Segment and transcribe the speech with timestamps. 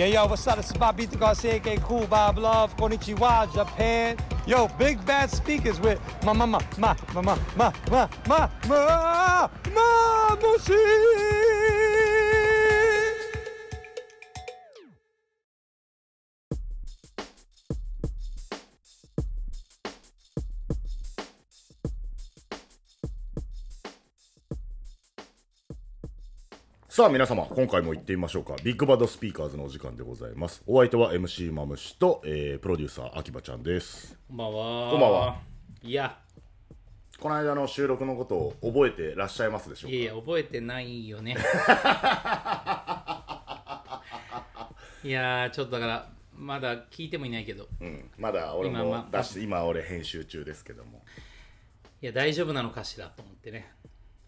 [0.00, 0.56] Yeah, yo, what's up?
[0.56, 4.16] This is Bobito Garcia, aka Cool Bob Love, Konnichiwa, Japan.
[4.46, 9.50] Yo, big bad speakers with ma ma ma ma ma ma ma ma ma ma
[9.74, 10.36] ma
[27.00, 34.90] さあ皆様今回も行ってみましょうかビッグバッドスピーカーズのお時間でございますお相手は MC マムシと、えープロデューサー秋葉ちゃんですこんばんは。
[34.90, 35.38] こんばんは。
[35.82, 36.18] いや、
[37.18, 39.96] この間の収録のことを覚えてらっしゃいますでしょうか？
[39.96, 41.38] いや覚えてないよね。
[45.02, 46.06] いやー、ちょっとだから、
[46.36, 51.02] まだ聞いてもいないけど、うん、まだ俺も出して今俺編集中ですけども
[52.02, 53.72] いや、大丈夫なのかしらと思ってね。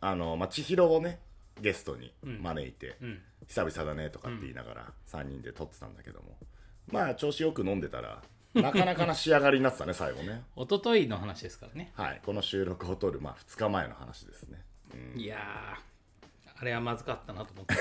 [0.01, 1.21] あの、まあ、千尋をね
[1.61, 3.23] ゲストに招いて、うん。
[3.47, 6.37] 久々だねとかって言いながら3人で撮ってたんだけども、
[6.91, 8.23] まあ調子よく飲んでたら
[8.55, 11.93] なかなかな仕上がりになってたね 最後ね一昨日の話ですからね。
[11.95, 14.65] はいこの収録を撮る、まあ、2日前の話ですね
[15.17, 17.75] いやー、あれはまずかったなと思って。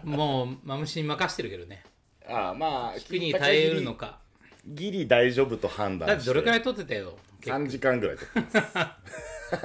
[0.04, 1.84] もう、マムシに任してるけどね。
[2.26, 4.20] ああまあ引くに耐えうるのか。
[4.66, 7.18] ギリ大丈夫と判断だってどれくらい撮ってたよ。
[7.40, 9.56] 結3時間ぐらい撮ってます。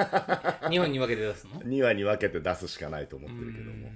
[0.69, 3.89] 2本に分けて出すの？2話に分けて出すしかないと思ってるけども。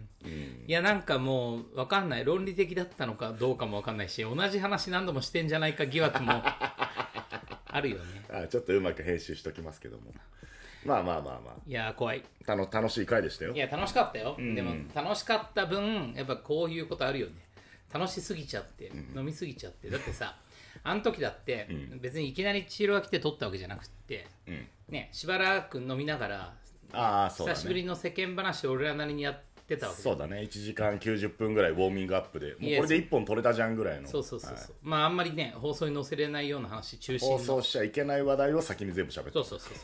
[0.68, 2.26] いやなんかもう分かんない。
[2.26, 6.32] 論理的だったのかどうかも分かんないし同じ話何度もしてんじゃないか疑惑も
[7.72, 8.04] あるよね。
[8.30, 10.14] あちょっとうまく編集しときますけども。
[10.86, 12.24] まあまあまあまいやー怖い。
[12.44, 13.54] あたの楽しい回でしたよ。
[13.54, 17.34] いや楽しかったよ、でも楽しかった分やっぱこういうことあるよね。
[17.92, 19.90] 楽しすぎちゃって、飲みすぎちゃって。
[19.90, 20.38] だってさ
[20.84, 21.68] あの時だって、
[22.02, 24.68] 別にいきなり千尋が来て撮ったわけじゃなくって、うん。
[24.90, 26.54] ねしばらく飲みながら、
[26.94, 27.56] ああそうだね。
[27.58, 30.38] 久しぶりの世間話を俺らなりにやってたわけそうだね。
[30.42, 34.08] 1時間90分ぐらいウォーミングアップでもういやこれで1本取れたじゃんぐらいの。
[34.08, 34.50] そうそうそう。
[34.50, 34.68] そう、はい。
[34.82, 37.38] まああんまりね放送に載せれないような話中心の。
[37.38, 39.32] 放送しちゃいけない話題を先に全部喋って。
[39.34, 39.76] そうそうそうそう。
[39.76, 39.84] だ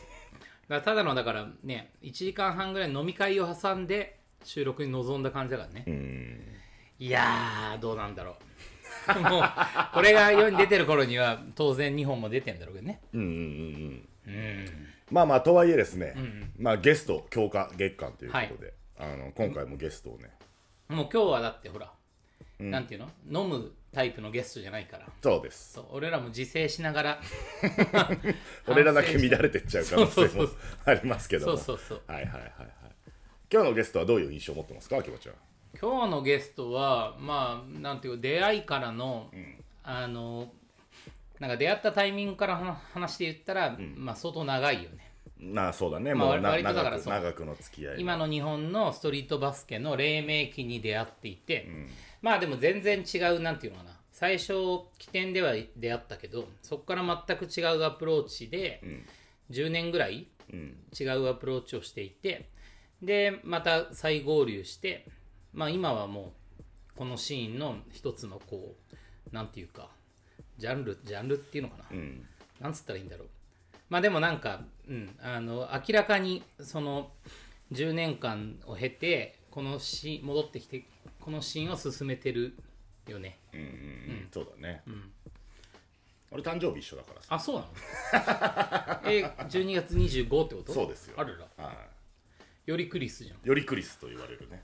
[0.68, 6.40] らただのだからね1時間半ぐらい飲み会を挟んで収録に臨んだ感じだからね、うん。
[6.98, 8.34] いやーどうなんだろう
[9.30, 9.42] もう
[9.94, 13.00] これが世に出てる頃には当然2本も出てんだろうけどね。
[13.12, 13.34] うんうんうん
[14.26, 14.34] うん。
[14.34, 14.66] うん。
[15.10, 20.30] まあまあとはいえですね、んまあゲスト強化月間ということで、あの今回もゲストをね。
[20.88, 21.92] もう今日はだってほら、
[22.60, 22.70] ん。
[22.70, 23.42] なんていうの？
[23.42, 25.06] 飲むタイプのゲストじゃないから。
[25.22, 25.74] そうです。
[25.74, 27.20] そう俺らも自制しながら。
[28.66, 30.56] 俺らだけ乱れてっちゃう可能性も そうそうそう。
[30.84, 31.56] ありますけども。
[31.56, 32.02] そうそうそう。
[32.06, 32.50] はいはいはいはい。
[33.52, 35.34] 今日のゲストはどういう印象を持ってますか秋葉ちゃん
[35.80, 39.30] 今日のゲストはまあなんていうか出会いからの、
[39.82, 40.48] あの
[41.38, 45.12] なんか出会ったタイミングから話話で言ったら、まあ相当長いよね。
[45.38, 51.68] なあそうだね、まあもうな割とだから長く長くの付き合いが今の日本のストリートバスケの黎明期に出会っていて、
[52.22, 53.90] まあでも全然違うなんていうのかな。
[54.12, 54.54] 最初
[54.98, 58.82] 起点では出会ったけどそこから全く違うアプローチで、
[59.50, 60.76] 10年ぐらいうん。
[60.98, 62.48] 違うアプローチをしていて
[63.02, 65.06] でまた再合流して、
[65.56, 66.62] まあ、今はもう
[66.96, 68.74] このシーンの一つのこ
[69.32, 69.88] うなんていうか
[70.58, 72.26] ジャンルジャンルっていうのかな、うん。
[72.60, 73.28] なんつったらいいんだろう。
[73.88, 77.10] まあでもなんか、うん、あの明らかにその
[77.72, 80.84] 10年間を経てこのシーン戻ってきて
[81.20, 82.54] このシーンを進めてる
[83.08, 83.38] よね。
[83.54, 84.28] うんうんうん。
[84.30, 84.82] そうだね、
[86.30, 87.34] 俺誕生日一緒だからさ。
[87.34, 89.00] あそうなの？
[89.10, 90.72] え12月25ってこと？
[90.74, 91.14] そうですよ。
[91.18, 91.64] あるら。
[91.64, 91.86] は
[92.66, 93.36] よりクリスじゃん。
[93.38, 94.62] いよりクリスと言われるね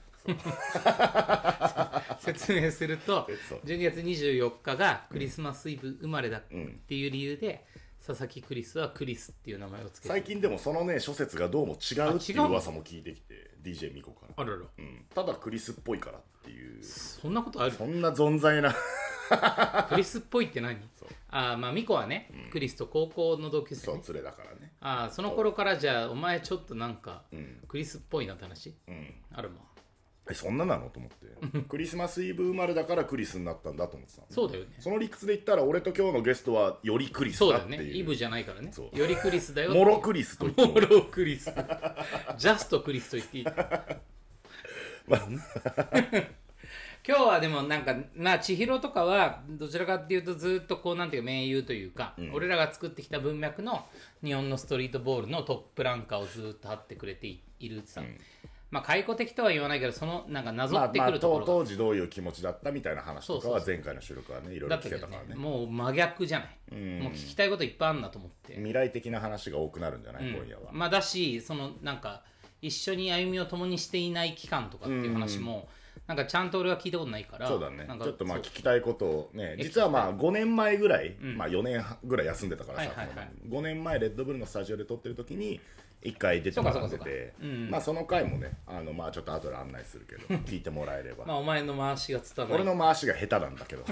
[2.19, 3.59] 説明するとそう。
[3.65, 7.65] 12月24日がクリスマスイブ生まれだっうんていう理由で、
[8.05, 10.07] 佐々木クリスはクリスっていう名前をつけて。
[10.09, 14.57] 最近でもそのね諸説がどうも違うっていう噂も聞いてきて DJ ミコから、あらら。
[14.77, 16.83] うん、ただクリスっぽいからっていう。
[16.83, 17.71] そんなことある？
[17.75, 18.73] そんな存在な。
[19.89, 20.77] クリスっぽいって何？
[21.29, 24.01] あーまあミコはね、クリスと高校の同級生ね。
[24.03, 24.73] そう連れだからね。
[24.81, 27.59] あーその頃からじゃあお前ちょっとなんかうん。
[27.67, 28.75] クリスっぽいなって話？
[28.87, 29.13] うん。
[29.31, 29.61] あるま
[30.29, 30.89] えそんななの？
[30.89, 31.61] と思って。
[31.67, 34.21] クリスマスイブ生まれだからクリスになったんだと思ってた。
[34.21, 34.75] のそうだよね。
[34.79, 37.81] その理屈で言ったら俺と今日のゲストはよりクリスそうだだっていう。
[37.87, 37.99] よね。
[37.99, 38.69] イブじゃないからね。
[38.71, 38.97] そう。
[38.97, 40.73] よりクリスだよモロクリスと言っても。
[40.73, 41.45] モロクリス。
[42.37, 43.45] ジャストクリスと言っていい。
[47.05, 53.85] 今日はでもなんかまあ千尋とかはどちらかっていうとずっとこうなんていうか盟友というか、俺らが作ってきた文脈の
[54.23, 58.01] 日本のストリートボールのトップランカーをずっと張ってくれていいるさ、
[58.73, 65.35] まあ解雇的とは言わないけどそのなんかなぞってまあまあくるところが、当当時どういう気持ちだったみたいな話とかは前回の収録はねいろいろ聞けたからね。
[65.35, 66.99] もう真逆じゃない、うん。
[67.01, 70.35] もう聞きたいこといっぱいあるなと思って、未来的な話が多くなるんじゃない、うん。
[70.37, 72.23] 今夜は、まあだしそのなんか
[72.63, 75.69] 一緒に歩みを共にしていない期間とかっていう話も、
[76.07, 77.87] なんかちゃんと俺は聞いたことないからそうだね。
[77.87, 81.37] ちょっとまあ聞きたいことをねえ実はまあ5年前ぐらい、ん。
[81.37, 83.29] まあ4年半ぐらい休んでたからさ、はいはいはい。
[83.47, 85.61] 5年前レッドブルのスタジオで撮ってる時に
[86.03, 86.99] 1回出てもらってて。
[86.99, 87.05] か
[87.41, 93.83] うんまあその回もねあのまあちょっと後で案内するけど 聞いてもらえれば、まあお前の回しが伝わら俺の回しが下手なんだけど。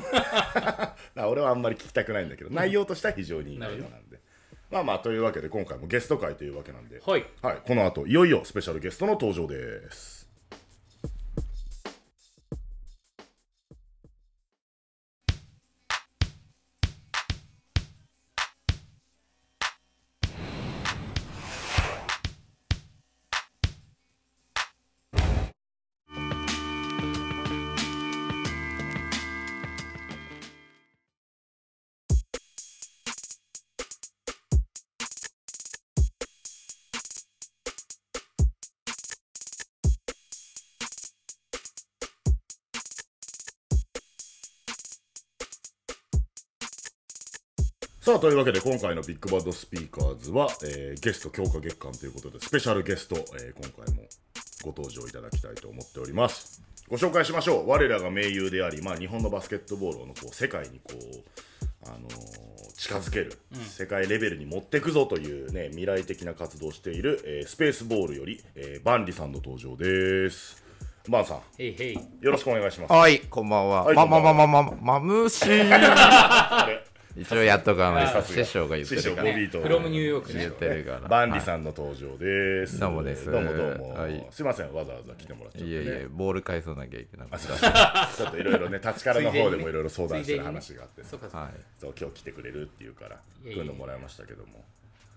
[1.27, 4.19] 俺はあんまり聞きたくないんだけど内容としては非常にいい内容なんで。
[4.69, 7.25] まあまあというわけで今回もゲスト会というわけなんで、はい。
[7.41, 10.20] はい、この後いよいよスペシャルゲストの登場です
[48.11, 54.03] さあというわけで今回のビッグバッドスピーカーズは、えーゲスト強化月間ということでスペシャルゲスト、えー今回も
[54.63, 56.61] ご登場いただきたいと思っております。
[56.89, 57.69] ご紹介しましょう。
[57.69, 70.61] 我らが盟友であり、まあ、日本のバスケットボールをのこう世界にこう、あのー近づける、世界レベルに持っていくぞという、ね、未来的な活動をしている、えースペースボールより、えーバンリさんの登場です。
[71.07, 71.37] バンさん。
[71.59, 72.91] へいへいよろしくお願いします。
[72.91, 73.83] はい、こんばんは。
[73.85, 74.47] はいままこんばんは。
[74.47, 75.45] まままま、まむし。
[75.47, 76.90] あれ？
[77.15, 78.21] 一応やっとかないと。
[78.21, 79.31] 師匠が言ってるから。
[79.31, 81.07] ボビーとフロムニューヨークね言ってるから。
[81.07, 81.41] バンリん。
[81.41, 82.79] さんの登場です。
[82.79, 83.93] どうもですどうもどうも。
[83.93, 85.71] はいすいません、わざわざ来てもらっちゃって、ね。
[85.71, 87.47] いえいえ、ボール返さなきゃいけなくて。
[87.47, 91.19] ちょっといろいろね、立ちからの方でもいろいろ相談してる話があって、そう
[91.99, 94.63] 今日来てくれるっていうから、来るのもらいましたけども、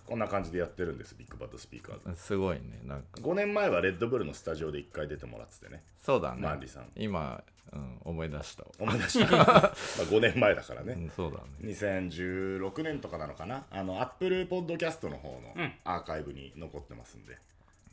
[0.06, 2.20] こんな感じでやってるんです、ビッグバットスピーカーズ。
[2.20, 3.06] すごいね、なんか。
[3.20, 6.42] 5年前はレッドブルのスタジオで1回出てもらっててね、そうだね。
[6.42, 7.42] マンリさん今、
[7.72, 8.64] うん、思い出した。
[8.78, 9.30] 思い出した。
[9.36, 10.92] まあ5年前だからね。
[10.92, 11.44] うん、そうだね。
[11.72, 13.64] 2016年とかなのかな？
[13.70, 17.38] あのアップルポッドキャストの方のアーカイブに残ってますんで、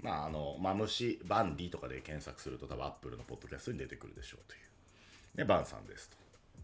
[0.01, 4.57] まああのマムシバンディとかで検索すると多分アップルのポッドキャストに出てくるでしょうとい
[5.35, 6.17] うねバンさんですと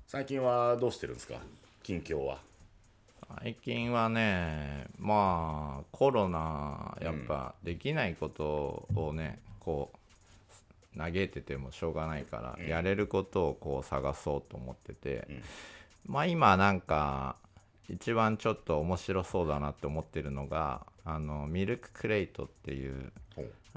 [0.05, 1.39] 最近はどうしてるんですか？
[1.83, 2.41] 近況は
[3.35, 15.27] 最近はね、まあ、コロナ、やっぱ、できないことをね、こう、嘆いててもしょうがないから、やれることをこう探そうと思ってて、
[16.05, 17.35] まあ今なんか、
[17.89, 23.13] 一番ちょっと面白そうだなって思ってるのが、あの、ミルククレイトっていう、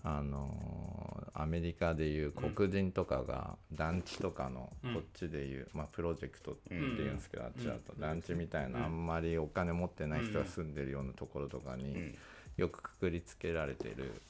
[0.02, 7.94] あのーアメリカでいう黒人とかが団地とかのこっちでいう、まあ、プロジェクトっていうんですけど、あっちだと。
[7.98, 12.14] 団地みたいなあんまりお金持ってない人が住んでるようなところとかに
[12.56, 14.20] よくくくりつけられてる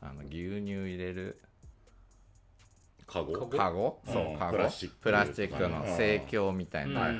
[0.00, 1.40] あの牛乳入れる
[3.06, 3.46] カゴ？
[3.48, 4.00] カゴ？
[4.06, 4.38] そううん。
[4.38, 4.52] カゴ。
[4.52, 7.10] プラスチックプラスチックの生協みたいな。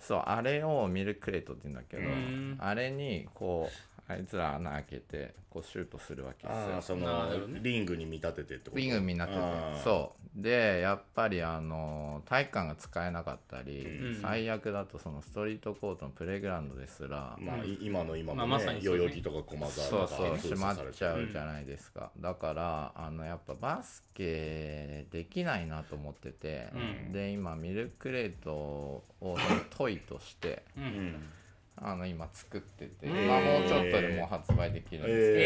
[0.00, 2.56] そうあれをミルククレートって言うんだけどん。
[2.58, 6.74] あれにこうあいつら穴開けてこうシュートするわけですよ。
[6.74, 7.28] ああその
[7.60, 8.78] リングに見立ててってこと？
[8.78, 9.34] リングになって。
[9.34, 9.40] て
[9.82, 10.42] そう。
[10.42, 14.20] でやっぱりあの体育館が使えなかったり、うん。
[14.20, 19.00] 最悪だとそのストリートコートのプレイグラウンドですら、まあい今の今もまあまさねにそうね。
[19.00, 27.12] 代々木とか駒沢そうとかそう閉まっちゃううじゃないですか、だからあのやっぱバスケできないなと思ってて、うん。
[27.12, 29.02] で今ミルクレートを
[29.70, 31.22] トイとしてううんん
[31.78, 35.42] あの今作ってて、まあ、もうちょっとでもう発売できるんですけど、え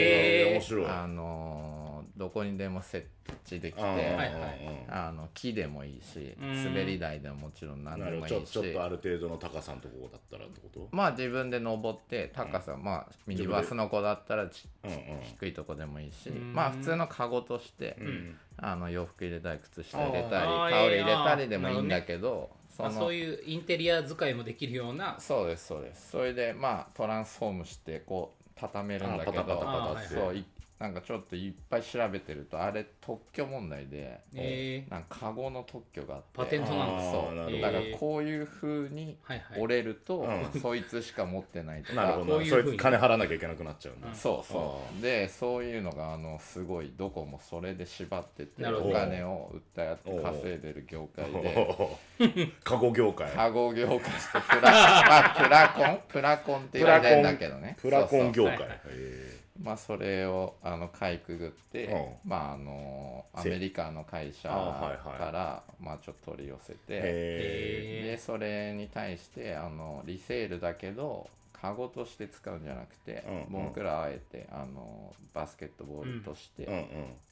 [0.53, 3.07] ええーあのーどこにでも設
[3.47, 4.87] 置できてあーはいはい。
[4.91, 6.65] あの木でもいいしうん。
[6.65, 8.29] 滑り台でももちろん何なでもいいし。
[8.29, 10.89] ちょちょっとある程度の高さのところだったらってこと？
[10.93, 18.37] まあ自分で登って高さ、まあミニバスの子だったらちうんうん低いとこでもいいし、うんまあ普通のカゴとして、うん。
[18.59, 20.71] あの洋服入れたり靴下入れたりあー。
[20.71, 26.11] タオル入れたりでもいいんだけどそのまあそういうインテリア使いもできるようなそうですそうです。
[26.11, 30.45] それでまあトランスフォームしてこう畳めるんだけどそうい
[30.81, 34.91] なんかちょっといっぱい調べてるとあれ特許問題で、えー。
[34.91, 36.27] なんかカゴの特許があって。
[36.33, 37.61] パテントなんだそう。
[37.61, 39.19] だからこういうふうに
[39.59, 42.47] 折れると、うそいつしか持ってないと なるかほどな。
[42.47, 44.15] そいつ金払わなきゃいけなくなっちゃうんだ。
[44.15, 45.03] そうそう。
[45.03, 52.53] でそういうのがあのすごいどこもそれで縛っててお金を売ったやって稼いでる業界で。
[52.65, 53.31] カゴ業界。
[53.33, 53.99] カゴ業界。
[54.19, 56.01] してプラ, まあ、プラコン？
[56.09, 57.77] プラコンって言われるんだけどね。
[57.79, 58.33] プラコン。
[58.33, 58.63] 業界。
[58.87, 61.87] へまあそれをあのかいくぐって、
[62.25, 62.29] う。
[62.29, 65.19] まああのアメリカの会社あはいはい。
[65.19, 71.29] から、まあちょっと取り寄せて、ええでそれに対してあのリセールだけど
[71.61, 73.67] カゴとして使うんじゃなくて、うんうん。
[73.67, 76.85] 僕らあえてあのバスケットボールとして、うんうん。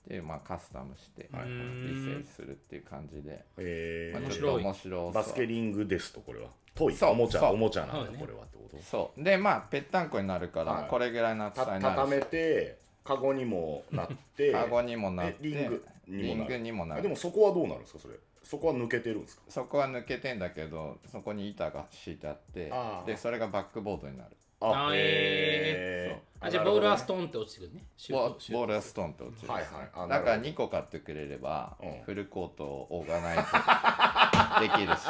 [0.08, 1.50] でまあ、カスタムして、はいはい。
[1.50, 4.20] リセールするっていう感じで、えー。
[4.20, 4.62] まあ、面ちょっと白い。
[4.64, 5.12] 面白そう。
[5.12, 6.48] バスケリングですとこれは。
[6.74, 8.12] トイそうおもちゃおもちゃなんそうね。
[8.12, 8.82] だこれはってこと？
[8.82, 9.22] そう。
[9.22, 10.88] でまあぺったんこになるから、はい。
[10.88, 11.96] これぐらいの厚たさになるし。
[11.96, 16.58] 畳めてカゴにもなって カゴにもなってえリングにもなる。
[16.58, 17.00] グにもなる。
[17.00, 18.14] あでもそこはどうなるんですかそれ？
[18.48, 19.42] そこは抜けてるんですか？
[19.48, 24.30] そこは抜けてんだけどそこに板が敷いてあってあーでそれがバックボードになる。
[24.60, 26.46] あへー。
[26.46, 27.84] あじゃあボールはストンって落ちてくるね。
[27.96, 28.58] シュボートシュート。
[28.60, 29.70] ボールはストンって落ちる、はいはい。
[29.94, 32.02] あなだからるほど2個買ってくれれば、うん。
[32.04, 33.42] フルコートをオーガナイズ
[34.78, 35.02] できるし。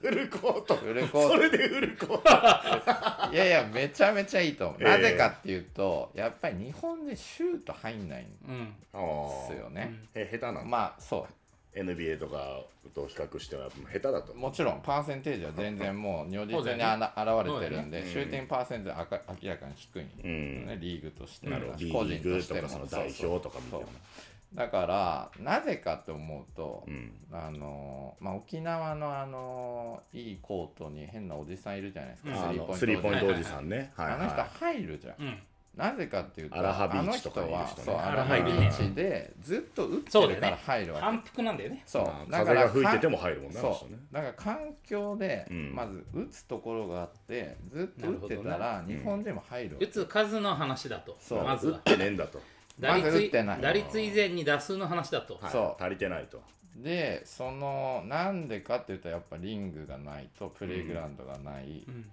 [0.00, 0.74] フルコート。
[0.76, 1.28] フルコート。
[1.28, 3.32] それでフルコート。
[3.32, 8.74] いやいやめちゃめちゃいいと思う、ええなぜかっていうとやっぱり日本でシュート入んないんでうん。
[8.92, 9.46] あー。
[9.46, 11.26] すよね、え下手なのまあそ
[11.74, 12.60] NBA とか
[12.94, 14.32] と比較しては下手だと。
[14.32, 20.66] うもちろんパーセンテージは全然もう如実にあら現れてるんで、シューティングパーセンテージは明明らかに低いんですようん。
[20.66, 21.78] ね、リーグとしてなるほど。
[21.78, 22.68] リ個人としても。
[22.68, 23.78] その代表とか見ても。
[23.78, 23.80] そう。
[23.80, 24.56] そう。
[24.56, 27.12] だからなぜかと思うと、うん。
[27.32, 32.48] あのまあ、沖縄のあのいいコートに変なおじさんいるじゃないですか、うん。
[32.50, 33.70] あのスリーポイントおじさん。
[33.70, 33.92] ね。
[33.96, 35.38] はいあの人は入るじゃん、うん
[35.76, 41.04] なぜかっていうとアラハビーチとかにいるあの人はそうアラハビーーチでずっと打ってるから入るわけ。
[41.04, 41.82] 反復なんだよね。
[41.86, 42.04] そう。
[42.04, 43.98] まあだから風が吹いてても入るもんねあのそ人ね。
[44.10, 45.74] うだから環境でうん。
[45.74, 49.86] まず打つところがあってずっと打ってたなら日本人も入るわけ。
[49.86, 51.44] 打つ数の話だとそう。
[51.44, 51.76] まずは。
[51.78, 52.40] 打ってねえんだと。
[52.78, 55.38] 打率まず打ってない打率以前に打数の話だと。
[55.40, 55.52] はい。
[55.52, 55.82] そう。
[55.82, 56.42] 足りてないと。
[56.76, 62.10] でそのなんでかっていうとやっぱリングがないとプレイグラウンドがない、うん。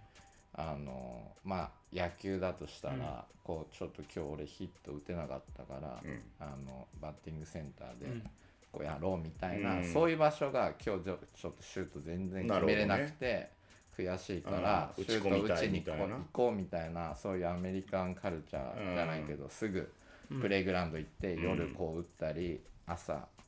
[0.54, 6.22] あのまあ野球だとしたら、こうちょっと今日俺ヒット打てなかったから、うん。
[6.40, 8.24] あのバッティングセンターでうん。
[8.72, 9.84] こうやろうみたいな、うん。
[9.84, 13.50] そういう場所が今日ちょちょっとシュート全然決めれなくて、
[13.98, 15.92] 悔しいからうんシュート打ちに行
[16.32, 19.92] こうみたいなそういうアメリカンカルチャーじゃないけど、すぐ
[20.40, 21.42] プレイグラウンド行って、ん。
[21.42, 23.39] 夜こう打ったり朝い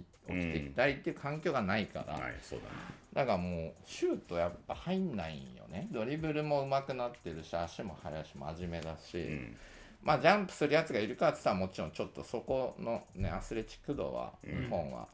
[0.00, 2.72] きて行ったりっていう環境がないから、はいそうだね。
[3.12, 5.88] だからもうシュートやっぱ入んないんよね。
[5.90, 9.56] ドリブルも上手くなってるし足も速いし真面目だし、うん。
[10.02, 15.06] まあジャンプするやつがいるかって言ったらもちろんちょっとそこのねアスレチック度は日本は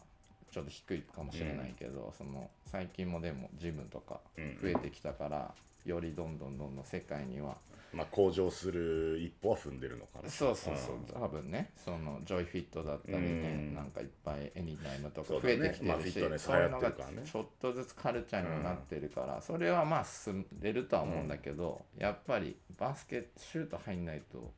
[0.51, 4.59] ちょっと低いかもしれないけど、その最近もでもジムとかうん。
[4.63, 5.55] 増えてきたから、
[5.85, 7.57] よりどんどんどんどん世界には
[7.93, 10.29] まあ向上する一歩は踏んでるのかな。
[10.29, 11.71] そうそうそう、多分ね。
[11.77, 13.75] そのジョイフィットだったりね、うん。
[13.75, 24.53] なんかいっぱいエニタイムとか増えてきてるし、まあそういうのがちょっとずつカルチャーにもなってるから、それはまあ進んでるとは思うんだけど、やっぱりバスケシュート入んないと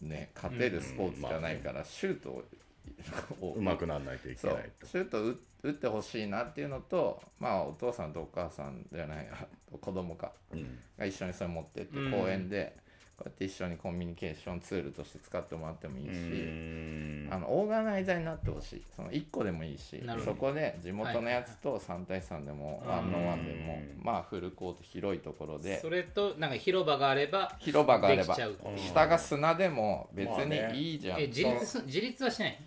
[0.00, 2.44] ね勝てるスポーツじゃないから、シュート
[3.40, 4.86] うまくならないといけないと。
[4.86, 9.46] シュート打打ってほしいなっていうのとまあお父さんとお母さんじゃないあ
[9.80, 10.78] 子供かうん。
[10.98, 12.10] が一緒にそれ持ってってうん。
[12.10, 12.76] 公園で、
[13.16, 17.28] こうやって一緒にコミュニケーションツールとして使ってもらってもいいし、うん。
[17.30, 18.82] あのオーガナイザーになってほしい。
[18.96, 25.80] その1個でもいいしそこで地元のやつと3対3でもワンのワンでもまあフルコート広いところで。
[25.80, 28.36] それとなんか広場があれば広場があれば。
[28.76, 32.58] 下が砂でも別まあねにいいじゃん、え自立す自立はしないよ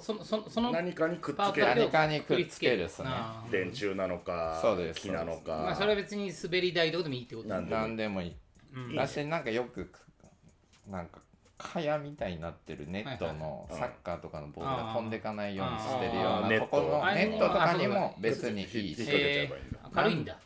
[0.00, 1.66] そのそのその何かにくっつける。
[1.66, 3.08] 何かにくっつけるっすね。
[3.50, 5.00] 電柱なのかそうです。
[5.00, 8.34] 木なのか、まあそれは別に滑り台とかでもいいってことなんで何でもいい、
[8.96, 9.90] だしなんかよく
[10.90, 11.20] なんか
[11.58, 17.72] 蚊帳みたいになってるネットのサッカーとかのボールが飛んでかないようにしてるようなとこのネットとか。
[17.74, 19.78] にあも別にいい引っし掛けちゃえばいいんだ。
[19.84, 20.38] えー軽いんだ。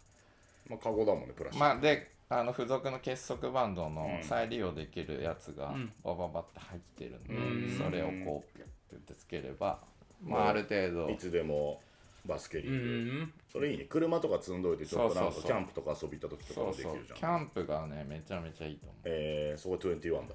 [0.69, 1.65] まあカゴだもんねプラスチック。
[1.65, 5.93] まあであの付属の結束バンドの再利用できるやつがん。
[6.03, 7.79] バババって入ってるんで、うん。
[7.79, 9.81] それをこうピュッてってつければ、
[10.23, 11.11] まあ、ある程度。
[11.11, 11.81] いつでも
[12.25, 13.85] バスケリうーグ、んそれいいね。
[13.89, 17.19] 車とか積んどいてちょっとなんかキャンプとか遊び行った時とかもできるじゃん。
[17.19, 18.97] キャンプがねめちゃめちゃいいと思う。
[19.05, 20.35] えー、そこ21だ。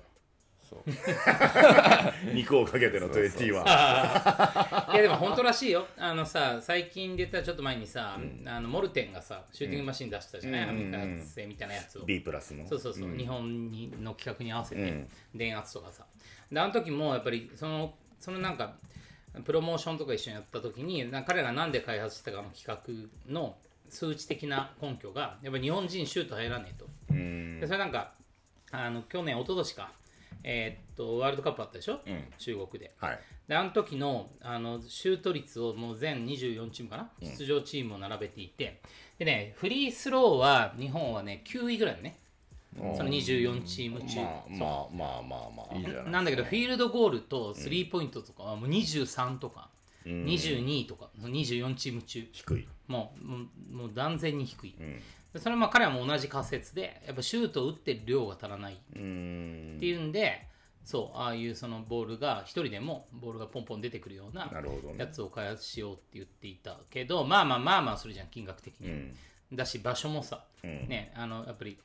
[0.70, 0.80] そう。
[2.36, 3.48] 肉をかけての21
[4.94, 5.88] いやでも本当らしいよ。
[5.98, 12.04] あのさ最近出たちょっと前にさ、あのモルテンがさシューティングマシン出したじゃない、アメリカ製みたいなやつを。
[12.04, 12.68] B プラスの。
[12.68, 16.06] そうそうそう、日本にの企画に合わせて、電圧とかさ。
[16.52, 18.76] であの時もやっぱりそのそのなんか
[19.44, 23.56] プロモーションとか一緒にやった時にな彼らがなんで開発したかの企画の
[23.90, 26.88] 数値的な根拠がやっぱり日本人シュート入らねえと。
[27.12, 27.60] うん。
[27.60, 28.14] でそれなんか
[28.72, 29.92] あの去年一昨年か
[30.44, 32.00] えーっとワールドカップあったでしょ、ん。
[32.38, 32.94] 中国で。
[33.00, 33.20] はい。
[33.48, 38.82] であの時のあのシュート率をもう全24チームかな、出場チームを並べていて。
[39.20, 42.18] でねフリースローは日本はね9位ぐらいだね
[42.76, 45.76] その24チーム中、まあまあまあまあまあ。
[45.76, 49.70] いいじゃないなんだけどフィールドゴールとスリーポイントとかはもう23とか、
[50.06, 52.28] 22とか24チーム中。
[52.32, 52.68] 低い。
[52.88, 54.76] もうもう断然に低い、ん。
[55.34, 58.74] でそれはまあ彼はもう同じ仮説でやっぱシュートを打ってる量が足らない。
[58.74, 59.78] っうん。
[59.80, 60.48] ていうんで、
[60.88, 64.96] そうああいうそのボールが一人でもボールがポンポン出てくるようななるほどね。
[65.00, 69.12] やつを開発しようって言っていたけどまあまあまあまあそれじゃん金額的に、
[69.52, 71.78] だし場所もさ、ねあのやっぱり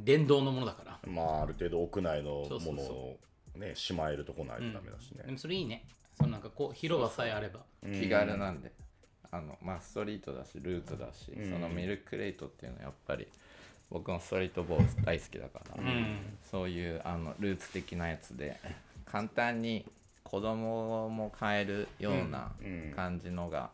[0.00, 0.98] 電動のものだから。
[1.06, 3.18] まあある程度屋内のものを
[3.56, 5.84] ねしまえるとこないとダメだしね、でもそれいいね。
[6.16, 7.60] そのなんかこう広場さえあれば。
[7.82, 8.72] 気軽なんで。
[9.30, 13.26] あのまあストリートだしルートだし、そのミルクレイトっていうのはやっぱり
[13.90, 16.16] 僕もストリートボール大好きだから、うん。
[16.50, 18.56] そういうあのルーツ的なやつで
[19.04, 19.84] 簡単に
[20.22, 22.52] 子供も買えるような
[22.94, 23.70] 感じのが、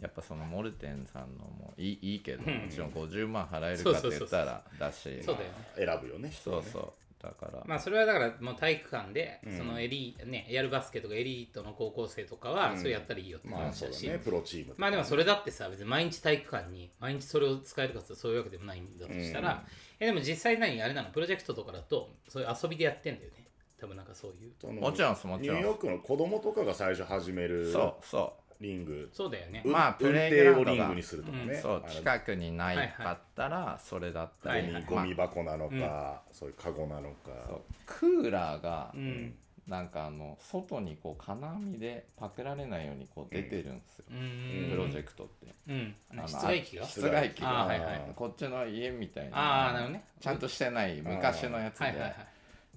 [0.00, 5.22] やっぱそのモルテンさんのもいいいいけど、もちろん50万払えるかって言ったらだし。
[5.22, 6.00] そうだよね。
[6.00, 6.30] 選ぶよね。
[6.30, 6.92] そうそう。
[7.22, 14.22] だから、まあそれはだからもう体育館で、そのエリねエアルバスケとかエリートの高校生とかはそれやったらいいよってまあ話だし、そうだね。
[14.22, 19.64] プロチームとかまあでもそれだってさ別に毎日体育館に毎日それを使えるかってそういうわけでもないんだとしたら、
[19.98, 21.08] えでも実際何あれなの？
[21.08, 23.46] プロジェクトとかだとそういう遊びでやってんだよね。
[23.80, 24.72] 多分なんかそういう。
[24.80, 25.40] もちろんもちろん。
[25.40, 27.72] ニューヨークの子供とかが最初始める。
[27.72, 29.10] そうそリング。
[29.12, 29.62] そうだよね。
[29.64, 29.72] うん。
[29.72, 37.30] まあプレイグ運ラウンドリングにするとかね、うそう近くにないかったらそれだったり、ゴミ箱なのか、そういうカゴなのか。
[37.48, 37.60] そう。
[37.86, 39.34] クーラーがうん。
[39.66, 44.70] なんかあの外にこう金網でパクられないようにこう出てるんですよ、うん。
[44.70, 45.94] プロジェクトって、うん。
[46.12, 46.86] あの室外機が？
[46.86, 47.62] 室外機が。
[47.62, 48.12] あーはいはい。
[48.14, 49.36] こっちの家みたいな。
[49.36, 50.04] ああなるほどね。
[50.20, 52.26] ちゃんとしてない昔のやつで、はいはいはい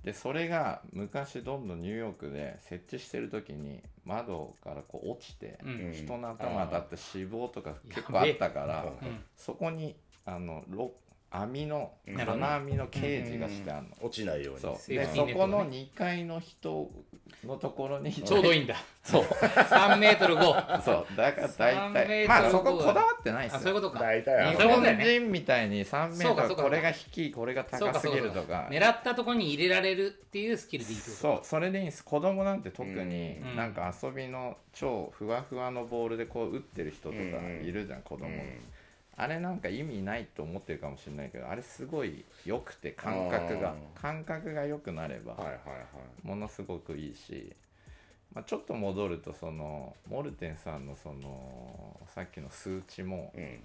[0.04, 5.94] でそれが昔どんどんニューヨークで設置してる時に窓からこう落ちて、うん。
[5.94, 9.20] 人の頭当たって死亡とか結構あったから、うん。
[9.38, 10.92] そこにあのロ
[11.32, 14.62] 網の金網のケージがしてあるの、落ちないように。
[14.62, 14.90] そう。
[14.90, 16.90] でそこの2階の人
[17.46, 18.76] のところにちょうどいいんだ。
[19.04, 19.24] そう。
[19.24, 21.06] 3メートル5そう。
[21.16, 23.60] だから大3メートル体まあそここだわってないですよ。
[23.60, 24.12] あそういうことか。
[24.12, 24.24] 日
[24.64, 26.56] 本人みたいに3メそうかそうか。
[26.56, 28.48] ートルこれが低いこれが高すぎるとか。
[28.48, 31.40] か狙ったところに入れられるっていうスキルでいいそう。
[31.44, 32.04] それでいいんです。
[32.04, 33.56] 子供なんて特にうん。
[33.56, 37.20] なんか遊びの超ふわふわのボールでこう打ってる人とか
[37.64, 38.28] いるじゃん子供
[39.20, 45.60] あれなんか意味ないと思ってるかもしれないけどあれすごい良くて感覚があ感覚が良くなればはいはいは
[46.24, 46.28] い。
[46.28, 47.54] ものすごくいいし、
[48.34, 53.60] まあ、ちょっと戻るとそのモルテンさんのそのさっきの数値もうん。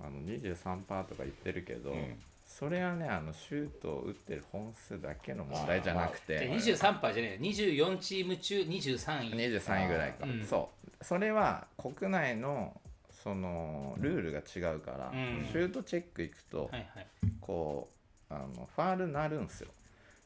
[0.00, 2.16] あの23%とか言ってるけど、ん。
[2.46, 6.50] それはねあのシュートを打ってる本数だけの問題じゃなくて。
[6.50, 9.34] 23パーじゃねえ24チーム中23位。
[9.34, 10.44] 23位ぐらいか、うん。
[10.44, 11.04] そう。
[11.04, 12.74] それは国内の
[13.22, 15.46] そのルールが違うから、うん。
[15.50, 17.06] シュートチェック行くと、はいはい。
[17.40, 17.88] こ
[18.30, 19.68] うあのファールなるんですよ。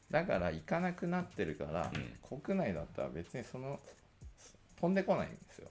[0.09, 1.91] だから行かなくなってるから、
[2.27, 3.79] 国内だったら別にその
[4.79, 5.69] 飛んでこないんですよ。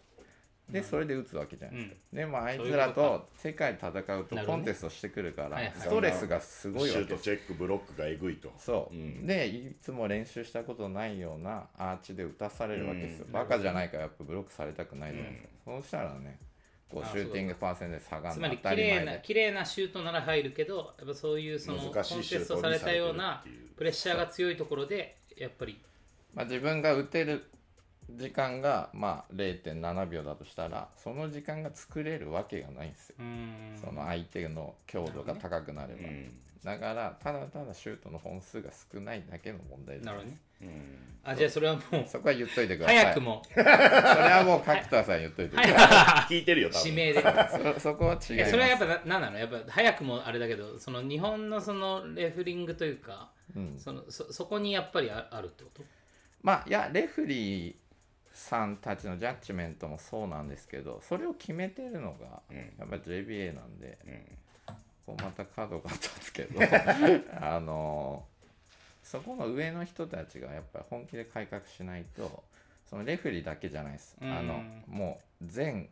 [0.71, 8.53] でそれで打つわけじゃないですか、うでもあいつらと世界で戦うとコンテストしてくるから、ストレスがすごいシューわけですトチェックブロックがえぐいと。
[8.59, 9.25] そう、ん。
[9.27, 13.33] でいつも練習したことないようなアーチで打たされるわけですよ、うん。
[13.33, 16.39] バカじゃないからやっぱブロックされたくないじゃないですか、そうしたらね
[16.91, 23.43] こうあシューティングパーセンテージ下がつまり綺麗な綺麗なシュートなら入るけどやっぱそういうそのコンテストされたような
[23.77, 25.79] プレッシャーが強いところでやっぱり。
[26.35, 27.45] まあ、自分が打てる
[28.11, 33.17] 時間がまあ0.7秒だとしたらその時間が作れるわけがないんですよ、
[33.81, 36.33] その相手の強度が高くなれば、うん
[36.67, 40.07] だからただただシュートの本数が少ないだけの問題です。
[40.07, 40.39] なるほどね。
[40.63, 40.71] うん。
[41.23, 42.97] あじゃあそれはもうそこは言っといてください。
[42.97, 43.41] 早くも。
[43.55, 46.89] それはもう角田さん言っといてください、聞いてるよ多分。
[46.89, 47.23] 指名で。
[47.77, 48.35] そそこは違います。
[48.35, 49.39] えそれはやっぱな何なの？
[49.39, 53.79] やっぱ早くもあれだけどその日本のそのレフリングというか、うん。
[53.79, 55.85] そのそそこにやっぱりああるってこと？
[56.43, 57.75] まあいやレフリー
[58.33, 62.57] さんたちのジャッジメントもそうなんですけどそれを決めてるのがうん。
[62.57, 64.39] やっぱり JBA なんで、うん
[65.07, 66.61] こうまた角が立つけど
[67.41, 68.27] あの
[69.03, 72.43] そこの上の人たちがやっぱり本気で改革しないと
[72.91, 74.33] そのレフェリーだけじゃないです、うん。
[74.33, 75.89] あのもう全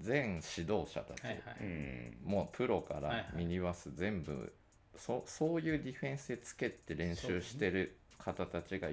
[0.00, 2.18] 全指導者たち、はいはい、うん。
[2.24, 3.12] もうプロかはいはい。
[3.12, 4.52] らミニバス全部、
[4.96, 8.88] そそういうディフェンスでつけて練習してる方たちが、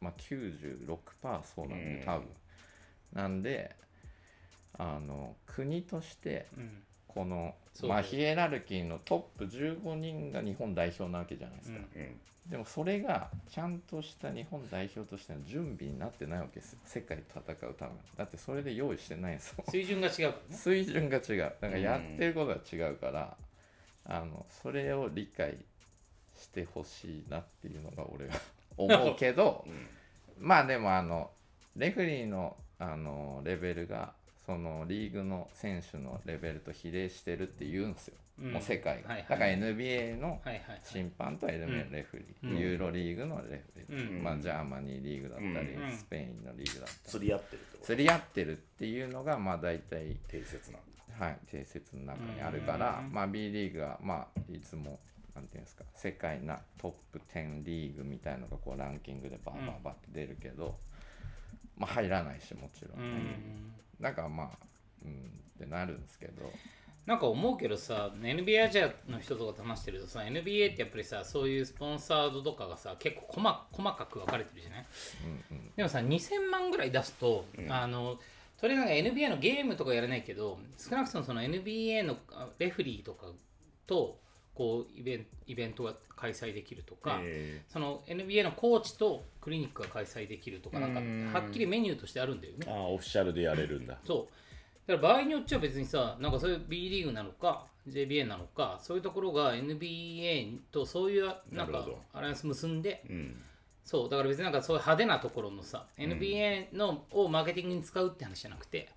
[0.00, 2.04] まあ、96%そうなんでうん。
[2.04, 2.28] 多分、
[3.14, 3.74] なんで
[4.76, 6.82] あの国としてうん
[7.14, 12.02] この、まあ、ヒエラルキーのトップ15人が日本代表なわけじゃないですか、うん。
[12.02, 12.20] うん。
[12.50, 16.80] でもそれがちゃんとした日本代表としての準備になってないわけですよ。
[16.84, 17.92] 世界と戦うため。
[17.92, 19.70] にだってそれで用意してないんですもん。
[19.70, 20.26] 水準が違う。
[20.26, 21.38] ね水準が違う。
[21.38, 23.36] だからやってることが違うから、
[24.06, 25.56] あのそれを理解
[26.36, 28.34] してほしいなっていうのが俺は
[28.76, 29.16] 思う。
[29.16, 29.64] けど
[30.38, 31.30] まあでもあの
[31.76, 34.12] レフェリーのあのレベルが
[34.46, 38.52] そのリーグの選手のレベルと比例してるって言うんですよ、うん。
[38.52, 39.26] もう世界が、はいはい。
[39.28, 40.40] だから NBA の
[40.82, 42.58] 審判と LMA レフェリー、うん。
[42.58, 44.22] ユーロリーグのレフェリー、うん。
[44.22, 45.92] まあ、 Germany リーグだったり、うん。
[45.92, 46.98] スペインのリーグだったり。
[47.04, 47.84] 釣り合ってるってこと？
[47.86, 50.80] 釣り合ってるっていうのがまあ大体定説なん
[51.18, 51.26] だ。
[51.26, 53.12] はい、定説の中にあるから、うん。
[53.12, 54.98] まあ、B リーグは、まあ、いつも
[55.34, 60.76] なんていうんですか世界なトップ10リーグみたいのがこうランキングでバーバーバーって出るけど、
[61.76, 63.00] まあ、入らないしもちろ、う
[63.98, 64.48] んんだからまあ
[65.04, 65.12] うん
[65.56, 66.50] ってなるんですけど。
[67.06, 74.86] なんか思うけどさ NBA アジアの人とかと話してるとさ NBA ってやっぱりさそういうスポンサードとかがさ結構細細かく分かれてるじゃない？
[75.50, 75.70] うんうん。
[75.76, 78.18] でもさ2000万ぐらい出すと、あの
[78.58, 83.26] とりあえずなんか NBA のゲームとかやらないけど少なくともその NBA のあレフリーとか
[83.86, 84.18] と
[84.54, 92.66] こうイベンイベントが開催できるとか、えその NBA のコーチとクリニックが開催できるとかなんかうんはっきりメニューとしてあるんだよね。
[92.66, 93.98] ー、ああオフィシャルでやれるんだ。
[94.06, 94.88] そう。
[94.88, 103.42] だから場合によっちゃ別にさなんかそういう B リーグなのか JBA なのかそういうところが NBA とそういうなんかアライアンス結んでうん。
[103.84, 104.08] そう。
[104.08, 108.88] だから別になんかそういう派手なところのさ、NBA のをマーケティングに使うって話じゃなくて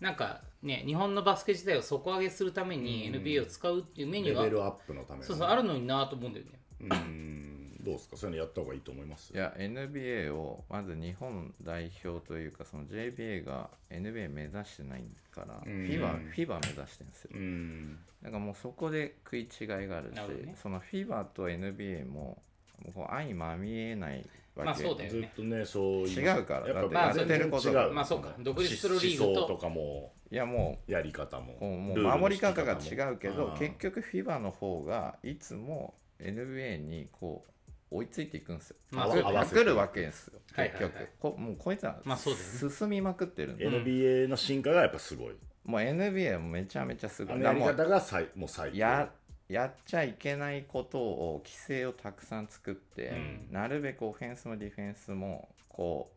[0.00, 5.24] なんかね日本のバスケ自体を底上げするために NBA を使うっていうメニューが、レベルアップのための。
[5.24, 6.52] そうそうあるのになと思うんだよね。
[6.80, 7.52] うん。
[7.82, 8.16] どうですか？
[8.16, 9.32] そういうのやった方がいいと思います？
[9.32, 15.72] いや NBA をまず日本代表というかその JBA が NBA 目指してないから、うん。
[15.86, 17.30] FIBA, FIBA 目指してるんですよ。
[17.34, 17.98] うん。
[18.22, 20.56] だからもうそこで食い違いがあるしね。
[20.60, 22.42] その FIBA と NBA も
[22.84, 24.24] もうこう相まみえないわ
[24.62, 26.68] け、まあそうだよずっとねそう言い違うから。
[26.68, 28.34] やっぱだってやってることまあそうか。
[28.40, 29.46] 独立するリーグと。
[29.46, 30.12] とかも。
[30.30, 31.54] いやもやり方も。
[31.60, 39.54] もう守り方が違うけど結局 FIBA の方がいつも NBA にこう追いついていくんですよ、まあパク合わせて。
[39.56, 40.40] パクるわけですよ。
[40.54, 40.92] はいはいはい。
[40.92, 42.76] 結局、こもうこいつはまあそうだよね。
[42.76, 45.34] 進みまくってるんで、NBA の進化がやっぱすごい。
[45.64, 47.36] もう NBA もめちゃめちゃすごい。
[47.36, 49.08] あのやりだからも方が最もう最高
[49.48, 53.48] やっちゃいけないことを規制をたくさん作って、うん。
[53.52, 56.16] なるべくオフェンスもディフェンスもこう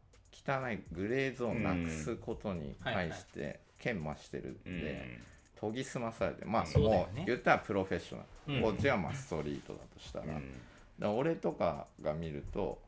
[0.51, 5.19] 汚いグレーゾーンなくすことに対して研磨してるんうんで、
[5.61, 8.61] 研ぎ澄まされてまあもう言ったらプロフェッショナル、うん。
[8.63, 10.19] こっちはまあストリートだとした
[10.99, 12.79] ら,、俺とかが見ると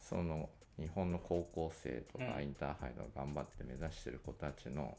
[0.00, 2.42] その日本の高校生とかうん。
[2.44, 4.96] インターハイとか頑張って目指してる子たちの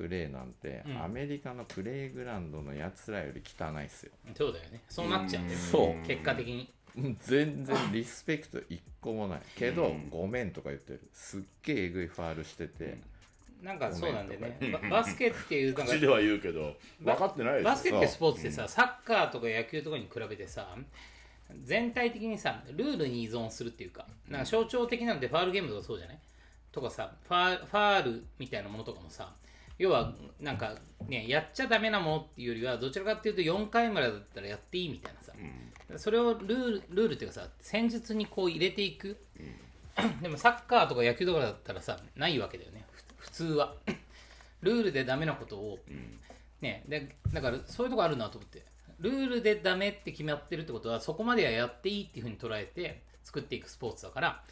[0.00, 1.02] プレーなんて、うん。
[1.02, 4.12] アメリカのプレーグラウンドのやつらより汚いっすよ。
[4.34, 4.80] そうだよね。
[4.88, 6.06] そうなっちゃうんだよねそう。
[6.06, 6.72] 結果的に。
[6.96, 9.40] うん全然リスペクト一個もない。
[9.56, 11.00] けど、うんごめんとか言ってる。
[11.12, 12.98] すっげええぐいファールしてて、
[13.62, 14.58] なんかそうなんだよね。
[14.82, 17.64] ババスケっていうなんか 口では言うけど分かってないでしょ。
[17.66, 20.74] バスケってスポーツってさ、サッカーとか野球とかに比べてさ
[21.64, 26.18] 全体的にさルールに依存するっていうかなんか象徴的なのでファールゲームとかそうじゃない？
[26.72, 29.32] とかさファーファールみたいなものとかもさ
[29.80, 30.74] 要はなんか
[31.08, 35.32] ねやっちゃダメなものっていうよりはどちらかっていうと4回までだったらやっていいみたいなさ、
[35.96, 39.16] それをルールルールっていうかさ戦術にこう入れていく、
[40.20, 42.84] でもサッカーとか野球とかだったらさないわけだよね。
[42.92, 43.74] ふ普通は。
[44.60, 45.78] ルールでダメなことを、
[46.60, 48.62] ねでだからそういうとこあるなと思って。
[48.98, 54.44] ルールでダメって決まってるってことはそこまではやっていいっていうふうに捉えて作っていくスポーツだから。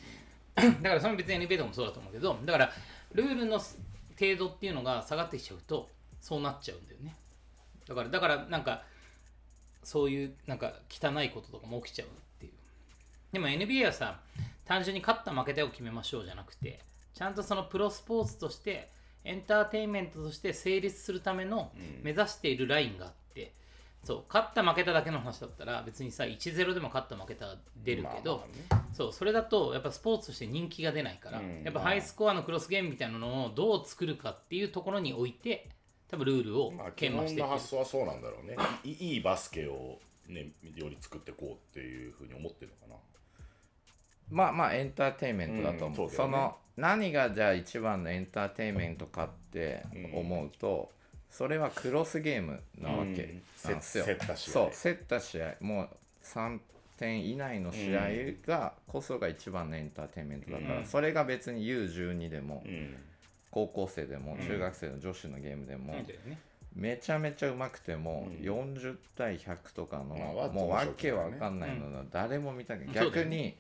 [0.57, 2.73] だからその別に NBA とかもそうだと思うけどだから
[3.13, 3.61] ルールの
[4.19, 5.89] 程度っていうのが下がってきちゃうと
[6.21, 7.17] そうなっちゃうんだよね。
[7.87, 8.83] だからだからなんか
[9.83, 12.53] そういうなんか汚いこととかも起きちゃうっていう。
[13.33, 14.21] でも NBA はさ
[14.65, 16.81] 単純に勝った負けたを決めましょうじゃなくて
[17.15, 18.91] ちゃんとそのプロスポーツとして
[19.25, 23.19] エンターテインメントとして成立するための目指しているラインがあって、
[24.09, 28.39] そう勝った負けただけの話だったら別にさ1-0でも勝った負けた出るけど、
[28.71, 31.63] まあまそうそれだとやっぱスポーツとして人気が出ないから、うん。
[31.63, 35.69] やっぱハイスコアのクロスゲームみたいなのをどう作るかっていうところにおいて
[36.11, 37.43] 多分ルールを研磨していく。
[37.43, 38.57] 本の発想はそうなんだろうね。
[38.83, 42.99] いいバスケをねより作っていこうっていうふうに思ってるのかな。
[44.31, 46.29] まあまあエンターテインメントだと思う,、うんそね。
[46.31, 50.97] の何がじゃあ一番のエンターテインメントかって思うと、
[51.31, 54.53] それはクロスゲームなわけなんですよ、競った試合。
[54.53, 55.55] そう競った試合。
[55.61, 55.89] もう
[56.25, 56.59] 3
[56.99, 58.09] 点以内の試合
[58.47, 60.87] がこそが一番のエンターテインメントだから、うん。
[60.87, 62.97] それが別に U12 でも、うん。
[63.51, 65.95] 高校生でも中学生の女子のゲームでも、
[66.75, 68.45] めちゃめちゃうまくても、うん。
[68.45, 73.57] 40対100とかの、まあもうわけわかんないのが誰も見たくない、逆に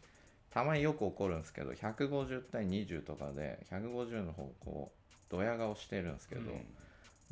[0.50, 6.52] たまによく起こるんですけど150対20とかで150の方こうドヤ顔してるんですけど、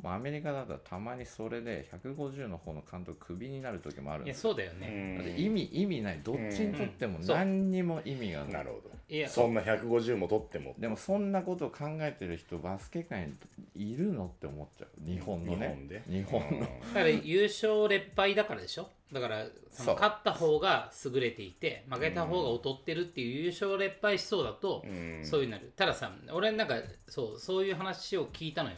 [0.01, 4.51] もうアメリカだったらたまにそれで150の方の監督クビになる時もあるんいですよ。
[4.51, 6.19] やそうだよね、だって意味意味ない。
[6.23, 8.95] どっちにとっても何にも意味がない、なるほど。
[9.09, 9.27] いや。
[9.27, 10.75] そんな150も取っても。
[10.77, 13.27] でもそんなことを考えてる人バスケ界
[13.75, 14.89] にいるのって思っちゃう。
[15.03, 16.01] 日本のね。
[16.07, 16.47] 日本で？
[16.47, 18.89] 日本の、だから優勝劣敗だからでしょ。
[19.11, 19.95] だからそそう。
[19.95, 25.21] の勝った方が優れていて負けた方が劣ってるっていう優勝劣敗しそうだと、うん。
[25.23, 25.71] そういうなる。
[25.75, 26.75] たださ俺なんか
[27.07, 28.75] そうそういう話を聞いたのよ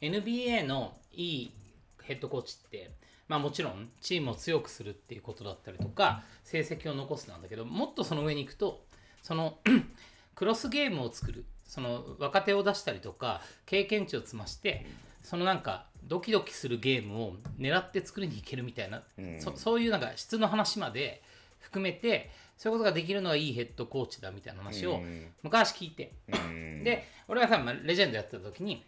[0.00, 1.52] NBA のいい
[2.02, 2.90] ヘッドコーチって
[3.28, 8.84] まあもちろんチームを強くするっていうことだったりとか成績を残すなんだけどもっとその上に行くと
[9.22, 9.58] その
[10.34, 14.86] クロスゲームを作るその若手を出したりとか経験値を積まして
[15.22, 19.02] そのなんかドキドキするゲームを狙って作りにいけるみたいな、
[19.38, 21.22] そそういうなんか質の話まで
[21.60, 25.26] 含めてそういうことができるのがいいヘッドコーチだみたいな話をうん。
[25.42, 26.84] 昔聞いて、うん。
[26.84, 28.84] で俺がさまあレジェンドやってた時に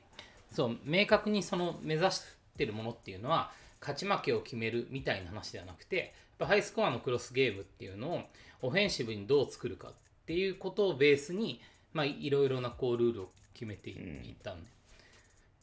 [0.53, 2.23] そう明確にその目指し
[2.57, 6.07] てるものっていうのは勝ち負けを決めるみたいな話ではなくてやっ
[6.39, 8.21] ぱハイスコアのクロスゲームっていうのを
[8.63, 9.93] オフェンシブにどう作るかっ
[10.27, 11.61] ていうことをベースに
[11.93, 14.71] まあいろいろなこうルールを決めていいったんで、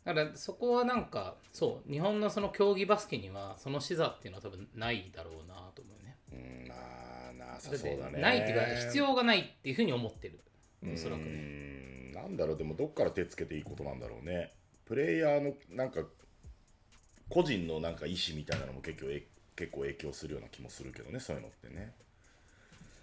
[0.05, 6.15] だからそこはなんかそう日本のその競技バスケにはその視座っていうのは多分ないだろうなと思うね。
[6.31, 6.75] うんま
[7.29, 8.21] あなさそうだね。
[8.21, 10.39] ないっていうか必要がないっていうふうに思ってる。
[10.93, 11.31] おそらくうね。
[11.31, 14.51] んなんだろうでもどっから手つけていいことなんだろうね
[14.89, 16.01] プレイヤーのなんか
[17.29, 19.23] 個人のなんか意思みたいなのも結構え
[19.55, 21.93] 結構影響するような気もするけどねそういうのってね。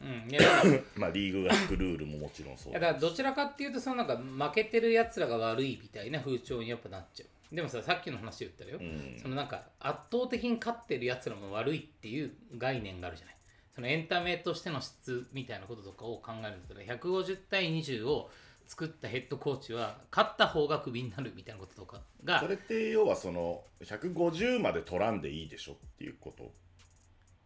[0.03, 0.42] うんいや
[0.96, 4.16] まあリーグが引くルールももちろんそういやだからどちらかっていうとそのなんか
[4.49, 7.55] 負けてるやつらが悪いみたいな風潮にやっぱなっちゃう。
[7.55, 9.20] でもささっきの話で言ったらよ、ん。
[9.20, 13.37] そのなんか圧倒的に勝ってるやつらも悪いっていう概念があるじゃない。
[13.72, 18.31] そのエンタメとしての質みたいなこととかを考えるんだったら150対20を
[18.66, 26.50] 作ったヘッドコーチは勝った方がクビになるみたいなこととかがそれって要はその150まで取らんでいいでしょっていうこと？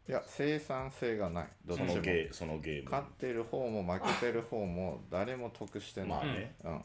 [0.08, 1.46] いや生産性がない。
[1.64, 1.88] どっちも。
[1.88, 6.80] そのゲーそのゲーム勝ってる方も負けてる方も誰も得してない、まあね、うん、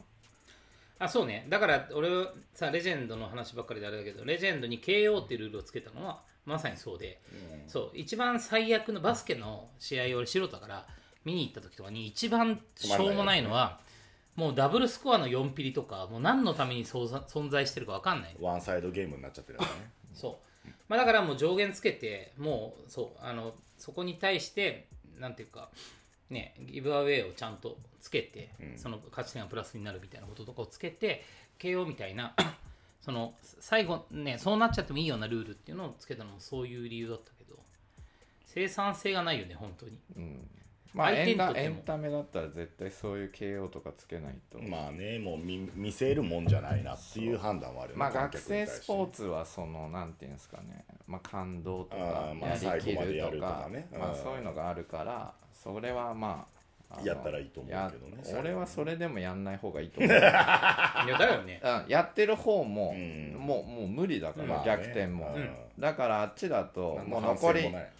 [1.00, 1.46] あそうね。
[1.48, 7.20] だから俺はさレジェンドの話ばっかりであれだけどレジェンドに KO っていうルールをつけたのはまさにそうで、
[7.66, 7.90] そう。
[7.94, 10.86] 一番最悪のバスケの試合を俺素人だから
[11.24, 13.80] 見に行った時とかに一番しょうもないのは
[14.36, 19.90] もうダブルスコアの4ピリとかもう何のために存在してるか分かんないワンサイドゲームになっちゃってるやつね。
[20.12, 24.86] そう、まあ、だからもう上限つけてもうそうあのそこに対して
[25.18, 25.70] なんていうか
[26.30, 31.24] ねギブアウェイをちゃんとつけて、その勝ち点がプラスになるみたいなこととかをつけて
[31.58, 32.34] KO みたいな
[33.00, 37.58] その最後ねそうなっちゃってもいいようなルールっていうのをつけたのもそういう理由だったけど
[38.44, 39.98] 生産性がないよね本当に
[40.96, 53.88] まあエンタエンタメだったら絶対そういう KO とかつけないと、まあねもう見見せるもんじゃないなっていう判断はあるよねまあ観学生スポーツはそのなんていうんですかね、まあ、感動とかあーまあやりき最後までるとやるとかかね。
[53.92, 53.98] うん。
[53.98, 56.46] まあそういうのがあるからそれはま
[56.90, 60.10] ああのやったらいいと思うけどねや俺はそれでもやんない方がいいと思う。
[60.10, 60.22] いや
[61.18, 61.60] だよね。
[61.62, 63.34] うんやってる方も、うん。
[63.38, 64.64] もうもう無理だから、まあね。
[64.64, 65.50] 逆転も、うん。
[65.78, 67.92] だからあっちだともう残り反省もない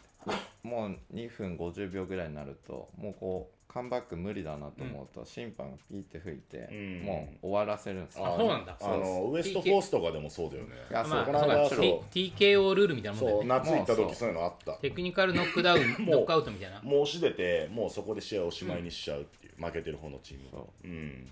[0.66, 7.02] もう2分50秒ぐらいになるともうこうカムバック無理だなと思うと、審判がピーって吹いて、うん。
[7.04, 8.26] もう終わらせるんですよ。
[8.26, 8.74] あそうなんだ。
[8.80, 10.70] あのウエストフォースとかでもそうだよね。
[10.90, 11.34] いやまあそう。
[11.34, 11.68] この間そう。
[11.68, 13.48] かそう T- TKO ルールみたいなもんだそうよね。
[13.48, 14.28] 夏行った時そう。
[14.30, 14.72] いうのあった。
[14.74, 16.80] テクニカルノックダウンノックアウトみたいな。
[16.80, 20.86] もう押し出てもうそこで試合をおしまいにしちゃうっていう、負けてる方のチームそう。
[20.88, 21.28] ん。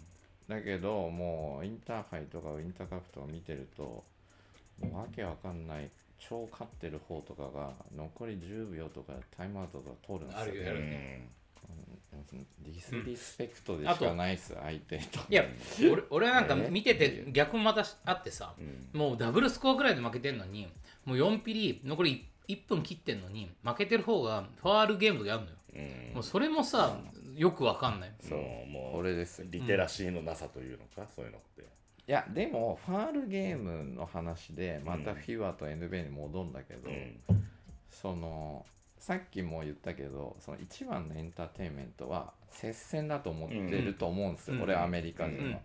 [0.47, 4.05] だけどもうインターハイとかウインターカップとか見てるとも
[4.93, 10.43] うわけわかんない超勝ってる方とかが残り10秒とかでタイムアウトとか取るんですよ。
[10.43, 11.29] あるよやるうん。
[12.63, 15.45] ディスリスペクトでしかないっす、相手といや
[15.81, 16.47] 俺俺はなん。
[16.47, 18.55] かえ見てて逆もまたあってさ、
[18.95, 18.97] ん。
[18.97, 20.39] もうダブルスコアぐらいで負けてん。
[20.39, 20.69] のに
[21.05, 23.21] もう4ピリ残り 1, 分切ってん。
[23.21, 26.15] のに負けてる方がファールゲームとかやるのよ、うん。
[26.15, 26.97] もうそれもさ
[27.35, 28.01] よくわかん。
[28.01, 28.39] ないそう
[28.71, 31.65] もうこれですよリテラシーのなさというのか、そういうのって
[32.07, 37.19] いやでもファールゲームの話でまた FIBA と NBA に戻るんだけど、うん。
[37.91, 38.67] その
[38.99, 44.61] さっきも言ったけどその一番のエンターテインメントは接戦だと思ってると思うんですよ、うん。
[44.61, 45.61] これはアメリカ人は。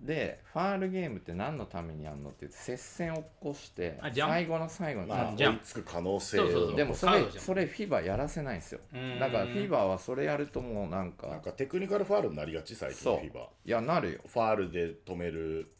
[0.00, 4.32] うんでファールゲームって何のためにやるのって言って接戦を起こしてあジャンプ。
[4.34, 6.72] 最後の最後に、まあ追いつく可能性そうそうそう。
[6.74, 8.80] をでもそれカードじゃんそれ FIBA やらせないんですよ。
[8.92, 9.18] うん。
[9.18, 13.18] だから FIBA はそれやるともうなんかなんかテクニカルファールになりがち最近そう。
[13.18, 14.20] フィバいやなるよ。
[14.26, 15.72] ファールで止める。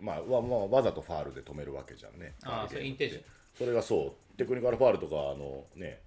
[0.00, 2.34] まあわ,、まあ、わざとファールで止めるわけじゃんね。
[2.44, 3.24] ああそれインテージ。
[3.56, 4.36] それがそう。
[4.36, 6.00] テクニカルファールとかあのね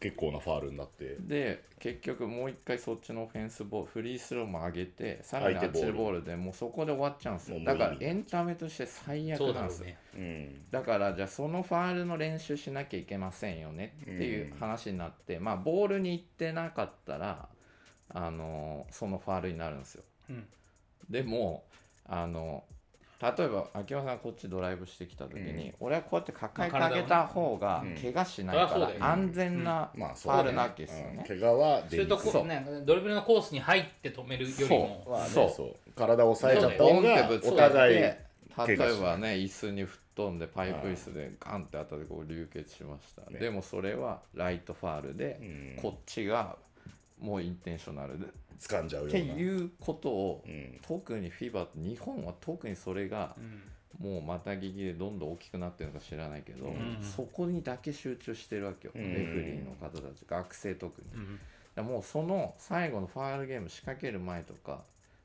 [0.00, 1.16] 結構なファールになって。
[1.20, 7.60] で結局もう一回そっちのオフェンスボールフリースローも上げてさらにあっちのボールでもうそこで終わっちゃうんですよ。
[7.64, 9.86] だからエンタメとして最悪なんですよ。
[9.86, 9.98] ね。
[10.14, 10.70] うん。
[10.70, 17.48] だからじゃあそのファールの練習しなきゃいけませんよねっていう話になって、まあボールに行ってなかったら
[18.08, 20.02] あのそのファールになるんですよ。
[20.30, 20.46] うん。
[21.08, 21.64] でも
[22.06, 22.64] あの
[23.18, 27.94] 例えば秋山さんこっちドライブしてきた時に、俺はこうやって抱えてあげた方がうん。
[27.94, 29.00] 怪我しないかそりゃそうだよ。
[29.00, 31.24] ら安全なフまあそうァールなわけですよね。
[31.28, 31.40] うん。
[31.40, 35.06] 怪我はそ出にくいこねドリブルのコースに入って止めるよりも。
[35.08, 35.50] まあねそう。
[35.50, 35.90] そう。
[35.94, 43.38] 体を押さえちゃったボンっ方がおてぶつけ互いて例え怪我しないばね椅子に吹っ飛んでパイプ椅子でガンって当たってこう流血しました、ね。
[43.38, 45.44] でもそれはライトファールで、う
[45.78, 45.82] ん。
[45.82, 46.56] こっちが
[47.20, 48.26] もうインテンショナルで。
[48.26, 50.80] っ掴んじゃうようてないうことを、うん。
[50.86, 53.62] 特に FIBA 日本は特にそれがうん。
[53.98, 56.98] もうまた聞きでどんどん大きくなってるのか知らないけど、ん。
[57.02, 59.14] そこにだけ集中してるわけよ、うん。
[59.14, 61.40] レフェリーの方たち学生特に、うん。
[61.74, 64.82] らもうその最後のファールゲーム仕掛ける前とか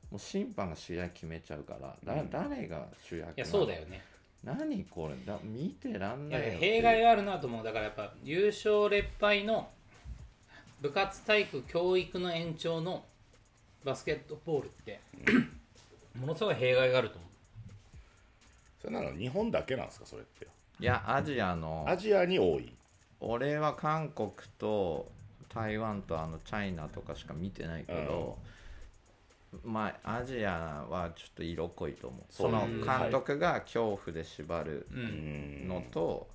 [0.10, 4.02] もう審判が試合決めちゃうからだ、誰が主役ないやそうだよね。
[4.42, 5.16] 何これ？
[5.26, 6.48] だ見てらんないよ。
[6.48, 7.66] っていう弊害があるなと思う。
[7.66, 9.70] だからやっぱ優勝劣敗の
[10.82, 13.04] 部活体育教育の延長の
[13.84, 15.00] バスケットボールって
[16.20, 17.32] ものすごい弊害があると思う。
[18.82, 20.48] それなの日本だけなんですかそれって。
[20.80, 21.86] いやアジアの。
[21.88, 22.74] アジアに多い。
[23.20, 25.12] 俺は韓国と
[25.54, 28.40] 台湾とあのチャイナとかしか見てないけど、
[29.64, 32.22] まあアジアはちょっと色濃いと思う。
[32.32, 35.68] その監督が恐怖で縛るううんん。
[35.68, 36.28] のと、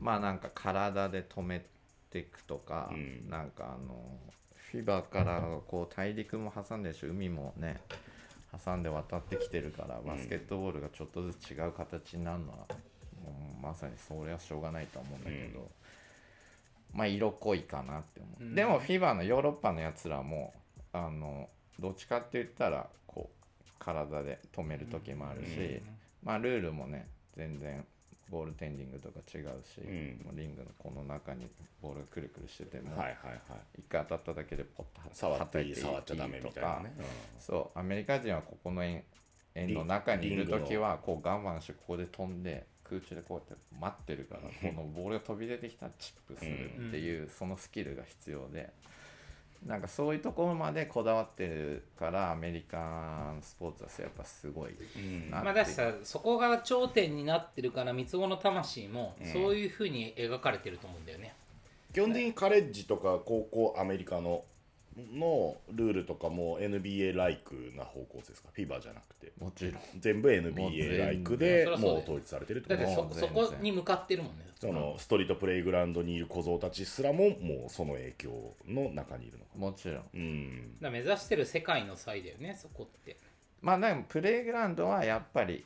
[0.00, 1.64] まあなんか体で止め
[2.10, 3.28] ていくとか、うん。
[3.28, 3.96] なんかあの
[4.70, 7.80] フィバからこう大陸も挟んでるし海もね
[8.64, 12.64] 挟んで渡ってきてるからバスケットボールがちょっとずつ違う形になるのは、も
[13.58, 15.70] うまさにそれはしょうがないとは思うんだけど、
[16.94, 18.54] まあ色濃いかなって思う、うん。
[18.54, 20.54] でもフィバのヨーロッパのやつらも
[20.92, 25.80] あのどっちかって言ったらこう体で止める時もあるし、
[26.22, 27.84] まあルールもね全然
[28.30, 30.36] ボールテンディングとか違うし、うん。
[30.36, 31.48] リングのこの中に
[31.80, 33.16] ボールがくるくるしてても、はいはい
[33.48, 33.80] はい。
[33.80, 36.40] 一回当たっただけでポッと触っていい触っちゃダメね。
[36.40, 36.82] とか
[37.38, 39.02] そうアメリカ人はここの円
[39.54, 48.72] 円の中にいる時はこう我慢してここで飛んで空中でこうやって待ってるから このボールが飛び出てきたらチップするっていうそのスキルが必要で
[49.66, 52.78] なんかそういうところまでこだわってるからアメリカ
[53.36, 55.30] ンスポーツはやっぱすごいうん。
[55.30, 61.34] なまあだしさそこが頂点になってるから三つ子の魂もそういうふうに描かれてると思うんだよね、
[61.92, 64.44] 基本的にカレッジとか高校アメリカの
[65.12, 68.48] のルールとかも NBA ライクな方向性ですか？
[68.52, 69.32] フィバじゃなくて。
[69.38, 69.74] もちろん。
[69.98, 73.44] 全部 NBA 部ライクでもう統一されてるってだってことそもう全然。
[73.44, 74.46] そこに向かってるもんね。
[74.60, 79.50] そのストリートプレイグラウンドにいる小僧たちすらももうその影響の中にいるのか。
[79.56, 80.04] もちろん。
[80.14, 80.80] うん。
[80.80, 83.16] だ目指してる世界の際だよねそこって。
[83.60, 85.64] まあでもプレイグラウンドはやっぱり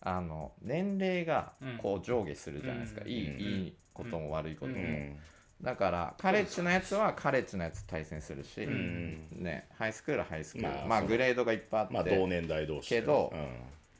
[0.00, 3.10] あの年齢がこう上下するじゃないですか、うん。
[3.10, 3.40] いい、うん。
[3.40, 5.16] いいことも悪いことも、うん
[5.62, 9.28] だからカレッジのやつはカレッジのやつ対戦するし、ん。
[9.30, 13.36] ね、ハイスクールはハイスクールまあまあ、グレードがいっぱいあって、まあ同年代同士でけどう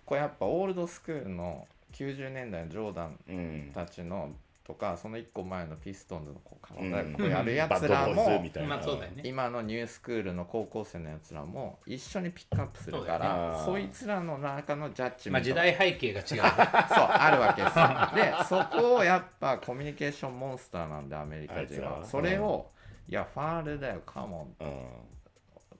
[0.05, 4.31] これやっぱオールドスクールの90年代のジョーダンたちの
[4.65, 6.91] とかその1個前のピストンズのこううん。
[6.93, 9.23] 体こうやるやつらもうだよね。
[9.25, 16.27] 今のニュースクールの高校生のやつらも一緒にピックアップするからねそいつらの中のジャッジまあ時代背景が違うね。
[16.35, 18.61] そうあるわけですよ。
[18.61, 21.99] でそこをやっぱコミュニケーションモンスターなんでアメリカ人は。
[21.99, 22.71] はそれを
[23.09, 24.87] いやファールだよカモンうん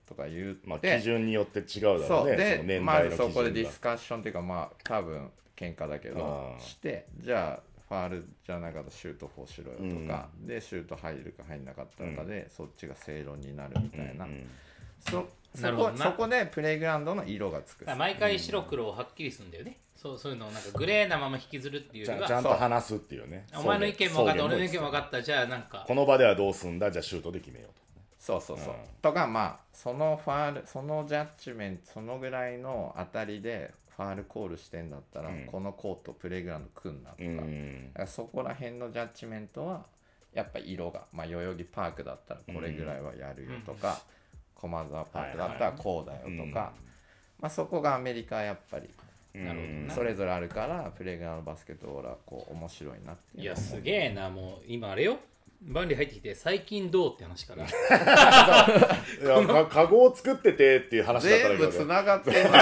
[0.05, 2.27] とか言まあって基準によって違うだろそう。
[2.27, 6.59] うねでその年ま代の基準ずそこでディがスカッションっていうかまあ多分喧嘩だけどうん。
[6.59, 14.47] してじゃあファールじゃなかったらシュート4しろよとか、でシュート入るか入んなかったのかで、そっちが正論になるみたいな、うん
[14.99, 15.97] そそなるほどな。
[15.97, 17.81] こそこでプレイグラウンドの色がつく。
[17.81, 19.77] だから毎回白黒をはっきりするんだよね。
[19.95, 23.45] そうそういうのをなんかグレーなまま引きずるっていうよりはちゃんちゃんと話すっていうね。
[23.55, 25.21] お前の意見も分かったそう俺の意見も分かった。
[25.21, 25.83] じゃあなんか。
[25.85, 26.89] この場ではどうすんだ？
[26.89, 27.71] じゃあシュートで決めよう
[28.17, 28.79] そうそうそう、うん。
[29.01, 35.45] とかまあそのファールそのジャッジメントそのぐらいの当たりでファールコールしてんだったら、うん。
[35.45, 37.87] このコートプレイグラウンド組んなとか,、とうん。
[37.93, 39.85] だからそこら辺のジャッジメントは
[40.33, 44.01] やっぱ色が、まあ、代々木パークだったらこれぐらいはやるよとか、
[44.55, 46.73] 駒沢パークだったらこうだよとか、
[47.39, 48.89] まあ、そこがアメリカはやっぱり
[49.33, 49.93] なるほどな。
[49.93, 55.17] それぞれあるからプレイグラウンドバスケットボールはこう面白いなっていやすげえなもう今あれよ
[55.65, 57.63] バンリー入ってきて最近どうって話から。
[57.65, 62.59] いやかカゴを作っててっていう話だったら全部つながってんのワ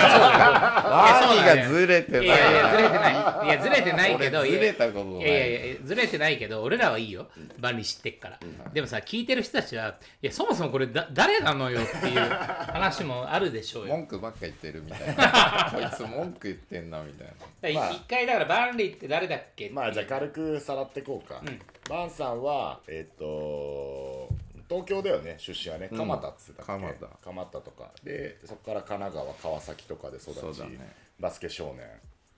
[1.33, 2.25] ーがずれてない。
[2.25, 3.13] いやいやずれてない。
[3.13, 5.19] いやずれてないけど俺ずれたことない。
[5.19, 7.27] いやいやいやずれてないけど俺らはいいよ。
[7.59, 8.39] 万里知ってっから、
[8.71, 13.95] でもさ聞いてる人たちはいやそもそもこれだ誰なのよっていう話もあるでしょうよ。
[13.95, 15.71] 文句ばっか言ってるみたいな。
[15.73, 17.33] こいつ文句言ってんなみたいな。
[17.33, 21.41] だからい一回だからバンリーって誰だっけまあじゃあ軽くさらっていこうか、
[21.89, 24.29] バンさんはえっ、と
[24.69, 25.89] 東京だよね出身はね。
[25.91, 25.97] うん。
[25.97, 27.07] 蒲田っつってたっけ、蒲田。
[27.29, 27.91] 蒲田とか。
[28.03, 30.95] でそこから神奈川川崎とかで育ち、そうだね。
[31.19, 31.85] バスケ少年。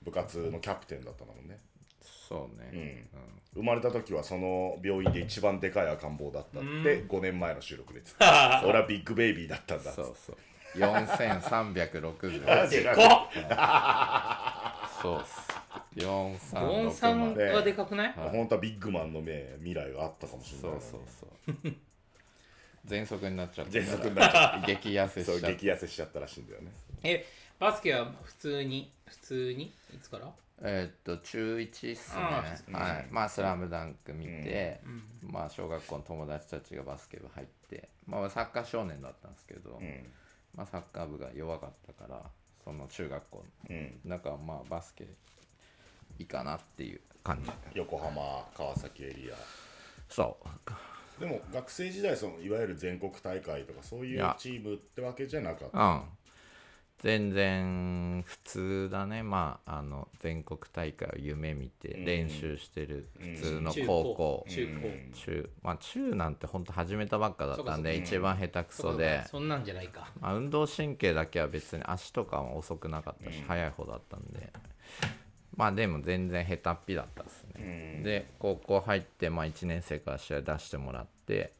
[0.04, 1.58] 部活のキャプテンだったんだもんね。
[2.28, 3.08] そうね、
[3.54, 8.64] 生まれた時はその病院で一番でかい赤ん坊だったって5年前の収録で言ってた。
[8.68, 10.04] 俺はビッグベイビーだったんだっつって。
[10.04, 10.38] そうそう。
[10.80, 13.30] 4360でか
[14.89, 15.00] っ。
[15.02, 15.53] そうっす
[16.02, 21.02] ゴンさ4360んはでかくない本当はビッグマンの目未来があったかもしれないそうそう
[21.64, 21.74] そう。
[22.88, 23.82] 喘息になっちゃって。
[23.82, 25.58] 喘息になっちゃ激痩せしそうちゃって。
[25.58, 26.72] 激痩せしちゃったらしいんだよね。
[27.04, 27.26] え
[27.60, 28.91] バスケは普通に？
[29.06, 29.66] 普通に？
[29.66, 30.30] いつから？
[30.62, 32.22] えーっと中1っすね。
[32.74, 33.08] あはい。
[33.10, 34.82] まあ「スラムダンク見て、
[35.22, 40.06] まあ小学校の友達たちがバスケ部入ってまあサッカー少年だったんですけど、うん。
[40.56, 42.22] まあサッカー部が弱かったから
[42.64, 44.00] その中学校うん。
[44.06, 45.06] だからまあバスケ
[46.20, 47.51] いいかなっていう感じ。
[47.74, 49.36] 横浜川崎エリア。
[50.09, 50.38] そ
[51.18, 51.20] う。
[51.20, 55.78] でも学生時代そのいわゆる全国大会とかそういうチームってわけじゃなかった。
[55.78, 56.01] うん。
[56.99, 59.24] 全然普通だね。
[59.24, 62.05] まああの全国大会を夢見てうん。
[62.05, 64.88] 練習してる普通の中高校、中高。
[64.88, 65.11] うん。
[65.14, 70.11] 中まあ中なんて本当始めたばっかだったんで一番下手くそで、そんなんじゃないか。
[70.20, 74.51] まあ、運動神経だけは別に足とかは遅くなかったし、速い方だったんで
[75.56, 78.04] まあでも全然下手っぴだったですね、うん。
[78.04, 81.54] で高校入って、まあ、1年生から試合出してもらって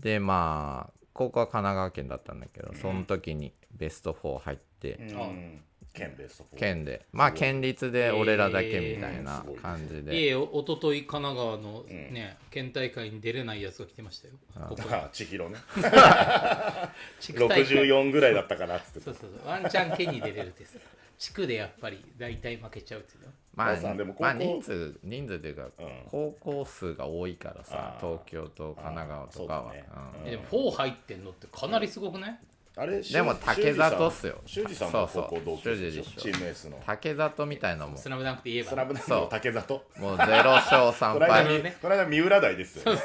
[0.00, 5.60] でまあ高校は神奈川県だったんだけどその時にベスト4入って、うん。
[5.96, 7.06] 県ベスト4県で。
[7.12, 14.34] まあ県立で俺らだけみたいな感じで、いえおおととい神奈川のね、県大会に出れないやつが来てましたよ。
[14.68, 15.56] こあ千尋ね。
[17.18, 17.64] 地区大会。
[17.64, 19.48] 64ぐらいだったかなっつってそうそうそう。
[19.48, 20.78] ワンチャン県に出れるってさ
[21.18, 23.32] 地区でやっぱり大体負けちゃうっていうの？
[23.54, 23.76] まあ
[24.20, 25.88] まあ人数人数っていうか、うん。
[26.10, 29.84] 高校数が多いからさ東京と神奈川とかは、ね
[30.24, 30.28] うん。
[30.28, 32.38] えでも4入ってんのってかなりすごくない？
[32.78, 34.36] あれでも竹里っすよ。
[34.44, 36.02] 修二さんも高校同級生でしょ？
[36.20, 36.78] チームエースの。
[36.84, 37.96] 竹里みたいなもん。
[37.96, 39.82] スラムダンクといえばスラムダンクの竹里？
[39.98, 41.62] もう0勝3この間敗。
[41.62, 42.84] みこの間三浦大ですよ。
[42.84, 42.98] でも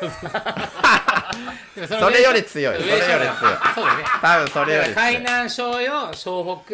[1.87, 2.75] それより強い。
[2.75, 3.11] 上それより強い。
[3.73, 4.03] そうだね。
[4.21, 6.73] 多分それより強海い南商用湘北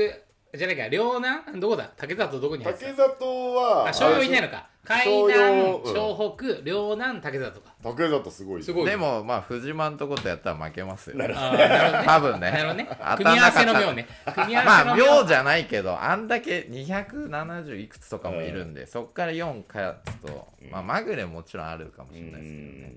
[0.57, 1.89] じゃないか両南どこだ？
[1.95, 4.67] 竹里どこに入って竹た里はあ商用いないのか。
[4.83, 5.93] 海商南用うん。
[5.93, 7.73] 湘北両南竹里か。
[7.83, 11.17] 竹里すごいすごいでもまあ藤間んとことやったら負けますよ。
[11.17, 12.03] なるほどね。
[12.05, 12.51] 多分ね。
[12.51, 12.89] なるほどね。
[13.17, 14.07] 組み合わせの妙ね。
[14.33, 22.93] 組み合わまあせの妙秒じゃないけどあんだけ270いくつとかもいるんで、そっから4勝つと、まあまぐれもちろんあるかもしれないですけどね、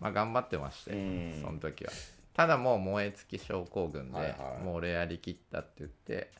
[0.00, 1.40] まあ頑張ってまして、うん。
[1.40, 1.92] その時は。
[2.34, 4.64] ただもう燃え尽き症候群で、はいはい。
[4.64, 6.32] もう俺やりきったって言って、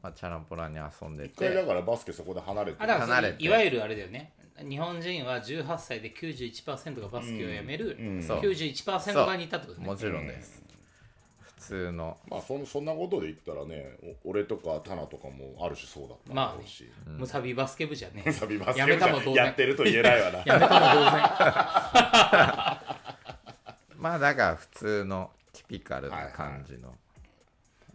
[0.00, 4.32] まあ、チャランポランに遊んで一回だてからバスケそこで離れてあだから離れていわゆるあれだよね。
[4.68, 8.40] 日本人は18歳で91%がバスケをやめる、そう。
[8.40, 9.86] 91%側にいたってことね。
[9.86, 10.62] もちろんです、
[11.40, 12.16] 普通の。
[12.28, 16.68] まあそんそんなことで言ったらねお俺とかタナとかもある種そうだったまあね。
[16.68, 19.46] し、ムサビバスケ部じゃねサビバスケやめたも同然。
[19.46, 20.38] やってると言えないわな。
[20.44, 21.22] やめたも同然。
[23.98, 26.94] まあだから普通のティピカルな感じの、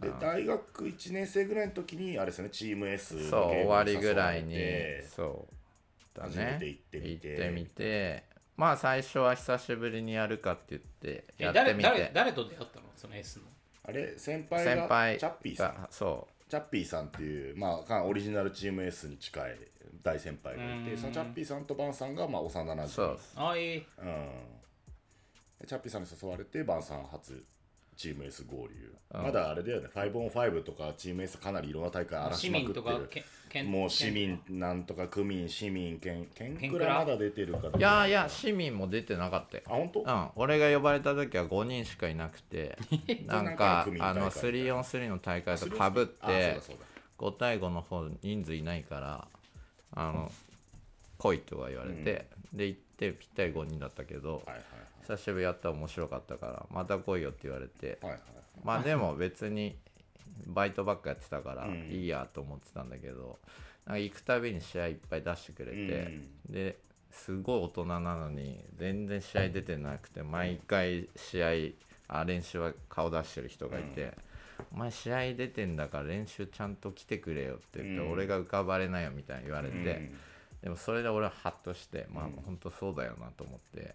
[0.00, 4.56] で大学1年生ぐらいの時にあれですよねチーム S のそう終わりぐらいに
[5.08, 5.46] そ
[6.14, 7.28] うだ初めねて行ってみて。
[7.28, 8.24] 行ってみて。
[8.56, 12.86] まあ最初は久しぶりにやるかって言ってえやってみ誰誰て誰と出会ったの？
[12.96, 13.44] その S の。
[13.84, 15.74] あれ先輩が先輩チャッピーさん。
[15.74, 19.56] がそチャッピーさんっていう、まあか、オリジナルチーム S に近い
[20.02, 20.98] 大先輩がいてうん。
[20.98, 23.32] そのチャッピーさんとバンさんがまあ幼なじみうそうです。
[23.36, 23.84] ああいいうん。
[25.60, 27.44] でチャッピーさんに誘われてバンさん初
[27.98, 29.22] チーム S 合流、うん。
[29.24, 29.88] まだあれだよね。
[29.92, 33.66] 5on5 とかチーム S かなりいろんな大会荒ら市しまくってる。
[33.66, 36.86] もう市民なんとか区民市民県県県クラ？
[36.86, 39.64] クラまだ出てるかいやいや市民も出てなかったよ。
[39.66, 42.78] あ本当、うん、俺が呼ばれた時は5人しかいなくて
[43.26, 46.84] なんかあの 3on3 の大会とかぶってだそうだ。
[47.18, 49.26] 5対5の方人数いないから
[49.92, 50.30] あの
[51.18, 54.64] 来いとは言われて、で行ってぴったり5人だったけどはいはい
[55.08, 57.98] 久しぶりやったら面白かったからまた来いよって言われて。
[58.02, 58.20] はいはい。
[58.62, 59.76] まあでも別に
[60.46, 61.88] バイトばっかやってたからうん。
[61.90, 63.38] いいやと思ってたんだけど
[63.86, 66.78] なんか行くたびに試合いっぱい出してくれて、で
[67.10, 71.48] すごい大人なのに全然試合出てなくて毎回試合
[72.08, 74.12] あ練習は顔出してる人がいて、
[74.74, 78.12] お前試合出てんだから練習ちゃんと来てくれよって言って、うん。
[78.12, 80.18] 俺が浮かばれないよみたいに言われて、うん。
[80.64, 82.32] でもそれで俺はハッとしてまあうん。
[82.44, 83.94] 本当そうだよなと思って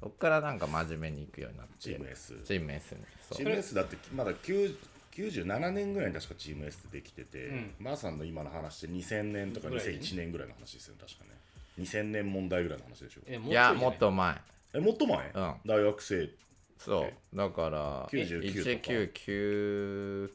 [0.00, 1.72] そっからなんか真面目に行くようになって。
[1.78, 3.36] チーム S チーム S にそう。
[3.38, 4.76] チーム S だってまだ9
[5.14, 7.74] 97年ぐらいに確かチーム S ってできてて、うん。
[7.78, 9.92] マーさんの今の話って2000年とかぐらいね。
[10.00, 11.30] 2001年ぐらいの話ですよね確かね。
[11.78, 13.20] 2000年問題ぐらいの話でしょ。
[13.26, 13.82] えいやちょいじゃない？
[13.82, 14.36] もっと前。
[14.74, 15.54] えもっと前、うん。
[15.64, 16.30] 大学生。
[16.78, 17.36] そう。
[17.36, 18.94] だから99とか。
[18.94, 20.30] 1999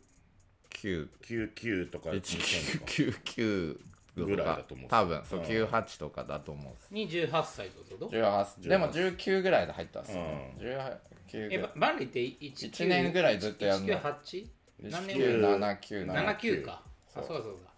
[0.72, 2.10] 99とか。
[2.10, 3.80] 2000とか1999
[4.26, 5.46] ぐらいだと思う多分そううん。
[5.46, 7.18] 98とかだと思うんです。
[7.18, 10.28] 28歳ってこと？18でも19ぐらいで入ったんですよ、うん。
[10.62, 10.98] 19
[11.34, 11.62] えぐらい。
[11.62, 14.48] ババンリって1 1年ぐらいずっとやるの 198?
[14.84, 15.34] 何年ぐらい。
[15.80, 16.82] 1979 79か。
[17.16, 17.70] あそうかそうか。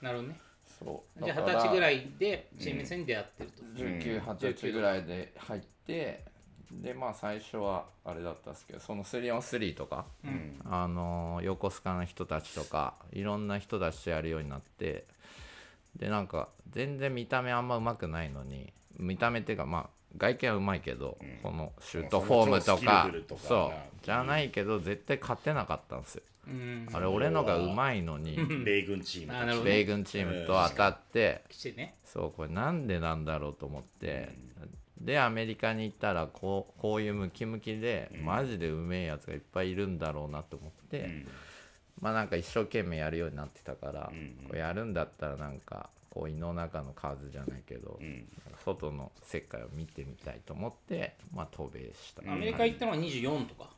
[0.00, 0.40] なるほどね。
[0.78, 1.24] そう。
[1.24, 6.24] じゃあ二十歳ぐらいでチーム戦に出会ってると、19、20歳ぐらいで入って
[6.70, 10.60] でまあ最初はあれだったんですけどその 3on3 とか、うん。
[10.64, 15.04] あのー横須賀の人たちとかいろんな人たちとやるようになって
[15.98, 23.10] でなんか全然見た目あんま上手くないのに見た目っていうかまあ外見はうまいけど、このシュートフォームとそか。
[23.36, 24.04] そう。
[24.04, 26.88] じゃないけど絶対勝てなかったんですよ、うん。
[26.92, 28.36] あれ俺のがうまいのに。
[28.64, 31.42] 米軍チーム米軍チームと当たって。
[32.04, 34.30] そうこれなんでなんだろうと思って、
[34.98, 41.28] でアメリカに行ったらこうこういうムキムキで、マジでうめえやつがいっぱいいるんだろうなと思って、うん
[42.00, 48.26] まあなんか一生懸命やるようになってたから、うんこれやるんだったらなんかこう胃の中の数じゃないけど、うん。
[48.64, 53.70] 外の世界を見てみたいと思ってまあ渡米した、アメリカ行ったのは24とか。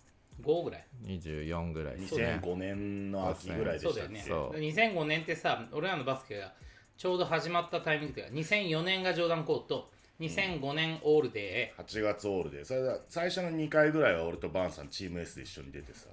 [0.43, 0.87] 5ぐらい。
[1.07, 2.41] 24ぐらいですね。
[2.43, 3.99] 2005年の秋ぐらいでしたっけ？
[3.99, 4.25] そうだよね。
[4.27, 4.59] そう。
[4.59, 6.55] 2005年ってさ俺らのバスケが
[6.97, 9.91] ちょうど始まったタイミングで2004年がジョーダンコート
[10.21, 16.09] 2005年オールデ8月オールでそれで最初の2回ぐらいは俺とバンさんチーム S で一緒に出てさ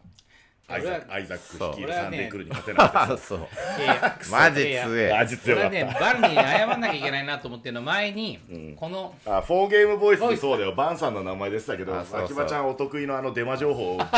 [0.69, 3.39] アイザックアイザック率いるサンデークルーに勝てなくてさあそう。
[4.29, 7.81] マジ強えマジ強かっねバンリーに謝らなきゃいけないなと思ってるの。
[7.83, 10.73] 前に、このあフォーゲームボイスでそうだよ。
[10.73, 12.25] バンさんの名前でしたけどあそうそう。
[12.25, 13.97] 秋葉ちゃんお得意のあのデマ情報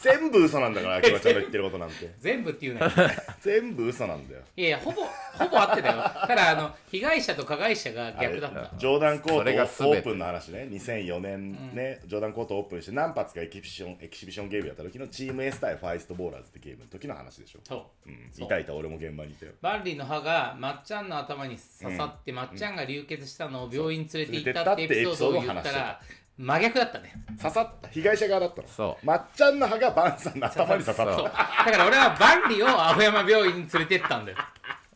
[0.00, 2.14] 全部嘘なんだから秋葉ちゃんの言ってることなんて。
[2.18, 2.90] 全部っていうのよ。
[3.40, 4.42] 全部嘘なんだよ。
[4.56, 5.94] いやいやほぼほぼ合ってたよ。
[6.26, 8.76] ただあの被害者と加害者が逆だった。
[8.76, 10.68] ジョーダンコートオープンの話ね。
[10.70, 18.08] 2004年ね、ジョーダンコートオープンして何発かエキシビションエキシビションゲームやった時のチーム S 対ファイストボーラーズってゲームの時の話でしょ、そう。
[18.08, 19.52] うん、そういたいた俺も現場にいたよ。
[19.60, 26.00] バンリーの歯がまっちゃんの頭に刺さって、まっちゃんが流血したのを病院に連れて行ったってエピソードを言ったら
[26.38, 27.12] 真逆だったね。
[27.36, 27.88] 刺さった。
[27.88, 28.68] 被害者側だったの。
[28.68, 29.06] そう。
[29.06, 31.24] まっちゃんの歯がバンさんの頭に刺さっそう。
[31.24, 34.38] だから俺はバンリーを青山病院に連れてったんだよ。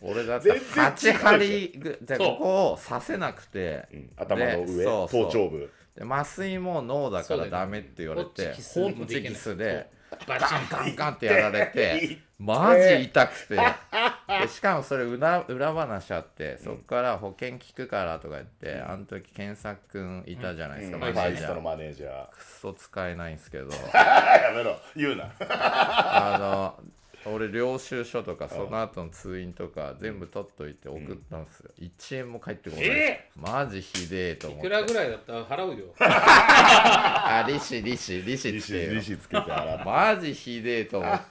[0.01, 4.11] 俺だって全然違うでしょ8針ぐじゃあそうここを刺せなくて、た、うん。
[4.16, 5.22] 頭の上でそうそう。
[5.26, 5.70] 頭頂部。
[5.97, 9.05] で麻酔も脳だからそうだよねダメって言われてホッチキスできない。
[9.05, 9.90] ッチキスで
[10.26, 13.57] バチンガンガンってやられてマジ痛くて。
[13.57, 21.03] でしかもそれ裏裏話あってそっから保険聞くからとか言ってあの時健作君いたじゃないですか、うん。
[21.03, 21.61] マネージャー。
[21.61, 23.68] マネージャークソ使えないんですけど。
[23.95, 24.76] やめろ。
[24.97, 25.30] 言うな。
[25.40, 26.38] あ
[26.80, 26.84] の
[27.25, 34.66] 俺領収書とかその後の通院とか全部取っといて送ったんですよ、1円も返ってこない、えマジひでえと思って。
[34.66, 35.33] いくらぐらいだった？
[35.33, 35.87] ら払うよ。
[36.01, 38.95] あ利子利子利子利子つけよ。
[38.95, 39.85] 利子つけて洗って。
[39.85, 41.27] マジひでえと思って。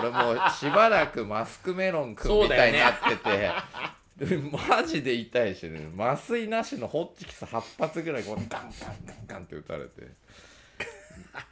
[0.00, 3.16] 俺もうしばらくマスクメロンくんみたいになって
[4.18, 5.88] て、でマジで痛いしね。
[5.98, 8.70] 麻酔なしのホッチキス8発ぐらいこうガンガン
[9.06, 9.90] ガンガンって打たれて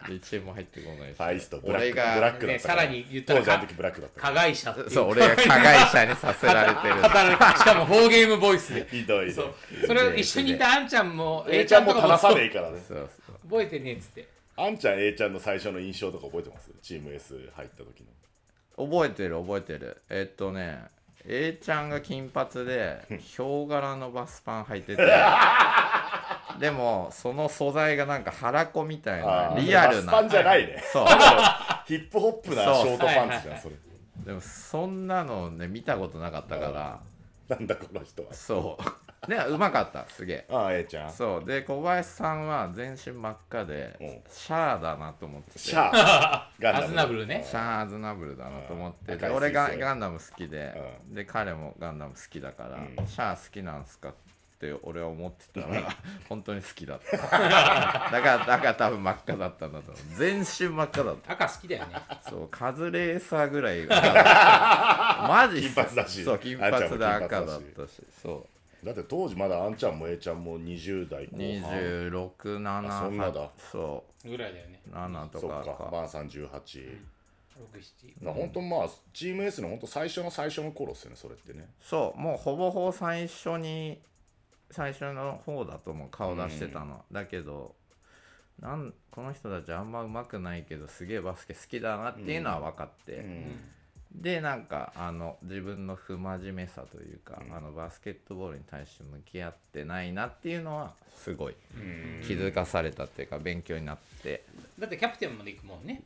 [0.09, 1.17] で1円も入ってこないし。
[1.17, 2.83] ファイストブラック俺がブラックだったから。
[2.83, 6.95] ねさらに言ったら当時あの時ブラックだったか加害者そう俺が加害者にさせられてる。
[7.03, 8.81] しかもフォーゲームボイスで。
[8.81, 9.33] ら ひどいね。
[9.33, 9.55] そう。
[9.87, 12.81] それ一緒にいたあんちゃんも A ちゃんもとか正さねえからね。
[12.87, 13.37] そうそう。
[13.49, 14.29] 覚えてねえっつって。
[14.57, 16.71] あんちゃん A ちゃんの最初の印象とか覚えてます？
[16.83, 18.87] チーム S 入った時の。
[18.87, 20.03] 覚えてる覚えてる。
[20.11, 20.81] えっとね
[21.27, 25.03] A ちゃんが金髪で ヒョウ柄のバスパン履いてて
[26.59, 30.13] でもその素材がなんか腹子みたいなリアルな。
[30.13, 30.83] パンじゃないね。
[30.93, 31.07] そう。
[31.87, 33.75] ヒップホップなショートパンツじゃんそれ。
[34.25, 37.01] でもそんなのね見たことなかったから。
[37.49, 38.33] なんだこの人は。
[38.33, 38.85] そう。
[39.29, 40.47] でうまかったすげえ。
[40.51, 41.13] ああ A ちゃん。
[41.13, 41.45] そう。
[41.45, 44.23] で小林さんは全身真っ赤でうん。
[44.29, 45.59] シャアだなと思ってて。
[45.59, 46.85] シャアガンダム。
[46.85, 47.43] アズナブルね。
[47.49, 49.19] シャア・アズナブルだなと思ってうん。
[49.19, 50.75] て俺がガンダム好きで
[51.09, 53.07] で彼もガンダム好きだからうん。
[53.07, 54.34] シャア好きなんすかって
[54.83, 55.97] 俺は思ってたら
[56.29, 57.17] 本当に好きだった。
[57.19, 60.05] だからだから多分真っ赤だったんだと思う。
[60.17, 61.33] 全身真っ赤だった。
[61.33, 61.97] 赤好きだよね。
[62.29, 66.25] そうカズレーサーぐらい マジ金髪だし。
[66.25, 68.03] そう金髪で赤だったし。
[68.23, 68.47] そ
[68.85, 71.79] だって当時まだあんちゃんも A ちゃんも20代う後半。
[71.81, 73.51] 267あそんなだ。
[73.57, 74.81] そぐらいだよね。
[74.87, 75.85] う7とかか。
[75.85, 76.29] かバンさん。
[76.29, 81.69] 18、67まあ本当まあチーム S の本当最初の最初の頃っすよねそれってね。
[81.81, 83.99] そうもうほぼほぼ最初に
[84.75, 85.41] 最初の。
[85.45, 86.09] 方だと思う。
[86.11, 87.75] 顔出してたの、だけど
[88.61, 93.61] なんこの人たちあんま上手くないけどすげえバスケ好きだなっていうのは分かって、うん。
[94.15, 101.55] でなんかあの自分の不真面目さというか、あのバスケットボールに対して向き合ってないなっていうのはすごい
[102.27, 104.45] 気づかされたっていうか勉強になって。
[104.79, 106.03] だってキャプテンまで行くもんね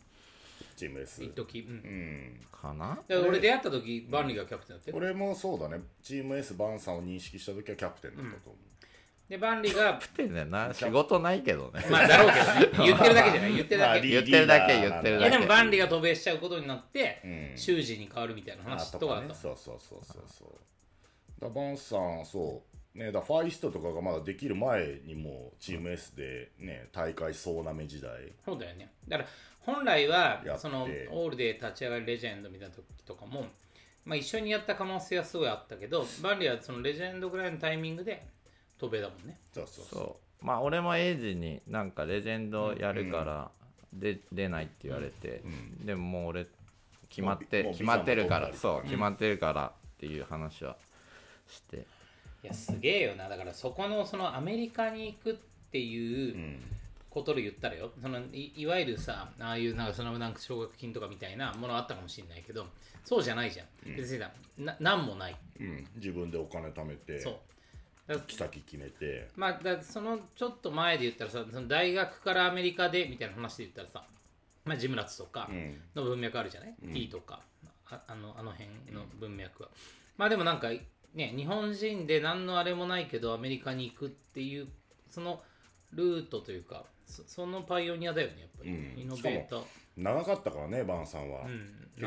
[0.79, 1.61] チーム S 一時。
[1.61, 1.75] うん。
[1.75, 2.41] うん。
[2.53, 2.91] かな？
[3.09, 4.93] だから俺出会った時バンリーがキャプテンだって。
[4.93, 5.81] 俺もそうだね。
[6.03, 10.73] チーム S バンさんを認識した時はキャプテンだったと思う、でバンリーがってねな。
[10.73, 11.85] 仕事ないけどね。
[11.91, 12.87] まあだろうけどね。
[12.87, 13.53] 言ってるだけじゃない。
[13.57, 15.29] 言ってるだけ、まあリ言ってるだけ言ってるだけ。
[15.29, 15.39] いやで。
[15.39, 17.53] もバンリーが渡米しちゃうことになって、うん。
[17.57, 19.29] 修士に変わるみたいなあ話とかあった。
[19.29, 19.35] ね。
[19.35, 21.41] そうそうそうそうそう。
[21.41, 22.63] だバンさんそ
[22.95, 22.99] う。
[22.99, 28.33] ねだファイストとかがまだできる前にもうチーム S でね大会総なめ時代。
[28.45, 28.91] そうだよね。
[29.07, 29.29] だから
[29.69, 33.45] 本来はそのオールで立ち上がりレジェンドみたいな時とかも、
[34.07, 38.27] まあ、一緒にやった可能性はすごいあったけどバンリーはそのレジェンドぐらいのタイミングで
[38.79, 39.39] 渡米だもんね。
[39.53, 39.99] そうそうそう。
[39.99, 40.47] そう。
[40.47, 43.51] まあ俺もエイジになんかレジェンドやるから
[43.93, 45.43] で出ないって言われて、
[45.85, 46.47] でももう俺
[47.11, 50.77] 決まって決まってるからそう決まってるからっていう話は
[51.47, 51.85] して。
[52.43, 53.29] いやすげえよな。
[53.29, 55.35] だからそこのそのアメリカに行くっ
[55.71, 56.63] ていううん
[57.19, 57.91] ことで言ったらよ。
[58.01, 62.67] そのいいわゆるさああいうなんかそのなんか奨学金とかみたいなものあったかもしれないけど
[63.05, 65.37] そうじゃないじゃん、別にさな何もない。
[65.61, 68.13] うん、自分でお金貯めてそう。
[68.13, 69.29] 行き先決めて。
[69.37, 74.05] まあ、だそのちょっと前で言ったらさその大学からアメリカでみたいな話で言ったらさ、
[74.65, 75.81] まあ、ジムラツとかうん。
[75.95, 77.41] の文脈あるじゃない、T とか。
[77.91, 79.71] ああのあの辺の文脈は、
[80.17, 80.69] まあでもなんか
[81.15, 84.69] ね日本人で何のあれもないけどアメリカに行くっていう
[85.11, 85.41] その
[85.93, 89.03] ルートというかそそのパイオニアだよねやっぱり、うん。
[89.03, 89.63] イノベーター。
[89.97, 91.49] 長かったからねバンさんは、う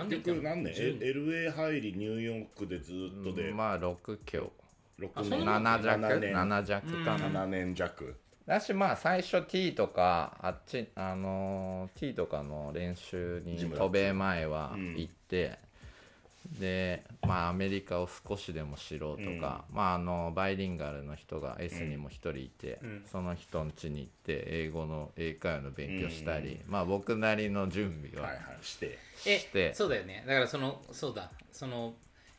[0.05, 0.09] ん。
[0.09, 0.73] 結局何年。
[0.73, 3.51] 10 L- LA 入りニューヨークでずっとで。
[3.51, 4.51] まあ6強。
[4.99, 6.34] 6あそ年んな7弱7年。
[6.34, 7.05] 7弱。
[7.05, 8.15] かな、7年弱。
[8.45, 15.59] だしまあ最初 T とかあっちあのー T とかの練習にジム渡米前はうん行って、
[16.59, 23.03] でまあアメリカを少しでも知ろうとか、まああのバイリンガルの人が S にも一人いて、ん。
[23.11, 28.65] その人の家に行って英語の英会話の勉強したり、まあ僕なりの準備はいははい。
[28.65, 28.97] して。
[29.25, 29.73] えして。
[29.73, 30.23] そうだよね。
[30.27, 31.31] だからそのそうだ。
[31.51, 31.93] その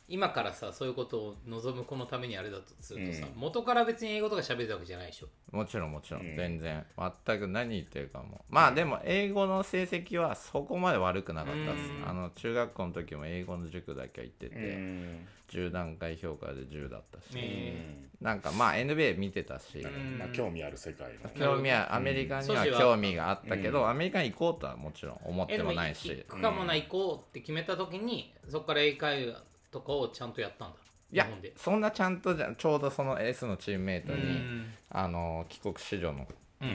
[0.08, 3.40] 今からさそういうことを望む子のためにあれだとするとさ、うん。
[3.40, 5.28] 元から別に英語とか喋るわけじゃないでしょ？
[5.50, 6.36] もちろんもちろん、うん。
[6.36, 6.84] 全然。
[7.26, 8.44] 全く何言ってるかも。
[8.48, 12.08] まあでも英語の成績はそこまで悪くなかったです、うん。
[12.08, 15.26] あの中学校の時も英語の塾だけは行ってて、うん。
[15.50, 20.18] 10段階評価で10だったし、ねなんかまあ NBA 見てたし、ん。
[20.18, 21.30] まあ、興味ある世界の。
[21.30, 22.72] 興味はアメリカにはうん。
[22.72, 23.88] 興味があったけど、うん。
[23.88, 29.42] アメリカに行こうとはもちろん思ってももないし行くかもな行こうって決めた時にそこから英会話
[29.72, 30.76] とかをちゃんとやったんだ。
[31.10, 34.74] いやそんなちゃんとじゃちょうどその S のチームメイトに、うん。
[34.90, 36.26] あの帰国子女の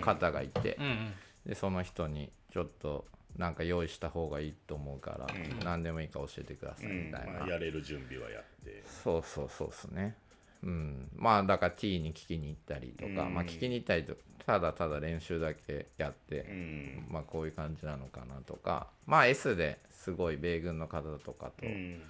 [0.02, 1.14] 方がいて、うんうん。
[1.46, 5.28] でその人にちょっとなんか用意した方がいいと思うから、
[5.64, 8.84] 何でもいいから教えてくださいみたいな、まあ、やれる準備はやって。
[8.86, 10.16] そうそうそうですね。
[10.64, 11.10] うん。
[11.16, 13.34] まあだから T に聞きに行ったりとか、うん。
[13.34, 17.08] まあ聞きに行ったりとただただ練習だけやって、うん。
[17.10, 18.88] まあこういう感じなのかなとか。
[19.08, 22.02] まあ S ですごい米軍の方とかとうん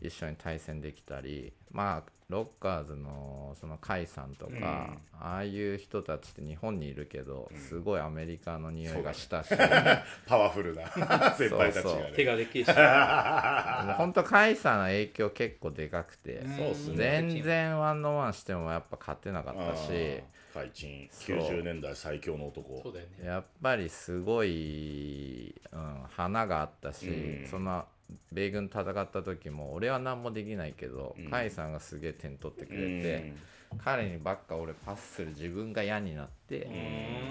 [0.00, 4.60] 一緒に対戦できたり、まあロッカーズのその甲斐さんとか、うん。
[5.20, 9.50] ああいう人たちって日本にいるけど、すごいアメリカの匂いがしたし、
[10.26, 10.86] パワフルな
[11.34, 12.12] 先輩たちがね。
[12.14, 12.72] 手ができるし。
[13.96, 16.42] 本当甲斐さんの影響結構でかくて、
[16.94, 20.22] 全然ワンノーワンしてもやっぱ勝てなかったし、
[20.54, 22.80] 海鎮そう90年代最強の男。
[22.80, 23.26] そうだよね。
[23.26, 27.46] やっぱりすごい、うん、花があったし、うん。
[27.48, 27.84] その
[28.32, 31.30] 米軍戦った時も俺は何もできないけど、うん。
[31.30, 33.32] 甲斐さんがすげえ点取ってくれて、
[33.78, 36.68] 彼にばっか俺パスする自分が嫌になって、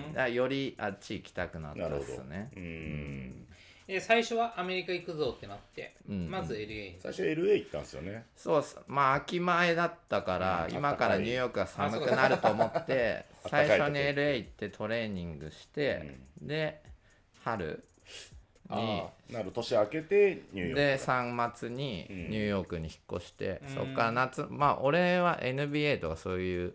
[0.07, 0.13] うん。
[0.13, 2.51] だよりあっち行きたくなったっすね。
[2.55, 3.45] うん。
[3.87, 6.29] で最初はアメリカ行くぞってなって、うん。
[6.29, 8.25] まず LA に最初 LA 行ったんですよね。
[8.35, 10.75] そうまあ秋前だったから、うん。
[10.75, 16.81] 今からニューヨークが寒くなると思って 最初に LA 行ってトレーニングして、で
[17.43, 17.83] 春
[18.69, 19.01] に。
[19.01, 20.75] ああなる年明けてニューヨーク。
[20.75, 22.29] で3月にうん。
[22.29, 23.75] ニューヨークに引っ越して、うん。
[23.75, 26.73] そっから夏まあ俺は NBA とかそういう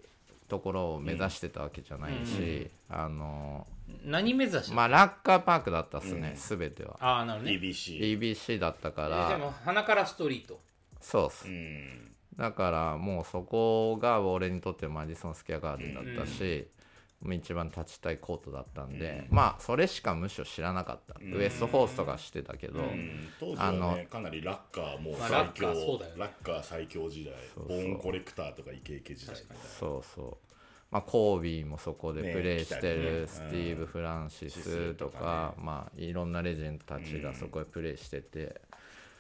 [0.49, 3.67] ところを目指してたわけじゃないし、あの
[4.05, 6.59] 何目指してた、まあラッカーパークだったっすね、うん。
[6.59, 6.97] 全ては。
[7.01, 7.59] ああなるほどね。
[7.59, 10.61] EBC EBC だったかえらでも鼻からストリート。
[11.01, 11.49] そうっす。
[11.49, 12.15] うん。
[12.37, 16.67] だからもうそこが俺にとってマディソンスケアガーデンだったし、
[17.33, 21.33] 一番立ちたいコートだったんで、まあそれしかむしろ知らなかった、ん。
[21.33, 23.29] ウエストホースとかしてたけど、うん。
[23.41, 26.21] 当時はあのねかなりラッカーもうまあ最強、ラッカーそうだよね。
[26.21, 27.79] ラッカー最強時代そうそう。
[27.79, 30.55] ボーンコレクターとかイケイケ時代みたいなそうそう。
[30.91, 38.61] まあコービーもそこでねプレーしてるスティーブ・フランシスとかかまあいろんなレジェンドたちがそこでプレーしてて、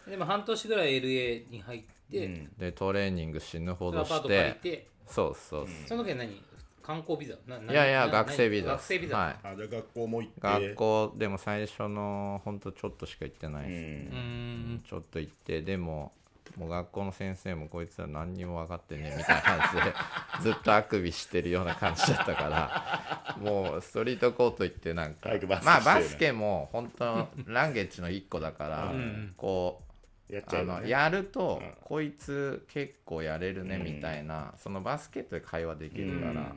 [0.06, 2.52] でも半年ぐらい LA に入って、うん。
[2.58, 4.94] でトレーニング死ぬほどしてて。
[5.06, 6.42] そうそう、その時は何？
[6.84, 7.34] 観光ビザ？
[7.34, 8.72] いやいやな学生ビザ。
[8.72, 9.36] 学生ビザ、はい。
[9.42, 10.40] あじゃあ学校も行って。
[10.40, 14.84] 学校でも最初のほんとちょっとしか行ってないです、うーん。
[14.86, 16.12] ちょっと行ってでも
[16.58, 19.94] もう学校の先生もこいつは何にも分かってねえみたいな感じで
[20.42, 25.30] ずっとあくびしてるような感じだったからもうストリートコート行ってなんか
[25.64, 29.82] まあバスケも本当ランゲッジの一個だからんこ
[30.28, 31.74] やっちゃうあうよねのやるとうん。
[31.82, 36.34] こいつ結構やれるねうんみたいなそのバスケットで会話できるかうん。
[36.34, 36.54] ら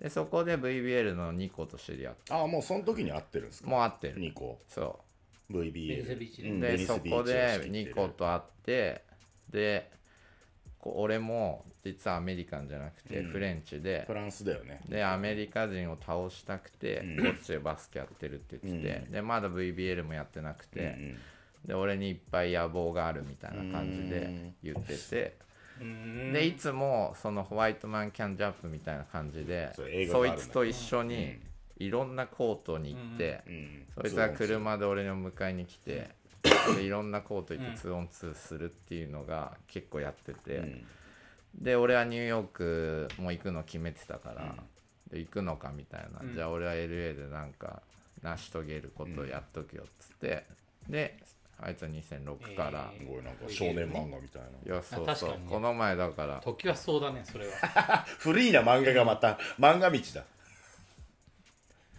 [0.00, 3.68] でそこで VBL の2個と知り合ってああもうその時に会ってるんですか？
[3.70, 4.16] もう会ってる。
[4.18, 4.58] 2個。
[4.68, 5.00] そ
[5.50, 5.52] う。
[5.52, 9.02] VBL でそこで仕切ってるニコと会って
[9.50, 9.90] で
[10.78, 13.30] こう俺も実はアメリカンじゃなくてうん。
[13.30, 14.04] フレンチで。
[14.06, 14.80] フ、ランスだよね。
[14.88, 17.24] でアメリカ人を倒したくて、うん。
[17.24, 21.18] こっちでバスケやってるって言ってて、うでまだ VBL もやってなくて、うん
[21.66, 24.54] で俺にいっぱい野望があるみたいな感じでうん。
[24.62, 25.32] 言ってて、うーん
[26.32, 29.72] でいつもそのホワイトマンキャンジャンプみたいな感じで
[30.10, 31.38] そいつと一緒に
[31.78, 33.42] いろんなコートに行って、
[33.94, 36.10] そいつは車で俺の迎えに来て
[36.74, 40.84] でいろんなコート行って 2on2 するっていうのが結構やってて、うん。
[41.54, 44.54] で俺はニューヨークも行くの決めてたから、
[45.10, 46.34] で行くのかみたいな、うん。
[46.34, 47.82] じゃあ俺は LA でなんか
[48.22, 50.44] 成し遂げることをやっとくよっつって、
[50.88, 51.16] で
[51.62, 54.74] あいつは2006から、えすごいなんか少年漫画みたいな。
[54.74, 56.40] いやそうそう、この前だから。
[56.42, 58.04] 時はそうだねそれは。
[58.18, 60.24] フリーな漫画がまた漫画道だ。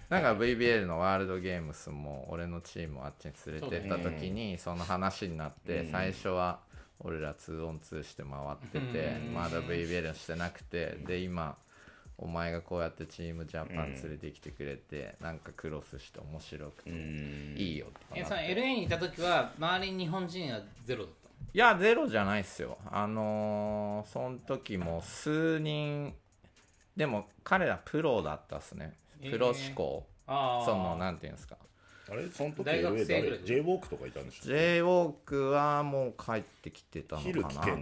[0.09, 5.91] なんか VBL のワールドゲームスも俺のチームをあっちに連れてった時にその話になってうん。
[5.91, 6.59] 最初は
[6.99, 9.33] 俺ら 2on2 して回っててうん。
[9.33, 11.57] まだ VBL してなくてで今
[12.21, 17.55] お前がこうやってチームジャパン連れてきてくれてなんかクロスして面白くてうん。
[17.57, 22.77] いいよって LA にいた時は周りに日本人はゼロだったいやゼロじゃないっすよ。
[22.89, 26.13] あのーその時も数人
[26.95, 28.93] でも彼らプロだったっすね。
[29.29, 31.57] プロ志向、ああそのなんていうんですか。
[32.09, 32.29] あれ？
[32.29, 37.27] その時大学生ぐらい誰 J ウォークとかいたんでしょ J ウォークはもう帰ってきてたのか
[37.65, 37.77] な。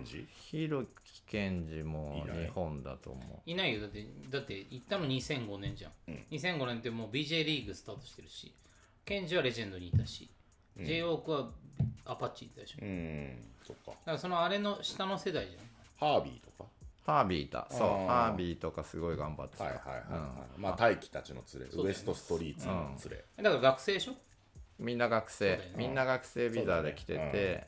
[0.50, 3.50] ひるきけんじひるきけんじも日本だと思う。
[3.50, 3.82] いないよ。
[3.82, 6.26] だってだって行ったの2005年じゃん、うん。
[6.32, 8.54] 2005年ってもう BJ リーグスタートしてるし
[9.06, 10.30] ケンジはレジェンドにいたし、
[10.78, 11.50] J ウォークは
[12.06, 13.38] アパッチいたでしょ、だうん。
[13.66, 13.92] そっか。
[13.92, 16.12] からそのあれの下の世代じゃん。
[16.14, 16.70] ハービーとか？
[17.06, 17.80] ハービーいたそう。
[17.80, 20.28] ハービーとかすごい頑張ってた、はいはいはい、は
[20.58, 20.60] い。
[20.60, 21.84] まあ大輝たちの連れ、ね。
[21.84, 24.14] ウエストストリートの連れ、だから学生でしょ？
[24.78, 25.74] みんな学生、ね。
[25.76, 27.68] みんな学生ビザで来てて、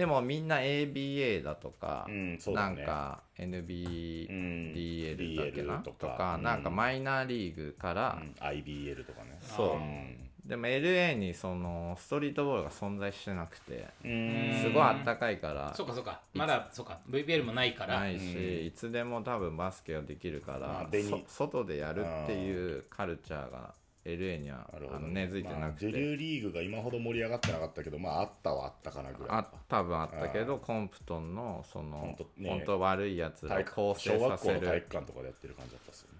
[0.00, 2.76] でもみんな ABA だとか、うんそうだね。
[2.76, 9.36] なんかうん NBDL だっけな、ととかかなんかマイナーリーグから、うん IBL とかね。
[9.42, 9.76] そう。
[9.76, 14.58] うんでも LA にそのストリートボールが存在してなくてうん。
[14.62, 16.22] すごいあったかいからそうかそうか。
[16.32, 16.98] まだそうか。
[17.10, 18.00] VPL もないから。
[18.00, 23.74] ないし、いつでも多分バスケができるから、まあ紅そ外でやるっていうカルチャーが
[24.16, 36.18] LA にはなるほどあの根付いてなくて、まあ、女流リーグが今ほど盛り上がってなかったけどまああったはあったかなぐらいあ多分あったけどコンプトンのその本当悪いやつを構成小学校させるの体育館とかでやってる感じだったっすよね。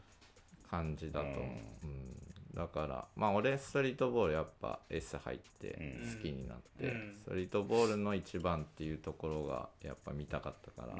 [0.71, 1.41] 感じだと思う、
[1.85, 2.55] うん。
[2.55, 7.17] だからまあ俺ストリートボールやっぱ S 入って好きになって、うん。
[7.17, 10.99] ストリートボールの一番っていうところがやっぱ見たかったから、ん。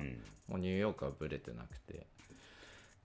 [0.49, 2.07] もうニューヨークはブレてなくて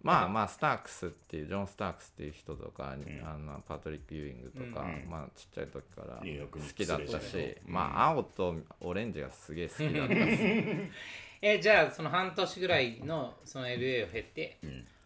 [0.06, 2.94] まあまあスタークスっていうジョン・スタークスっていう人とか、
[3.24, 10.20] あのパトリック・ユーイングとか、まあちっちゃい時から好きだったし失礼し、まあ青とオレンジがすげえ好きだったし。
[11.42, 14.58] えじゃあその半年ぐらいのその LA を経て、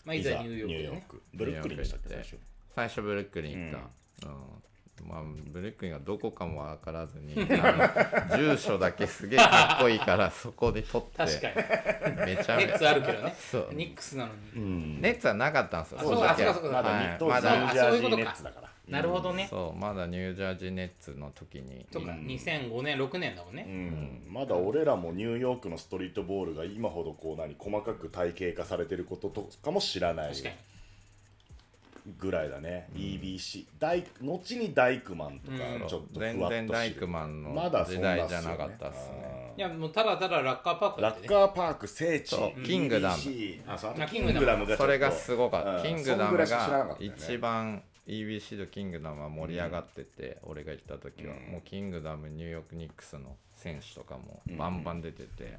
[0.06, 1.06] まあ、いざニューヨークでね。
[1.08, 1.24] ク。
[1.34, 2.38] ブルックリンでしたっけ最初
[2.76, 3.82] 最初ブルックリン行っ
[4.22, 4.64] た、うん
[5.08, 5.22] まあ、
[5.52, 12.36] ブルックリンがどこかも分からずに住所だけすげえかっこいいから そこで取って確かに。
[12.36, 12.68] めちゃめちゃ。
[12.68, 13.36] ネッツあるけどね。
[13.38, 13.68] そう。
[13.74, 15.02] ニックスなのに、うん。
[15.02, 16.70] ネッツはなかったんですよあそうかそうかそうか。
[16.72, 18.70] まだはまだュージャージーネッツだから。
[18.90, 21.86] なるほどね、そうまだニュージャージーネッツの時に。
[21.92, 24.24] とか2005年6年だもんね、うん。
[24.28, 30.32] まだ俺らもニューヨークのストリートボールが今ほどこう何細かく体系化されてることとかも知らない。
[30.32, 30.56] 確かに
[32.18, 35.88] ぐらいだね、EBC ダイ後にダイクマンとかうん。
[35.88, 36.68] ちょっと全ふわっと知る。
[36.68, 39.54] 然ダイクマンのまだそ時代じゃなかったっすね。
[39.58, 41.28] いやもうただただラッカーパークだラッってね。
[41.28, 42.36] カーパーク聖地。
[42.66, 43.16] キングダム。
[43.16, 45.84] EBC あそうあキングダムがそれがすごかった、うん。
[45.84, 55.58] キングダムが一番 EBC とキングダムは盛り上がってて、俺が行った時は、もうキングダムニューヨークニックスの選手とかもバンバン出てて、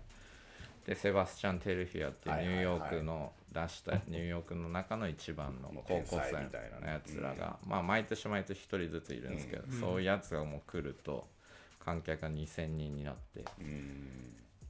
[0.87, 11.29] でセバスチャン・テルフィアっていうニューヨークの出した ニューヨークの中の一番の高校生みたいなねのやつらが、まあ毎年毎年一人ずついるんですけど、そういうやつがもう来ると
[11.79, 13.45] 観客が2000人になって、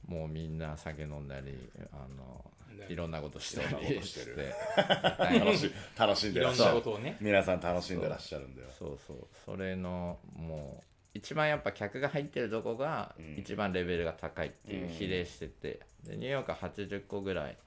[0.07, 2.51] もうみんな酒飲んだりあの
[2.89, 6.75] いろんなことしたいろんなりしてるして楽し楽しんいろんなでらっしゃる。
[6.75, 7.17] ことをね。
[7.21, 8.67] 皆さん楽しんでらっしゃるんだよ。
[8.77, 9.27] そうそう。
[9.45, 17.57] それのもう一番やっぱ客が入ってるとこが一番レベルが高いっていう比例してて、でニューヨークは80個ぐらい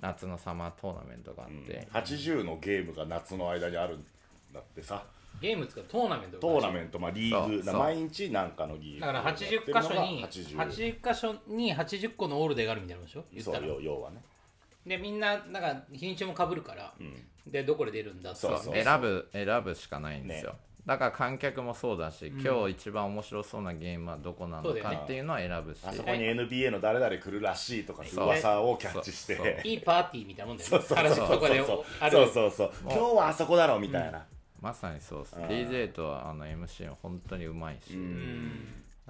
[0.00, 4.04] 夏のサマートーナメントがあって、80のゲームが夏の間にあるん
[4.52, 5.04] だってさ。
[5.40, 7.72] ゲームつかトーナメントトーナメント、まあ、リーグ。
[7.72, 9.00] 毎日なんかのリーグ。
[9.00, 13.24] だから80箇所に80 80箇所に80個のオールデーがあるみたいなもんでしょ？
[13.30, 14.22] 言っそうたら要要はね。
[14.86, 16.94] でみんななんか日にちもかぶるから、
[17.46, 18.40] でどこで出るんだって。
[18.40, 18.74] そうそう。
[18.74, 28.24] 選ぶ選ぶしかないんですよ、ねだから観客もそうだし、今日一番面白そうなゲームはどこなのかっていうのは選ぶし、あそこに NBA の誰々来るらしいとかそう。
[28.26, 29.60] 噂をキャッチして。
[29.64, 30.76] いいパーティーみたいなもんだよね。
[30.76, 32.70] そうそうそうあるそうそうそう。
[32.84, 34.24] 今日はあそこだろうみたいな、
[34.60, 35.34] まさにそうです。
[35.34, 37.98] DJ とあの MC は本当にうまいし、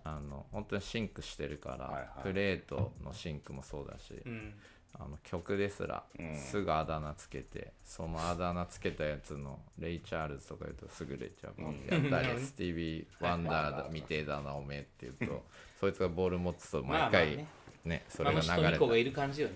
[0.03, 2.09] あの本当に sync してるから、はいはい。
[2.23, 4.55] プレーとの sync もそうだし、うん
[4.99, 15.45] あの曲ですらすぐあだ名つけて、そのあだ名つけたやつのレイ・チャールズとか言うとすぐレイ・チャールズやったり、スティービー・ワンダーみてえだなおめえって言うと
[15.81, 17.47] そいつがボール持つと毎回まあまあね。
[17.85, 19.55] ねそまあれが流れている感じよね、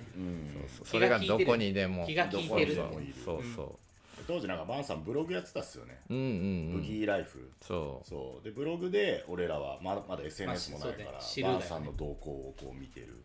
[0.77, 2.77] そうそれがどこにでも気が利いてる
[3.25, 3.79] そうそ
[4.27, 6.73] 当時なんかバンさんブログやってたっすよね、ううんうんうん。
[6.77, 7.51] ブギーライフ。
[7.61, 8.09] そう。
[8.09, 8.45] そう。
[8.45, 11.61] でブログで俺らはまだまだ SNS もないから、まあそうね知るだよね。
[11.61, 13.25] バンさんの動向をこう見てる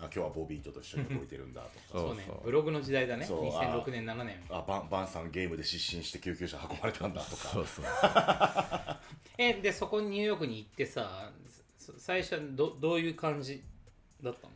[0.00, 1.74] あ今日はボビーと一緒に動いてるんだとか。
[1.92, 3.24] そうそうねブログの時代だね。
[3.24, 7.48] そう2006年7年あバンバンさんゲームで失神して救急車運ばれたんだとか。
[7.48, 7.84] そうそう。
[9.38, 11.30] えでそこにニューヨークに行ってさ
[11.78, 13.62] そ最初はどどういう感じ
[14.22, 14.52] だったの？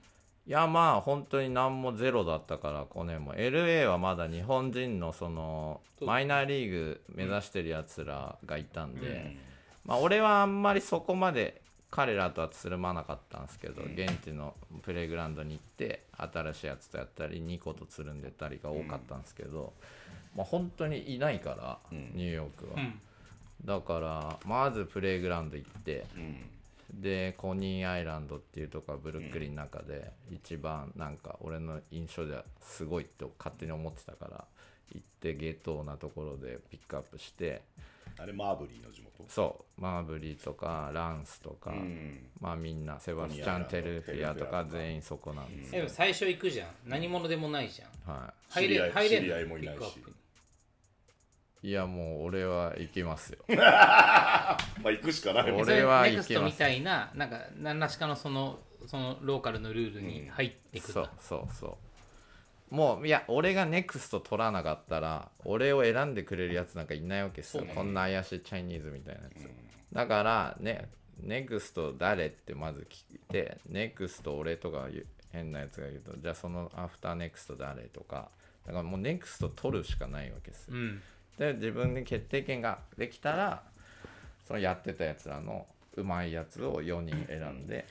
[0.46, 3.32] いやまあ本当に何もゼロだったから5年も。
[3.34, 9.36] LA はまだ日本人のそのマイナーリーグ目指してるやつらがいたんで、
[9.84, 11.62] まあ俺はあんまりそこまで
[11.94, 19.72] 彼らとはつるまなかったんですけど、現地のプレイグラウンドに行って新しいやつとやったりニコとつるんでたりが多かったんですけど、
[20.36, 23.00] まあ本当にいないから、ニューヨークは、うん。
[23.64, 26.36] だからまずプレイグラウンド行って、うん。
[27.00, 34.44] でコニーアイランドっていうとこはブルックリンの中で一番なんか俺の印象ではすごいと勝手に思ってたから
[34.92, 37.62] 行ってゲートなところでピックアップして
[38.18, 42.18] あれマーブリーの地元そうマーブリーとかランスとか、ん。
[42.40, 46.68] まあみんなセバスチャン・テルフィアとか全員そこなんですえでも最初行くじゃん。
[46.86, 48.12] 何者でもないじゃん。
[48.12, 48.90] は入れ知り合い。
[48.90, 49.78] 入れ知り合いもいないし。
[49.78, 50.16] ピックアップに。
[51.64, 53.38] いいやもう俺は行きますよ。
[53.48, 60.92] まあ行くしかないもん俺はネクスト行けますみたいななんか何らしかのそのそのローカルのルールに入ってくる。
[60.92, 61.83] そうそうそう
[62.74, 69.48] もういや俺がネクスト取らなかったら俺を選んでくれるやつなんかいないわけですよ、こんな怪しいチャイニーズみたいなやつ、
[69.94, 70.88] だからね
[71.22, 74.88] next 誰ってまず聞いて next 俺とか
[75.32, 78.28] 変なやつが言うとじゃあその after next 誰とか。
[78.66, 80.74] だからもう next 取るしかないわけですよ。
[80.74, 81.02] うん。
[81.38, 83.62] で自分に決定権ができたら
[84.46, 85.66] そのやってたやつらの
[85.96, 87.84] うまいやつを4人選んで、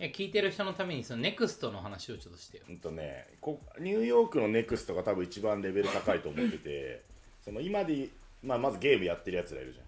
[0.00, 2.64] いや聞いてる人のためにその next の話をちょっとしてよ。
[2.68, 7.02] うんとねこニューヨークの next が多分一番レベル高いと思ってて
[7.44, 8.08] その今で、
[8.42, 9.86] まあ、まずゲームやってるやつらいるじゃん。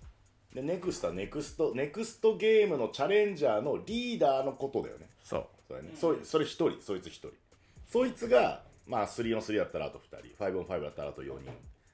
[0.54, 5.08] で next は next next game のチャレンジャーのリーダーのことだよね。
[5.22, 5.46] そう。
[5.68, 5.90] それね。
[5.94, 7.32] そそれ1人そいつ1人。
[7.86, 10.44] そいつがまあ3の3だったらあと2人。
[10.44, 11.52] 5の5だったらあと4人。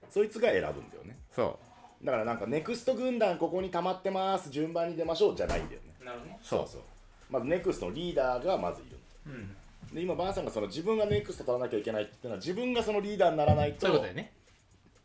[0.08, 1.18] そいつが選ぶんだよね。
[1.32, 1.58] そ
[2.02, 4.48] だからなんか next 軍団ここに溜まってます。
[4.48, 5.94] 順番に出ましょうじゃないんだよね。
[6.02, 6.38] なるほどね。
[6.42, 6.82] そうそう
[7.30, 8.96] まず next のリーダーがまずいる。
[9.26, 9.56] うん。
[9.94, 14.32] で今バーさんがその自分が next 取らなきゃいけないって言ってのは自分がそのリーダーにならないとそういうことだよね。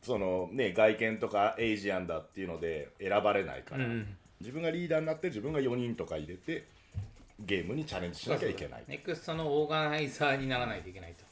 [0.01, 6.65] そのね外見とか Asian だっていうので選ばれないから、うん自分がリーダーになって自分が4人とか入れて
[7.39, 8.83] ゲームにチャレンジしなきゃいけない。
[8.87, 11.23] next のオーガナイザーにならないといけないと。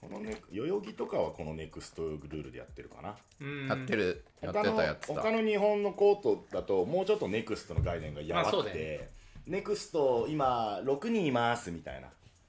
[0.00, 3.14] このね代々木とかはこの next ルールでやってるかな。
[3.40, 3.64] うん。
[3.66, 5.14] うやってるやって他のたやつだ。
[5.14, 9.10] 他の日本のコートだともうちょっと next の概念がやばまあそうくて、だよね
[9.46, 12.08] next 今6人いますみたいな。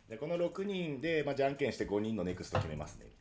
[0.09, 3.11] でこの6人で、まあ、じゃんけんして5人の next 決めますねみ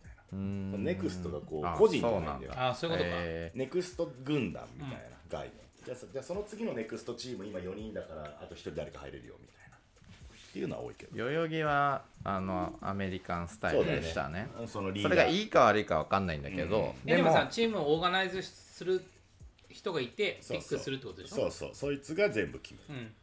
[0.71, 0.85] たいな。
[0.85, 2.53] next がこうあ個人じゃないんだよ。
[2.57, 4.97] ああそういうことか、え next 軍団みたいな
[5.29, 5.53] 概念、
[5.85, 9.77] じゃあそじゃあその次の next チーム今4人だからあと1人誰か入れるよみたいな。
[9.77, 11.17] っていうのは多いけど。
[11.17, 14.49] ー代々木はあの American style でしたね。
[14.67, 15.19] そのリーそダー。
[15.19, 19.05] れがいいか悪いか分かんないんだけど、でもえでもさチームをオーガナイズする
[19.69, 20.69] 人がいてそうそう。
[20.71, 21.37] pick するってことでしょ？
[21.37, 21.71] そうそう。
[21.75, 23.01] そいつが全部決める。
[23.01, 23.15] うん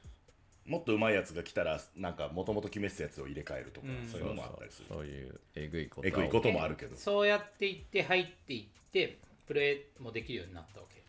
[0.65, 4.07] もっと上手いやつが来たらなんかもともと決めてたやつを入れ替えるとか、うん。
[4.07, 4.87] そういうのもあったりする。
[4.89, 6.95] そういうえぐいことえぐいこともあるけど。
[6.95, 11.01] そうやっていって入っていってプレーもできるようになったわけ。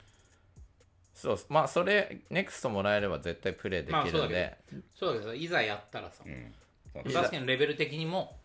[1.15, 1.39] そう。
[1.49, 4.57] まあそれネクストもらえれば絶対プレイできるんで、
[4.95, 7.13] そうだけどいざやったらさ、うん。
[7.13, 8.37] バスケのレベル的にも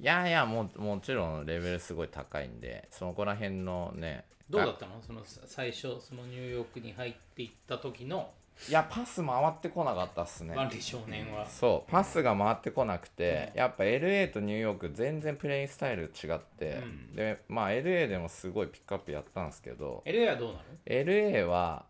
[0.00, 5.00] いやいやもうもちろんレベルすごい高いんでそこら辺のねどうだったの？
[5.06, 8.30] そのさ最初そのニューヨークに入っていった時の
[8.68, 10.54] いやパス回ってこなかったっすね。
[10.54, 11.90] 万里少年は、そう。
[11.90, 17.14] パスが回ってこなくて、やっぱ LA とニューヨーク全然プレインスタイル違って、うん。
[17.14, 21.84] でまあ LA でもすごいピックアップやったんですけど LA はどうなの？LA は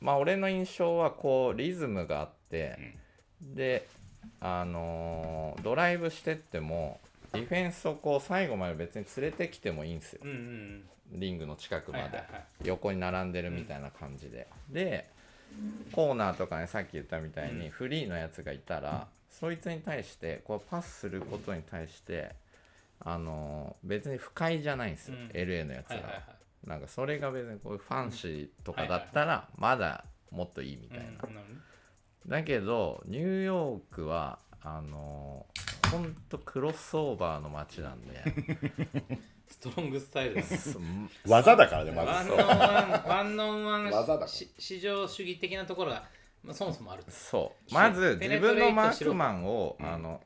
[0.00, 2.94] まあ俺の印象はこうリズムがあって、
[3.42, 3.86] で
[4.40, 7.00] あのードライブしてっても
[7.32, 10.20] ディフェンスをこう最後まで別に連れてきてもいいんですよ。
[10.24, 10.84] うんうん。
[11.10, 12.44] リングの近くまで、はいはいはい。
[12.64, 15.08] 横に並んでるみたいな感じで、で
[15.92, 22.34] コーナーとかねさっき言ったみたいにフリーのやつがいたら、そいつに対してこうパスすることに対して
[23.00, 25.30] あのー別に不快じゃないんですよ、うん。
[25.30, 26.20] LA のやつらは、はいはいは
[26.66, 26.68] い。
[26.68, 31.62] なんかそれが別にこういうファンシーとかだったらまだもっといいみたいな、うん
[32.26, 38.22] だけどニューヨークはあのーほんとクロスオーバーの街なんで
[39.48, 40.46] ストロングスタイルだね。
[40.46, 40.80] そ
[41.26, 42.30] 技だからねまず。
[42.30, 44.18] ワンオンワンワン技だ。
[44.18, 46.04] からし市場主義的なところが、
[46.44, 47.74] まあ、そもそもあるそう。
[47.74, 49.16] まず自分のマークペネトレートしろと。
[49.16, 50.20] マンを、あの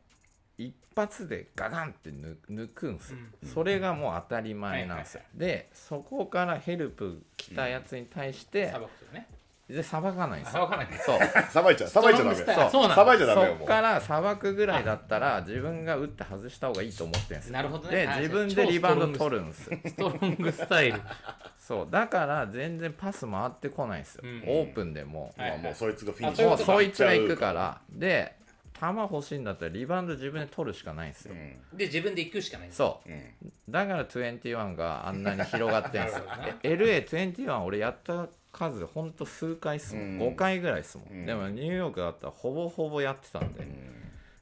[0.58, 3.18] 一発でガガンって抜抜くんですよ、
[3.54, 9.26] それがもう当たり前なんですよ、でそこからヘルプ来たやつに対して、砂漠とね
[9.72, 10.62] でさばかないんですよ。
[10.62, 10.88] あわかんない。
[11.04, 11.18] そう。
[11.50, 11.90] さばいちゃう。
[11.90, 12.36] さばいちゃダメ。
[12.36, 17.52] ストロングスタイルそうなんださばいちゃダメよそもうっから砂漠ぐらいだったら自分が打って外した方がいいと思ってるんですよ。
[17.54, 18.06] なるほどね。
[18.06, 19.78] あで自分でリバウンド取るんですよ。
[19.86, 21.00] ストロングスタイル。
[21.58, 21.88] そう。
[21.90, 24.42] だから全然パス回ってこないんですよ、うん。
[24.46, 26.48] オープンでも、はいまあもうそいつがフィニッシュ。
[26.48, 27.80] もうそいつが行くから。
[27.90, 28.36] で
[28.82, 31.36] 球欲しいんだったらリバウンド自分で取るしかないんですよ、う
[31.74, 31.78] ん。
[31.78, 32.76] で自分で行くしかないんだ。
[32.76, 33.08] そう。
[33.08, 33.52] うん。
[33.70, 36.24] だから21があんなに広がってんすよ。
[36.26, 40.18] なるほどねえ LA21 俺やった数ほんと数回っすもん、うん。
[40.20, 41.26] 5回ぐらいっすもん、うん。
[41.26, 43.66] でもニューヨークだったらほぼほぼやってたんで、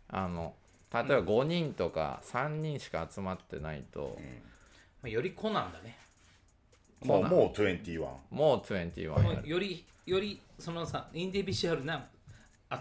[0.08, 0.54] あの
[0.92, 4.18] 例えば5人とか3人しか集まってないと、
[5.02, 5.96] まあ、よりコナンだね。
[7.04, 8.00] もうもう21
[8.30, 9.14] もう21や。
[9.16, 12.06] るもうよりよりそのさインディビジュアルな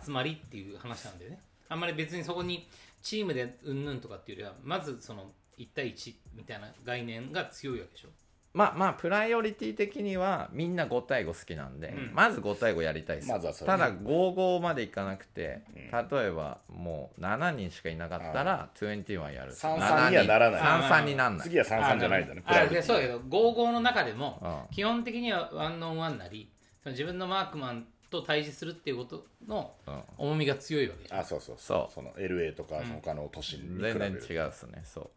[0.04, 1.40] 集まりっていう話なんだよね。
[1.70, 2.68] あんまり別にそこに
[3.02, 8.10] チームでうんぬんとかっていうよりはまずその1対1みたいな概念が強いわけでしょ
[8.52, 12.12] まあまあプライオリティ的にはみんな5対5好きなんで、うん。
[12.14, 13.30] まず5対5やりたいです。
[13.30, 13.78] よ、まずはそれね。
[13.78, 20.62] ただ55までいかなくて、例えばもう7人しかいなかったら21やる33にはならない。
[20.62, 21.48] 33になんない。
[21.48, 22.82] 次は33じゃないんだねプあライオリティ。
[22.82, 24.76] でそうだけど55の中でもうん。
[24.76, 30.02] 基本的にはワンオンワンなりその自分のマークマンと対峙するっていうことのうん。
[30.18, 31.08] 重みが強いわけ。
[31.08, 31.56] じゃんあそうそう。
[31.60, 31.94] そう。
[31.94, 34.82] そその LA とか他の都市に比べ全る然違うっすね。
[34.84, 35.10] そう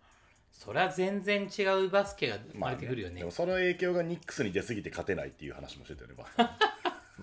[0.53, 6.43] それは全然違うバスケが生まれてくるよね,、でもその影響がニックスに出過ぎて勝てないっていう話もしてたよねバスケ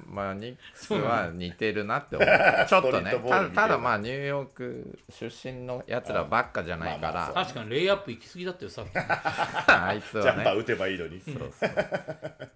[0.06, 2.28] まあ ニックスは似てるなって思う。
[2.68, 8.90] ちょっとねたただまあニューヨーク出身のやつらばっかじゃないかまあまあら確かにレイアップ行き過ぎだったよさっき。
[8.98, 10.32] あいつはね。
[10.32, 11.22] ジャンパー打てばいいのに。
[11.22, 11.70] そうそう。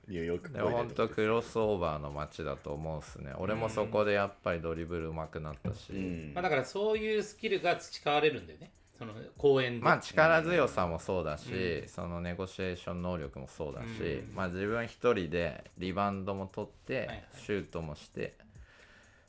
[0.07, 0.69] ニューヨークっぽいね。
[0.69, 3.34] でも本当クロスオーバーの街だと思うっすね。
[3.38, 6.32] 俺もそこでやっぱりドリブル上手くなったし、うん。
[6.34, 17.23] まあだからそういうスキルが培われるんだよねその公園で、まあ力強さもそうだし、そのネゴシエーション能力もそうだし、まあ自分一人でリバウンドも取って、はいはい。
[17.45, 18.35] シュートもして、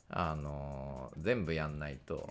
[0.09, 2.29] あのー全部やんないと、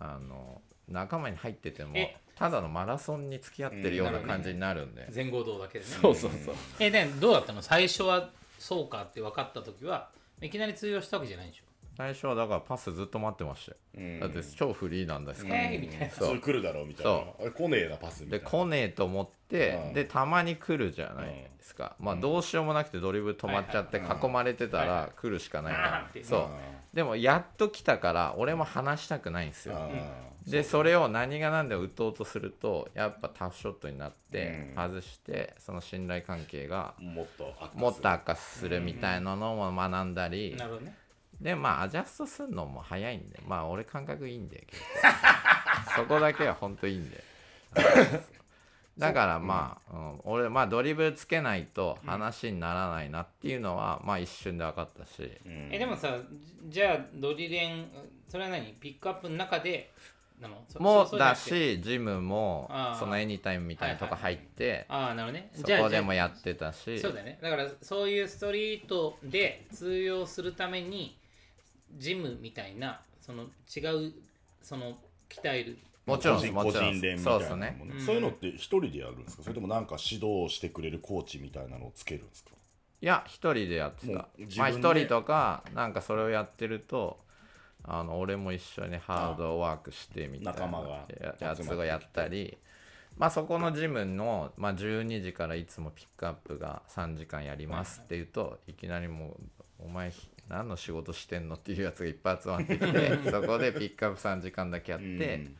[0.00, 2.16] あのー仲間に入っててもえ。
[2.34, 5.90] ただのマラソンに付き合ってるような感じになるんで、全合同だけでね。
[5.90, 6.54] そうそうそう。
[6.80, 7.62] えでどうだったの？
[7.62, 10.10] 最初はそうかって分かった時は
[10.40, 11.64] いきなり通用したわけじゃないんでしょ？
[11.96, 14.20] 最初はだからパスずっと待ってましたよ、うん。
[14.20, 16.06] だって超フリーなんですから、えーみたいな。
[16.06, 17.12] 普通来るだろうみたいな。
[17.12, 18.44] あれ来ねえなパスみたいな。
[18.44, 19.92] で来ねえと思って、うん。
[19.92, 26.10] でたまに来るじゃないですか、まあどうしようもなくてドリブル止まっちゃって囲まれてたら来るしかないから。
[26.24, 26.48] そう。
[26.94, 29.76] でもやっと来たから俺も話したくないんですよ。
[29.76, 29.88] あ
[30.46, 34.90] でそれを何が何でも打とうとするとやっぱタフショットになってうん。
[34.90, 37.80] 外してその信頼関係がーもっと悪化する。
[37.80, 40.96] もっと悪化するみたいなのも学んだりなるほどね
[41.42, 44.66] でまあアジャストするのも早いんでまあ俺感覚いいんで
[45.96, 47.22] そこだけは本当いいんで。
[48.98, 50.20] だからまあ、うん。
[50.24, 55.68] 俺まあドリブルつけないと話にならないなっていうのはまあ一瞬で分かったし、うん。
[55.72, 57.86] えでもさじじゃあドリレン
[58.28, 58.74] それは何？
[58.74, 59.90] ピックアップの中で
[60.40, 65.50] なのそもそうだしジムもそのエニタイムみたいなとこ入ってああなるほどね。
[65.54, 67.00] そじゃあこでもやってたし。
[67.00, 67.38] そうだよね。
[67.40, 71.16] だからそういうストリートで通用するために
[71.96, 74.12] ジムみたいなその違う
[74.62, 74.96] その
[75.28, 75.78] 鍛える。
[76.04, 76.90] もちろん個人もちろん。
[76.90, 77.76] 個人練みたそいうなですね。
[77.78, 79.42] のもねそういうのって一人でやるんですか？
[79.42, 82.50] それともなんか指導してくれるコーチみたいなのをつけるんですか？
[83.00, 84.28] いや一人でやってもた
[84.58, 87.18] まあ一人とかなんかそれをやってると
[87.84, 90.88] あの俺も一緒にハードワークしてみたいな仲間が
[91.20, 92.56] ややつがやったり
[93.18, 99.36] まあそこのジムの、まあ、12時からいつもピックアップが3時間やりますって言うといきなりも
[99.80, 100.12] うお前
[100.48, 105.56] 何の仕事してんのっていうやつがいっぱい集まってきてそこでピックアップ3時間だけやって、うん。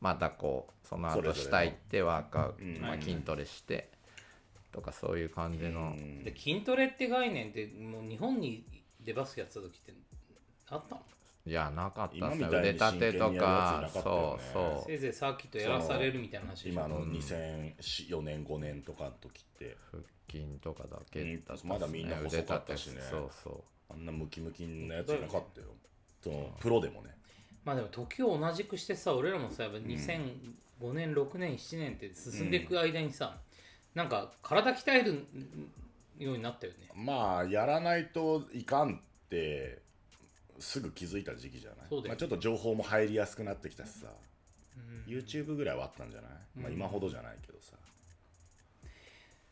[0.00, 2.80] またこうその後下行ってワークアウト、うん。
[2.80, 3.90] まあ、筋トレして
[4.72, 6.22] とかそういう感じの、うん。
[6.22, 8.64] で筋トレって概念ってもう日本に
[9.00, 9.92] でバスケやってた時って
[10.68, 11.02] あったの？
[11.46, 14.86] いやなかったっ今す腕立てとか真剣にやるやついなかったそうそう。
[14.86, 19.76] せいぜいサーキットやらされるみたいな話今の2004年5年とかの時って。
[19.90, 23.00] 腹筋とかだけだったっすまだみんな細かったしね。
[23.10, 25.66] そうそあんなムキムキなやついなかったよ。
[26.22, 27.10] そのプロでもね。
[27.64, 33.36] まあでも時を同じくしてさ俺らもさやっぱ2005年6年7年って進んでいく間にさ、
[33.94, 35.26] なんか体鍛える
[36.18, 36.88] ようになったよね。
[36.94, 39.78] まあやらないといかんって
[40.58, 41.86] すぐ気づいた時期じゃない？
[41.88, 44.08] そうだよまあ、ちょっと情報も入りやすくなってきたしさ、
[45.06, 47.76] YouTube ぐらいはあったんじゃない、まあ、今ほどじゃないけどさ、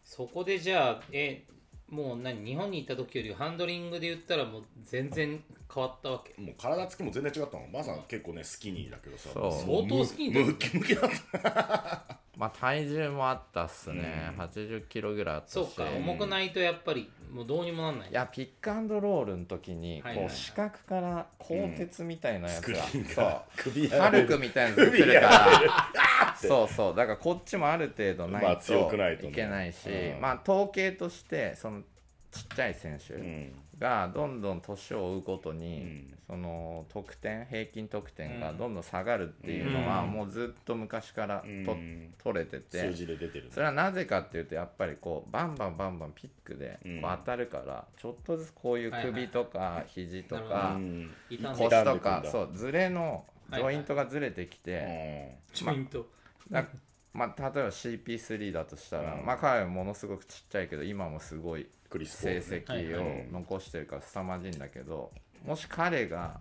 [0.04, 1.44] そこでじゃあえ
[1.90, 6.40] もう何日本に行った時よりハンドリングで言ったらもう全然変わったわけ。
[6.40, 9.30] もう体つきも全然違ったもんまさん結構ねスキニーだけどさ。
[9.32, 9.44] そう。
[9.44, 11.10] も相当スキニーだよムキムキだっ
[11.42, 12.04] た。
[12.14, 15.52] う まあ体重もあったっすね、80キロぐらいあったし。
[15.54, 18.10] そうか重くないとやっぱりもうどうにもなんない。
[18.10, 23.24] いやピックアンドロールの時にこう四角から鋼鉄みたいなやつが、スクリーンそう。
[23.24, 25.90] が首ハルクみたいなの作るから
[26.46, 26.94] そうそう。
[26.94, 29.28] だからこっちもある程度ないまあ強くないとね。
[29.28, 30.20] といけないし、うん。
[30.20, 31.82] まあ統計としてその
[32.30, 33.52] ちっちゃい選手うん。
[33.78, 36.14] がどんどん年を追うごとに、うん。
[36.26, 42.12] その得点平均得点がどんどん下がるっていうのは、もうずっと昔からと、うん。
[42.22, 47.00] 取れてて数字で出てるそれはなぜかっていうとやっぱりこうバンバンバンバンピックでうん。
[47.00, 51.10] こう当たるから、ちょっとずつこういう首とか肘となるかうん。
[51.30, 56.00] 傷んで腰とかそうズレのジョイントがずれてきて、ジョイント。
[56.00, 56.04] だ
[56.50, 56.66] ま
[57.36, 59.26] あ、例えば CP3 だとしたら、うん。
[59.26, 65.10] まあ彼はものすごくちっちゃいけど今もすごい成績を残してるから凄まじいんだけど
[65.44, 66.40] もし彼が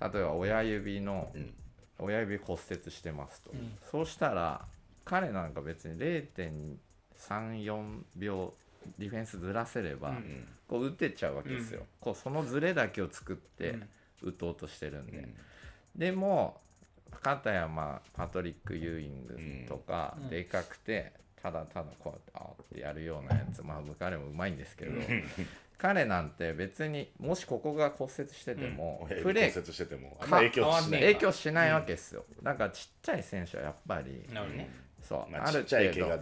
[0.00, 1.54] 例えば親指の、うん。
[2.00, 3.50] 親指骨折してますと、
[3.90, 4.64] そうしたら
[5.04, 8.54] 彼なんか別に0.34秒
[9.00, 13.74] ディフェンスずらせれば、うんこう打てちゃうわけですよ、こうそのズレだけを作って
[14.22, 15.26] 打とうとしてるんで、
[15.96, 16.60] でも
[17.20, 20.30] 片やまあパトリック・ユーイングとかうん。
[20.30, 21.12] でかくて、
[21.42, 24.92] ただただこうやってあーってやるようなやつまあ彼もうまいんですけど
[25.78, 31.00] 彼なんて別にもしここが骨折してても、骨プレー折してても影響しない。
[31.00, 34.88] 影響しないわけですよ、だからちっちゃい選手はやっぱりね。
[35.08, 36.18] そう、まあ、ある程度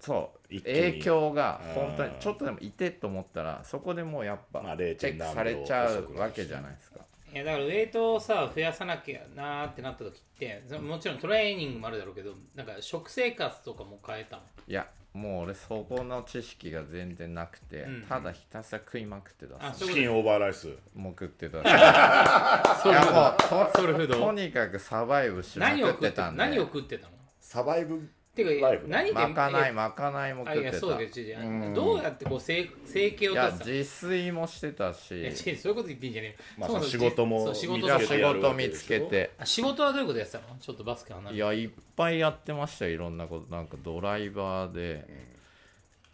[0.00, 1.74] そう影響がうん。
[1.74, 7.00] 本当にちょっとでもいてと思ったらそこでもうやっぱまあチェックされちゃうわけじゃないですか
[7.36, 14.42] いやだからウェイトをさ増やさなきゃなーってなった時ってそのもちろんトレーニングもあるだろうけどなんか食生活とかも変えたの？
[14.66, 20.68] いやもう俺そこの知識が全然なくて、うんただひたすら食いまくってたあチキンオーバーライス。
[20.94, 24.14] もう食ってたし いやもうとソウルフード。
[24.18, 27.12] とにかくサバイブしまくっ何を食っててたんで何を食ってたの？
[27.40, 30.78] サバイブてかライフ何でまかないえまかないも食ってた。
[30.78, 31.74] そうだけど違う違ううん。
[31.74, 33.78] どうやってこう生生計をいや立てたの？
[33.78, 35.20] 自炊もしてたし。
[35.20, 36.68] いや違うそういうこと言ってんじゃねえよ。
[36.68, 39.32] まあ仕事も仕事仕事見つけて。
[39.38, 40.44] あ仕事はどういうことやってたの？
[40.60, 42.90] ちょっとバスケ離れていやいっぱいやってましたよ。
[42.92, 43.54] いろんなこと。
[43.54, 45.06] なんかドライバーで、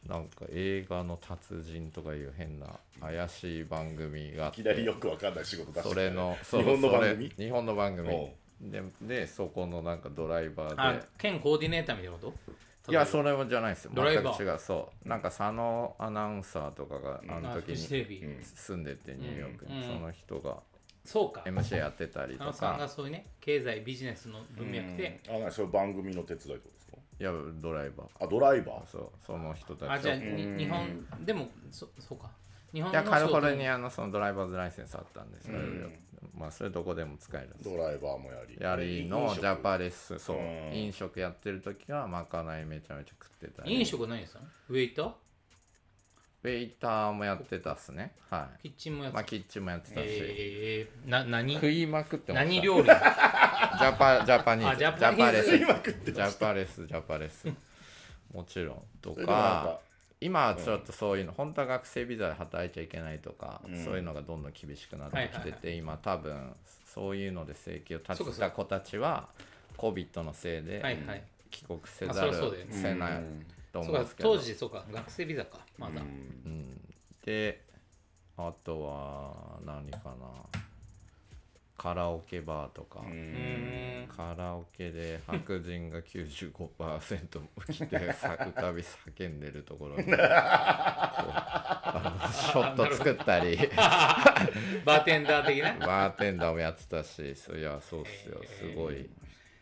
[0.07, 2.66] なんか映画の達人とかいう変な
[3.01, 4.61] 怪しい番組があって。
[4.61, 7.32] いきなりよくわかんない仕事出してそれの日本の番組？
[7.36, 8.09] 日本の番組
[8.62, 11.06] ででそこのなんかドライバあーで。
[11.18, 12.32] 県コーディネーターみたいなこ
[12.84, 12.93] と？
[12.93, 13.93] いやそれもじゃないですよ。
[13.94, 14.39] ドライバー。
[14.39, 14.59] 全く違う。
[14.59, 15.09] そう。
[15.09, 19.82] なんか佐野アナウンサーとかがあのあ時に住んでてニューヨークに、うん。
[19.82, 20.56] その人が
[21.05, 21.43] そうか。
[21.44, 26.97] MC やってたりと佐野さんがかそういうね経済ビジネスの文脈で、あなそういう番組の手伝いってことですか？
[27.20, 28.24] いやドライバー。
[28.24, 28.86] あドライバー。
[28.86, 29.09] そう。
[29.26, 32.30] その人たちあじゃあ日本でもそそうか。
[32.72, 35.62] 日本のやカリフォルニアのそのドライバーズライセンスあったんですそれを
[36.36, 37.70] まあそれどこでも使えるんです。
[37.70, 38.57] ドライバーもやり。
[38.61, 40.36] やりのジャパレスそう。
[40.36, 40.73] うん。
[40.74, 43.74] 飲食やってる時はまかないめちゃめちゃ食ってたり。
[43.78, 44.40] 飲食何ですか？
[44.69, 45.12] ウェイター？
[46.44, 48.15] ウェイターもやってたっすね。
[48.31, 51.55] はキッチンもやってた、いまあキッチンもやってたし、えー、な何？
[51.55, 52.49] 食いまくってました。
[52.51, 52.85] 何料理？
[52.89, 55.36] ジャパジャパニーあズジャパニーズ。
[55.36, 55.51] レス。
[55.53, 57.47] 食いまくってジャパレスジャパレス。
[58.32, 58.82] もちろん。
[59.01, 59.81] とそれでもなんかか
[60.23, 66.55] 今はちょっとそういうの、本当は学生ビザで働いちゃいけないとか、そういうのがどんどん厳しくなってきてて、今多分
[66.86, 69.28] そういうので生計を立てた子たちは
[69.77, 71.23] COVID のせいではいはい。
[71.51, 72.35] 帰国せあざる
[72.70, 73.23] せない
[73.73, 74.36] と思うんですけど。
[74.36, 74.85] 当時そうか。
[74.90, 75.59] 学生ビザか。
[75.77, 76.03] まだ、
[77.24, 77.61] で
[78.36, 80.61] あとは何かな
[81.82, 83.00] カラオケバーとか、
[84.16, 87.40] カラオケで白人が95%
[87.72, 90.20] 来てさ歌び叫んでるところに ショ
[92.62, 93.59] ット作ったり。
[94.86, 95.74] バーテンダー的な？
[95.84, 98.40] バーテンダーもやってたしいやそうっすよ。
[98.44, 99.10] すごい。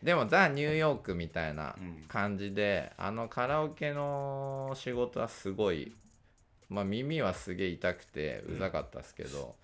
[0.03, 1.75] でもザ・ニューヨークみたいな
[2.07, 5.91] 感じで、あのカラオケの仕事はすごい
[6.69, 9.55] まあ耳はすげえ痛くてうざかったっすけど、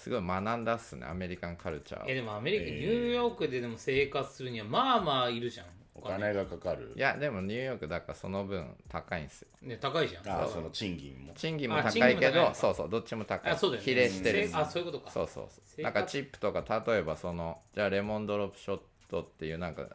[0.00, 2.04] すごい学んだっすねアメリカンカルチャー。
[2.04, 5.66] をえでもアメリカ、ニューヨークででも生活するにはまあまあいるじゃん。
[5.94, 6.94] お金がかかる。
[6.96, 9.48] いやでもニューヨークだからその分高いんですよ。
[9.62, 10.42] ね高いじゃん。
[10.42, 11.34] あその賃金も。
[11.34, 12.54] 賃金もあ高いけど賃金も高いのか。
[12.54, 13.52] そうそうどっちも高い。
[13.52, 13.84] あそうだよね。
[13.84, 15.10] 比例してるせあそういうことか。
[15.10, 15.82] そうそうそう。
[15.82, 19.86] なんかチップとか例えばそのじゃあレモンドロップショットっていうなんか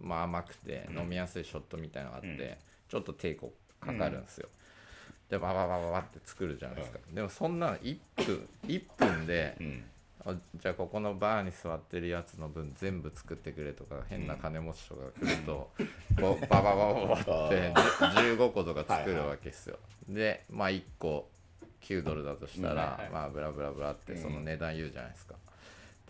[0.00, 2.58] まあ甘くて飲みやすいショットみたいなのがあって、
[2.88, 4.48] ちょっと抵抗かかるんですよ、
[5.30, 9.56] でバババババって作るじゃないですか、でもそんなの1分1分で、
[10.56, 15.70] じゃあここのバーに座ってるやつの分全部作ってくれとか変な金持ちとかが来ると、
[16.20, 19.78] こうバババババって15個とか作るわけですよ、
[20.08, 21.28] でまあ1個
[21.82, 25.36] 9ドルだとしたら、まあブラブラブラってその値段言うじゃないですか、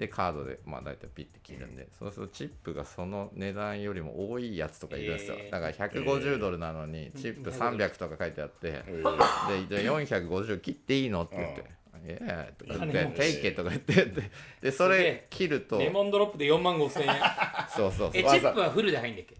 [0.01, 5.51] でカードでまあ大体ピッて切るんで、そうするとチップがその値段よりも多いやつとかいるんですよ、えー。
[5.51, 9.69] だから150ドルなのにチップ300とか書いてあって、えー。
[9.69, 11.65] でじゃあ450切っていいのって言って
[12.03, 13.17] 「ええ」とか言って「金持ち。
[13.19, 14.31] テイケ」とか言ってで
[14.63, 15.77] でそれ切ると。
[15.77, 17.15] レモンドロップで4万5千円
[17.77, 18.11] そうそうそう。
[18.15, 19.37] えチップはフルで入んだっけ？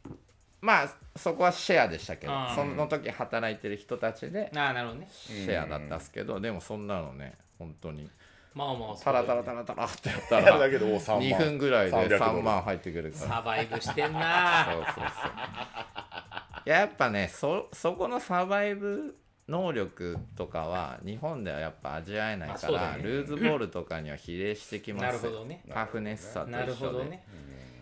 [0.61, 5.09] まあそこはシェアでしたけどその時働いてる人たちでああなるほどね。
[5.11, 8.11] シェアだったんですけどでもそんなのね本当に
[8.55, 10.09] まあまあタラタラタラタラって。
[10.09, 10.59] やったら。
[10.59, 13.27] だけどもう3万2分ぐらいで300ドル3万入ってくるから。
[13.37, 14.67] サバイブしてんな。
[14.73, 15.05] そうそうそう。
[16.67, 19.17] いややっぱねそそこのサバイブ
[19.49, 23.03] 能力とかは日本ではやっぱ味わえないあから、ね。
[23.03, 25.63] ルーズボールとかには比例してきますなるほどね。
[25.69, 27.25] タフネスさとなる一緒で、ほどね。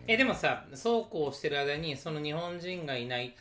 [0.07, 3.35] えでもさそうこうしてる間にその日本人がいない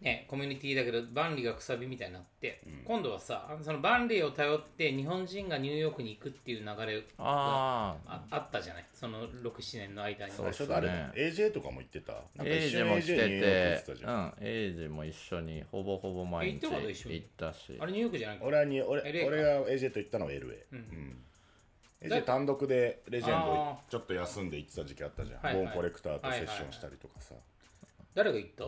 [0.00, 8.84] ね、コミュニティだけど万里がくさびみたいになって、今度はさその万里を頼って日本人がニューヨークに行くっていう流れがああああったじゃない？
[8.94, 10.32] その67年の間に。
[10.32, 12.12] そう最初誰だ AJ とかも行ってた？
[12.12, 14.34] なんかエイ一緒にジも来て AJ てってたじゃん。
[14.40, 21.16] うんエイジも一緒にほぼほぼ毎日え行ったしあれニューヨークじゃないか俺はに俺俺が AJ と行ったのは LA、うん、
[22.02, 27.34] AJ 単独でレジェンドあちょっと休んで行ってた時期あったじゃん、ボーンコレクターとセッションしたりとかさ、
[28.14, 28.64] 誰が行った？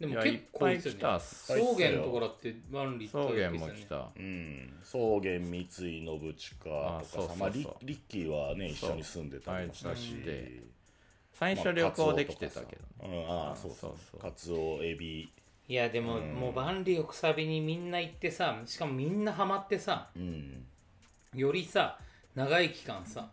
[0.00, 4.08] でもいやいっ結構ぱい来たっす草原のところって万里草原も来た。
[4.16, 4.72] うん。
[4.82, 10.16] 草原三井信近あとかさまあリリッキーはね一緒に住んでたりもしたし。
[11.32, 13.16] 最初旅行で来てたけどね。
[13.16, 13.72] うん、ああそう。
[13.72, 14.20] そうそう。
[14.20, 15.28] カツオエビ。
[15.66, 20.64] いやでも、もう万里をくさびにみんな行ってさしかもみんなハマってさうん。
[21.34, 21.98] よりさ
[22.34, 23.28] 長い期間さ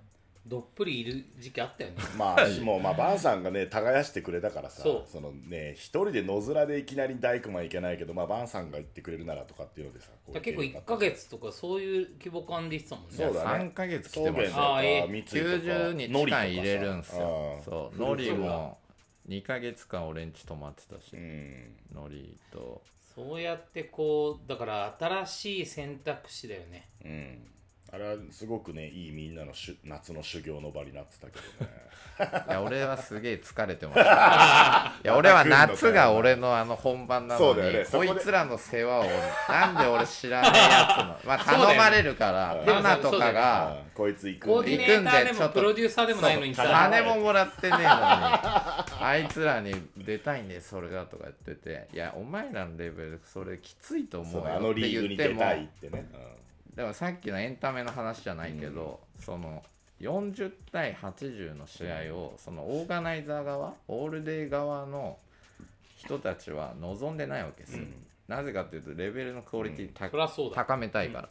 [0.45, 1.97] どっぷりいる時期あったよね。
[2.17, 5.21] まあしもまあバンさんがね耕してくれたからさそう。
[5.21, 10.09] のね一人で野面でいきなり大工マン行けないけどまあバンさんが行ってくれるならとかっていうのでさ
[10.41, 13.11] 結構1ヶ月とかそういう規模感で言ってたもんね。
[13.17, 13.65] そうだね。
[13.65, 15.35] 3ヶ月来草てました原とかあええ三井とか。
[15.35, 17.61] 90日間入れるんすよ。
[17.63, 17.95] そう。
[17.95, 18.77] うんノリも
[19.29, 22.81] 2ヶ月間俺んち泊まってたしうんノリと。
[23.15, 26.89] そうやってこうだから新しい選択肢だよね。
[27.05, 27.47] うん
[27.93, 31.71] あれはすごくねいいみんなのしゅ夏の修行の場になってたけどね。
[32.47, 34.93] いや俺はすげえ疲れてました。
[35.03, 37.83] いや俺は夏が俺のあの本番なのに、ね。
[37.83, 39.05] そこでこいつらの世話を
[39.49, 42.83] なんで俺知らねえやつの まあ頼まれるからそうだよね。
[42.83, 44.77] パナとかあがこいつ行くんで。
[44.77, 56.05] 行くんでちょっともプロデューサーでもないのに金ももらってねえのにあいつらに出たいんでそれがとか言ってていやお前らのレベルそれきついと思そううよあのリーグに出たいってね
[56.75, 59.63] でもさっきのエンタメの話じゃないけど、その
[59.99, 65.17] 40対80の試合をそのオーガナイザー側オールデイ側の
[65.97, 67.83] 人たちは望んでないわけですよ、
[68.27, 70.55] なぜかというとレベルのクオリティうだ。
[70.55, 71.29] 高めたいから、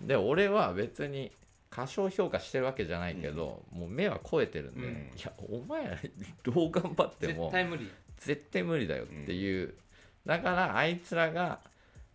[0.00, 1.32] で俺は別に
[1.70, 4.92] 過小評価してるわけじゃないけど、もう目は超えてるんで、うん。
[4.92, 5.98] いやお前ら
[6.44, 7.90] どう頑張って絶も対無理。
[8.18, 9.74] 絶対無理だよっていう、
[10.24, 11.58] だからあいつらが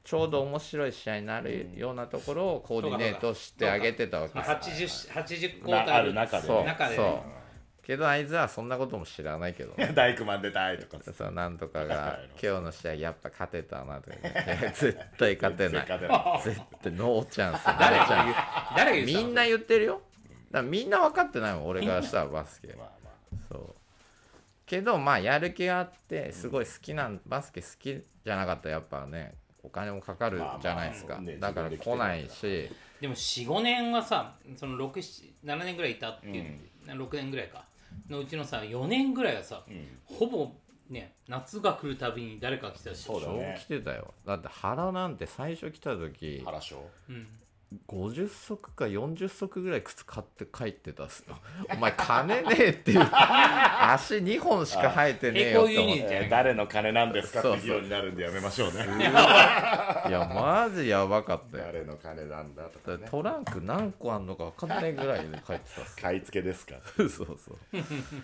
[0.03, 6.47] ちょうど面白い試合になるようなところをコーディネートしてあげてたわけまあです80 80コなーターある中で。
[6.47, 7.05] そ中でそう。
[7.05, 7.39] ね
[7.89, 11.03] けどあいつはそんなことも知らないけど 大工マン出たいとか。
[11.11, 15.87] そうなんとかがはい今日の試合やっぱ勝てたなとか 言って絶対勝てない。
[16.43, 17.65] 絶対ノーチャンス。
[17.65, 18.35] ノ誰が言う
[18.77, 20.01] 誰がみんな言ってるよ。
[20.51, 22.67] だみんな分かってないもん俺からしたらバスケ。
[22.73, 23.75] まあまそう。
[24.67, 31.69] けどまあやる気があってすごい好きなバスケ好きじゃなかったらやっぱねお金もかかるじゃないですか、まあまあねだから。
[31.69, 32.69] 来ないし。
[33.01, 37.65] でも45年はさその67年ぐらいいたっていう、6年ぐらいか。
[38.09, 39.63] のうちのさ4年ぐらいはさ、
[40.05, 40.51] ほぼ
[40.89, 43.57] ね夏が来るたびに誰か来てたし超そうだね。
[43.59, 44.13] 来てたよ。
[44.25, 46.77] だって原なんて最初来た時あ原賞
[47.09, 47.27] うん、
[47.87, 51.37] 50足か40足ぐらい靴買って帰ってたっすよ。
[51.71, 53.01] お前金ねえっていう。
[53.11, 56.27] 足2本しか生えてねえよって思って。
[56.29, 57.73] 誰の金なんですかってそうそういう。
[57.73, 58.85] ようになるんでやめましょうね。
[60.07, 60.11] い。
[60.11, 61.63] やマジやばかったよ。
[61.65, 63.07] 誰の金なんだとかね。
[63.09, 66.75] トランク何個あんのか分かんないぐらいで帰ってたっす買い付けですか。
[66.97, 67.25] そうそ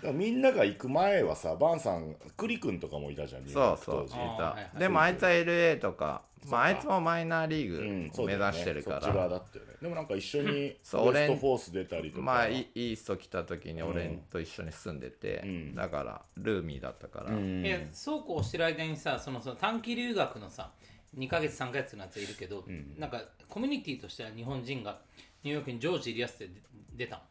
[0.08, 0.14] う。
[0.14, 9.00] みんなが行く前はさバンさん栗君とかもいたじゃんそうそういたでもあいつは LA とかまああいつもマイナーリうんーグを目指してるから。
[9.00, 9.74] だったよね。
[9.82, 12.22] でもなんか一緒にウエストフォース出たりとか。
[12.24, 15.76] まあイイースト来た時に俺と一緒に住んでて、うん。
[15.76, 17.66] だからルーミーだったから、うん。
[17.66, 20.72] いやそうこうしてる間にさそのその短期留学のさ
[21.18, 22.64] 2ヶ月3ヶ月のやついるけど、
[22.98, 25.00] なんかコミュニティとしては日本人が
[25.44, 26.50] ニューヨークにジョージ・リアスで
[26.94, 27.22] 出た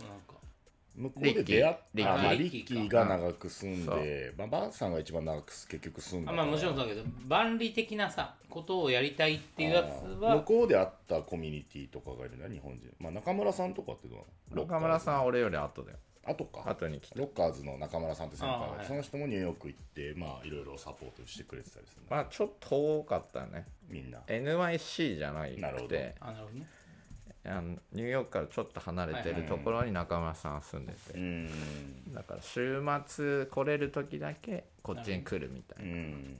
[0.00, 0.08] の。
[0.08, 0.33] なんか
[0.96, 2.16] 向こうで出会っリッキー。
[2.16, 2.58] たまあリッキー。
[2.58, 6.30] リッキーが長く住んで、まあ、バンさんが一番長く結局住んだ。
[6.30, 14.18] からあまあもちろんそうだけど万里的なさことをやりたいっていうやつ向はこうで会ったコミュニティとかがいるね日本人、まあ、中村さんとかってどう
[14.54, 14.62] なの？
[14.66, 15.98] 中村さんは俺より後だよ。
[16.26, 16.62] 後か。
[16.70, 17.18] 後に来た。
[17.18, 18.86] ロッカーズの中村さんって先輩あーはい。
[18.86, 22.02] その人もニューヨーク行ってまあいろいろサポートしてくれてたりする。
[22.02, 23.66] ねまあちょっと遠かったね。
[23.90, 24.20] みんな。
[24.26, 25.88] NYC じゃないなるほど。
[25.88, 26.66] くてあなるほどね
[27.46, 31.48] あのニューヨークからちょっと離れてるところに中村さんは住んでて、うん。
[32.14, 36.36] だから週末来れる時だけこっちに来るみたいうな、ん。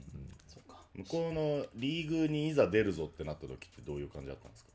[0.47, 0.77] そっか。
[0.95, 4.69] 向こうのリーグにいざ出るぞってなった時ってどういう感じだったんですか？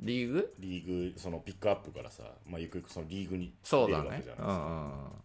[0.00, 0.54] リーグ？
[0.60, 4.68] リーグそのピックアップからさ、まあ、ゆくゆくそのリーグにそうだ出るわけねうじゃなんいですか、う
[5.18, 5.22] ん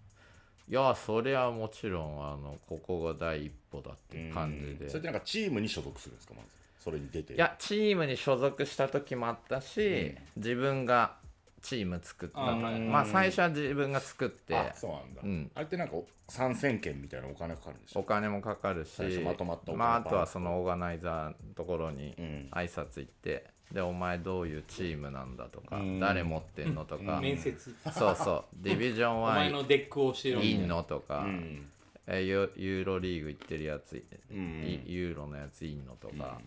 [0.70, 4.90] いやそれはもちろんあのここが第一歩だっていう感じで。
[4.90, 6.50] それってなんかチームに所属するんですかまず？
[6.88, 7.34] それに出て。
[7.34, 11.18] いやチームに所属した時もあったし、自分が
[11.62, 14.56] チーム作ったまあ最初は自分が作って。
[14.56, 15.52] あそうなんだ、うん。
[15.54, 15.96] あれってなんか
[16.30, 18.00] 参戦権みたいなお金かかるんでしょ？
[18.00, 22.50] お金もかかるし最初まとまったお金まあ、あとはそのオーガナイザーのところにうん。
[22.52, 26.00] 挨拶行ってでお前どういうチームなんだとかうん。
[26.00, 27.20] 誰持ってんのとか。
[27.20, 27.76] 面接。
[27.94, 28.44] そうそう。
[28.64, 31.70] ディビジョンお前1のデックを教えろいいのとか、うん。
[32.10, 34.02] えユユーロリーグ行ってるやつ、
[34.32, 34.64] うん。
[34.64, 36.40] いユーロのやついいのとか、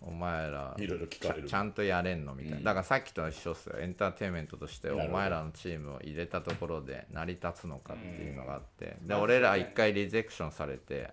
[0.00, 1.48] お前らいろいろ聞かれる。
[1.48, 2.34] ちゃんとやれんの？
[2.34, 2.64] みたいな、うん。
[2.64, 3.78] だからさっきと一緒っすよ。
[3.78, 11.10] エンターテインメントとしてお前らのチームを入れたところで成り立つのかっていうのがあって、で俺ら一回リゼクションされて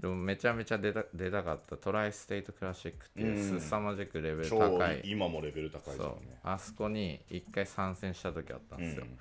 [0.00, 3.60] でもめちゃめちゃ出た出たかったトライステートクラシックっていううん。
[3.60, 5.00] 凄まじくレベル超高い。
[5.04, 6.26] 今もレベル高いじゃんそう。
[6.26, 9.18] ねあそこに一回参戦した時あったんですよ、うん。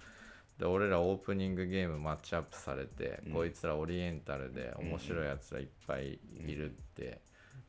[0.57, 7.21] で俺らオープニングゲームマッチアップされて、こいつらオリエンタルで面白いやつらいっぱいいるって、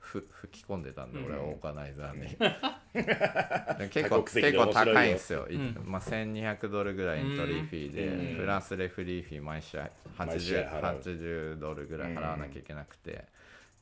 [0.04, 2.28] ふ吹き込んでたんで、俺はオーガナイザーに。
[3.78, 8.36] で結構結構高いんですよ、いまあ、1200ドルぐらいエントリーフィーで、うん。
[8.36, 11.00] プラスレフリーフィー毎試合毎試合 80, 払う。
[11.00, 13.24] 80ドルぐらい払わなきゃいけなくて、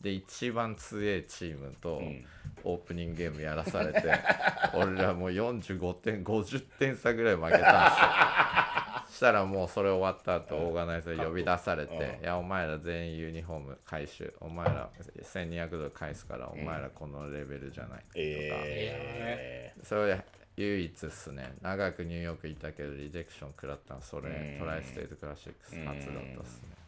[0.00, 2.24] で一番強いチームとん。
[2.64, 4.02] オープニングゲームやらされて、
[4.74, 14.32] 俺らもう45点50点差ぐらい負けたんですよしたらもうそれ終わった後オーガナイザー呼び出されてうん「いやお前ら全員ユニフォーム回収。
[14.40, 14.88] お前ら
[15.20, 20.24] 1200ドル返すからお前らこのレベルじゃない」とか、えそれ
[20.56, 21.52] 唯一っすね。
[21.60, 24.58] 長くニューヨークいたけど rejection 食らったのそれうん。
[24.58, 26.82] トライステートクラシックス初だったっすね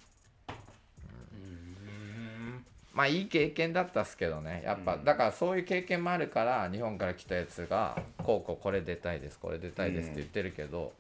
[2.95, 4.63] まあいい経験だったっすけどね。
[4.65, 10.93] やっぱ、だからそういう経験もあるから日本から来たやつが「こうこうこれ出たいですこれ出たいです」って言ってるけど、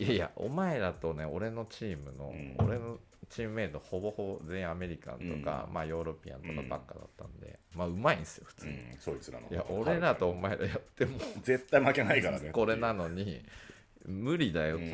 [0.00, 2.54] いやいやお前らとね俺のチームの、ん。
[2.58, 2.98] 俺の
[3.28, 9.46] チームメイトほぼほぼ全員アメリカンとか、まあヨーロピアンとかばっかだったんで、まあうまいんですよ普通に、そいつらの。
[9.48, 12.50] いや俺らとお前らやっても絶対負けないからね。
[12.50, 13.44] これなのに
[14.04, 14.90] 無理だよって、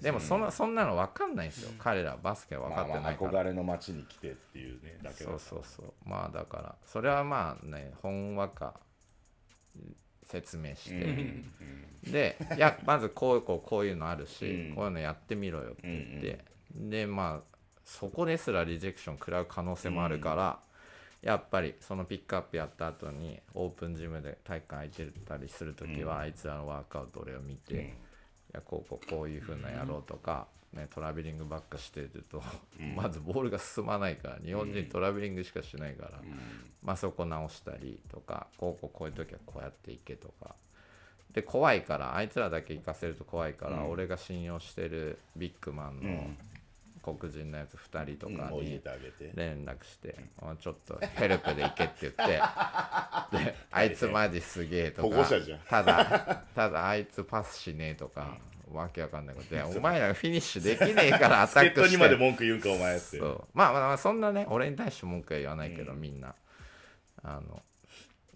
[0.00, 5.92] でもそんなそんなの分かんないんですよ、彼らバスケ分かってないから、憧れの街に来てっていうねだけだそうそうそう。
[6.04, 8.74] まあだからそれはまあねほんわか
[10.26, 14.74] 説明して、でいやまずこうこうこういうのあるし、うん。
[14.74, 16.44] こういうのやってみろよって言って、
[16.74, 20.58] でまあそこですらリジェクション食らう可能性もあるから、
[21.22, 27.78] やっぱりそのピックアップやった後にオープンジムで体育館空いてたりする時は、あいつらのワークアウト俺を見て、い
[28.52, 30.46] やこうこうこういう風なやろうとか、
[30.76, 32.42] ね、トラベリングばっかしてると、
[32.94, 36.10] まずボールが進まないから日本人トラベリングしかしないから、
[36.82, 40.54] まあ、そこ直したりとかこうこうこういう時はこうやっていけとか。
[41.32, 48.80] で怖いからあいつらだけ行かせると怖いから、俺が信用してるビッグマンの黒人のやつ2人とかに
[49.34, 52.26] 連絡して、あちょっとヘルプで行けって言って。
[52.26, 55.28] であいつマジすげえと保か
[55.68, 58.38] ただただあいつパスしねえとか、
[58.72, 59.54] わけわかんないこと。
[59.54, 61.96] でお前らフィニッシュできねえから アタックして。
[61.96, 63.18] にまで文句言うんかお前って。
[63.18, 63.44] そう。
[63.54, 66.34] まあまあまあそんなね俺に対して文句は言わないけど、みんな。
[67.22, 67.62] あの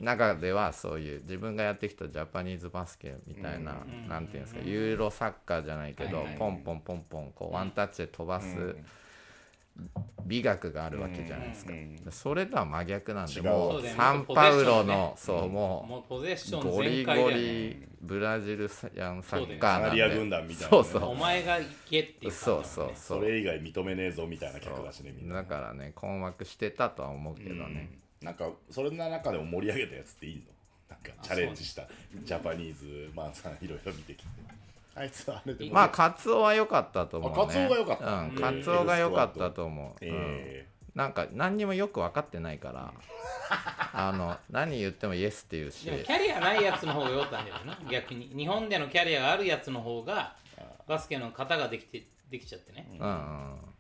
[0.00, 3.76] 中ではそういう自分がやってきたジャパニーズバスケみたいな、
[4.08, 8.76] なんていうんですかユーロサッカーじゃないけど、ポンポンポンポンこうワンタッチで飛ばす
[10.26, 11.72] 美学があるわけじゃないですか、
[12.10, 19.58] それとは真逆なんでもそうサンパウロの、ポそうももうポゼッシうョンゴリゴリブラジルサッカーなんで。
[19.58, 20.84] カナリア軍団みたいなね。
[20.84, 21.10] そうそう。
[21.10, 25.36] お前が行けっていうそうそうそうそれ以外認めねえぞみたいな客だしねみんな。
[25.36, 27.90] だからね困惑してたとは思うけどね、
[28.22, 30.42] なんかそれの中でも盛り上げたやつっていいの？
[30.88, 31.88] なんかチャレンジした
[32.24, 34.28] ジャパニーズマンさんいろいろ見てきて
[34.94, 35.74] あいつはあれでも。
[35.74, 38.12] まあカツオは良かったと思う、ね、あカツオが良かった。
[38.12, 41.00] うんカツオが良かったと思う、えうん。
[41.00, 42.92] なんか何にもよく分かってないから。
[43.92, 45.86] あの何言ってもイエスって言うし。
[45.86, 48.32] でもキャリアないやつの方が良かったんじゃな逆に。
[48.36, 50.34] 日本でのキャリアがあるやつの方が
[50.86, 53.06] バスケの型ができてできちゃってね、うん。
[53.06, 53.70] うん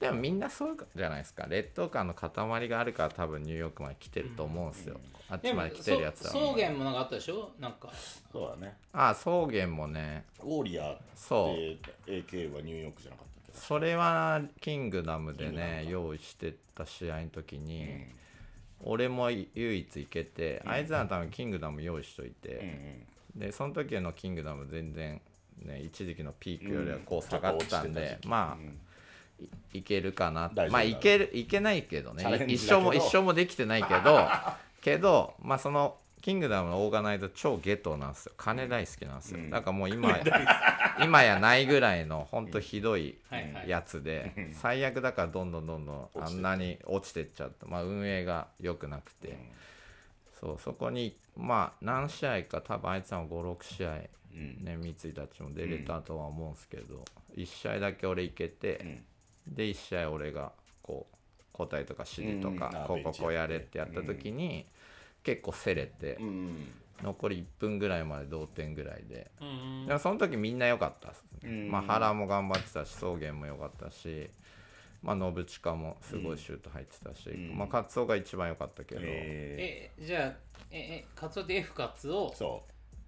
[0.00, 1.46] でもみんなそうじゃないですか。
[1.48, 5.00] 劣等感の塊があるから多分ニューヨークまで来てると思うんですよ、
[5.34, 7.50] あっちでもまで来てるやつそは草原もなんかあったでしょ？
[7.60, 7.90] なんか。
[8.32, 8.76] そうだね。
[8.92, 10.24] ああ草原もね。
[10.42, 15.76] ウォーリアーそう AK はニューヨークじゃなかったっけそれはキングダムでキングダムか。
[15.82, 17.88] ね用意してた試合の時に、
[18.82, 25.20] 俺も唯一行けて、あいつらのためにキングダム用意しといて、でその時のキングダム全然
[25.64, 28.64] ね一時期のピークよりはこう下がってたんで、まあ、
[29.72, 32.80] いいけるかな大丈夫まあいけるいけないけどチャレねンジだけど。
[32.80, 34.28] 一生も一生もできてないけど
[34.84, 38.32] けどまあそのキングダムのオーガナイズ超ゲットなんですよ。
[38.36, 40.18] 金大好きなんですよ、だからもう今
[41.02, 43.68] 今やないぐらいの本当ひどいはいはい。
[43.68, 49.36] やつで、最悪だからどんどんどんどんあんなに落ちてっちゃった、まあ、運営が良くなくて、
[50.40, 53.90] そうそこにまあ何試合か多分あいつらも56試合、
[54.62, 57.04] ね、三井たちも出れたとは思うんですけど、
[57.36, 59.02] 1試合だけ俺行けて、
[59.46, 60.52] で1試合俺が
[60.82, 61.16] こう
[61.52, 62.82] 交代とか指示とか、うん。
[62.82, 64.64] あこうこうこうやれってやった時に、
[65.24, 66.68] 結構競れて、うん
[67.02, 69.30] 残り1分ぐらいまで同点ぐらいで。
[69.40, 71.50] うんでもその時みんな良かったです、ね。
[71.50, 71.70] うん。
[71.70, 74.30] まあ原も頑張ってたし草原も良かったし
[75.02, 80.32] まあ信近もすごいシュート入ってたし、まあカツオが一番良かったけど、ええじゃあ
[80.70, 82.32] ええカツオって F カツオ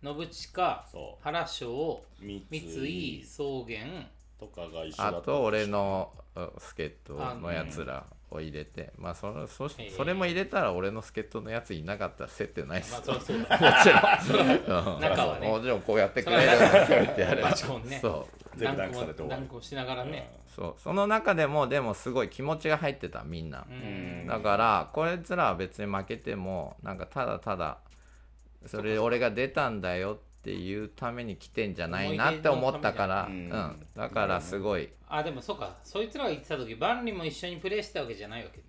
[0.02, 1.22] 信近そう。
[1.22, 4.10] 原翔う三三井草原。
[4.38, 14.38] とかが一緒だったあと俺のう助っ人のやつらを入れてまあそれそそれも入れたら俺の助っ人のやついなかったら接点ないっすまあそりゃそう。
[14.68, 15.00] だうん。
[15.00, 15.48] 中はね。
[15.48, 20.40] もちろんこうやってくれるような距離でやればねそう全部ダンクされて終わるしながらね。
[20.48, 20.74] そう。
[20.80, 24.26] その中でもでもすごい気持ちが入ってたみんな、うん。
[24.26, 27.78] だからこいつらは別に負けてもなんかただただ
[28.66, 34.88] それ俺が出たんだよっていうために来てんじゃないなって思ったから、う思い出のためん、だからすごい。
[35.08, 38.64] あでもそうかそいつらが言ってた時バンリも一緒にプレーしたわけじゃないわけね。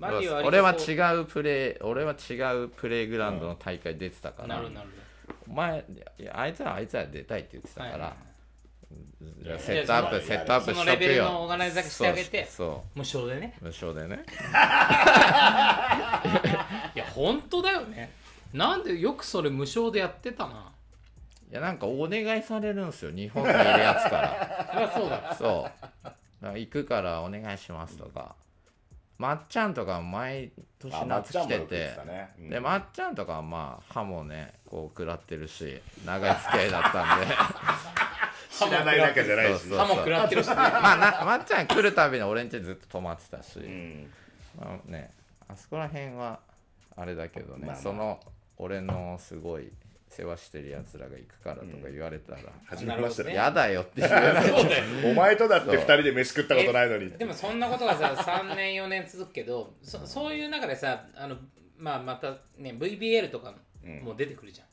[0.00, 0.74] バンリは割と俺は違
[1.20, 2.34] うプレー俺は違
[2.64, 4.88] うプレイグラウンドの大会出てたから、なるほどなる
[5.48, 5.84] お前
[6.18, 8.14] いやあいつらあいつら出たいって言ってたから、はいはい
[9.42, 12.44] じゃあセットアップセットアップしとくよそのレベルのオーガナイザーしてあげて。
[12.50, 12.98] そうそう。
[12.98, 13.56] 無償でね。
[13.60, 14.24] 無償でね。
[16.96, 18.12] いや本当だよね。
[18.52, 20.72] なんでよくそれ無償でやってたな
[21.50, 24.70] いやなんかお願いされるんですよ日本にいるやつから。
[24.72, 26.04] そりゃそうだそう。
[26.04, 28.36] だから行くからお願いしますとか。
[29.18, 31.76] まっちゃんとか毎年夏来てて。
[32.06, 32.28] ね。
[32.38, 32.50] うん。
[32.50, 37.26] でまっちゃんとかはまあ歯もねこう食らってるし長い付き合いだったんで。
[38.52, 39.68] 知らないだけじゃないし。
[39.70, 40.54] 歯も食らってるしね。
[40.54, 44.10] まあなまっちゃん来るたびに俺ん家ずっと泊まってたし、うん。
[44.56, 45.10] まあね
[45.48, 46.38] あそこら辺は
[46.96, 47.82] あれだけどね、まあまあ。
[47.82, 48.20] その
[48.56, 49.72] 俺のすごい
[50.10, 57.10] 世話してるやつらが行くからとか言われたら、初めましてだやだよって言わないそうだよお前とだって二人で飯食ったことないのに。
[57.12, 61.36] でもそんなことがさ3年4年続くけどそそういう中でさあの、
[61.78, 63.54] まあ、またね VBL とか
[64.02, 64.64] も出てくるじゃ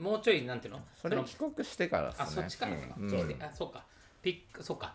[0.00, 0.80] ん、もうちょいなんていうの？
[1.00, 2.24] それの帰国してからですね。
[2.24, 3.10] あそっちからかな、うん。
[3.10, 3.84] そうであそうか。
[4.22, 4.94] ピックそうか。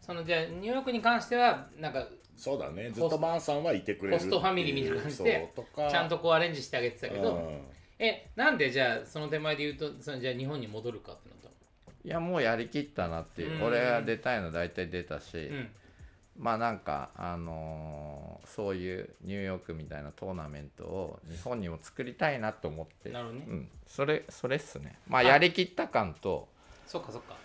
[0.00, 2.90] そのじゃあニューヨークに関してはなんかそうだね。
[2.90, 5.52] ずっとマンさんはいてくれるホストファミリーみたいな感じで
[5.90, 7.60] ちゃんとこうアレンジしてあげてたけど、うん
[8.04, 11.54] えなんでじゃあその手前で言うとそのじゃあ日本に戻るかってなったの？
[12.04, 13.62] いやもうやりきったなっていう、うん。
[13.62, 15.70] 俺が出たいの大体出たし、うん。
[16.36, 23.10] まあなんかあのーそういうニューヨークみたいなトーナメントを日本にも作りたいなと思って。
[23.10, 23.46] なるほどね。
[23.48, 24.98] うん、それそれっすね。
[25.06, 26.48] まああやりきった感と。
[26.86, 27.36] そっかそっか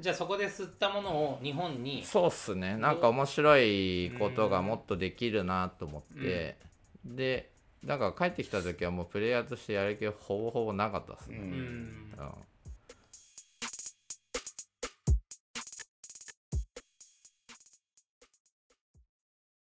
[0.00, 2.02] じゃあそこで吸ったものを日本に。
[2.02, 2.78] そうっすね。
[2.78, 6.56] なんか面白いことがもっとできるなと思って、
[7.04, 7.49] で
[7.84, 11.44] だから帰ってきた時はもうプレイヤーとしてやる気はほぼほぼなかったっすね、うん。
[11.44, 12.49] うん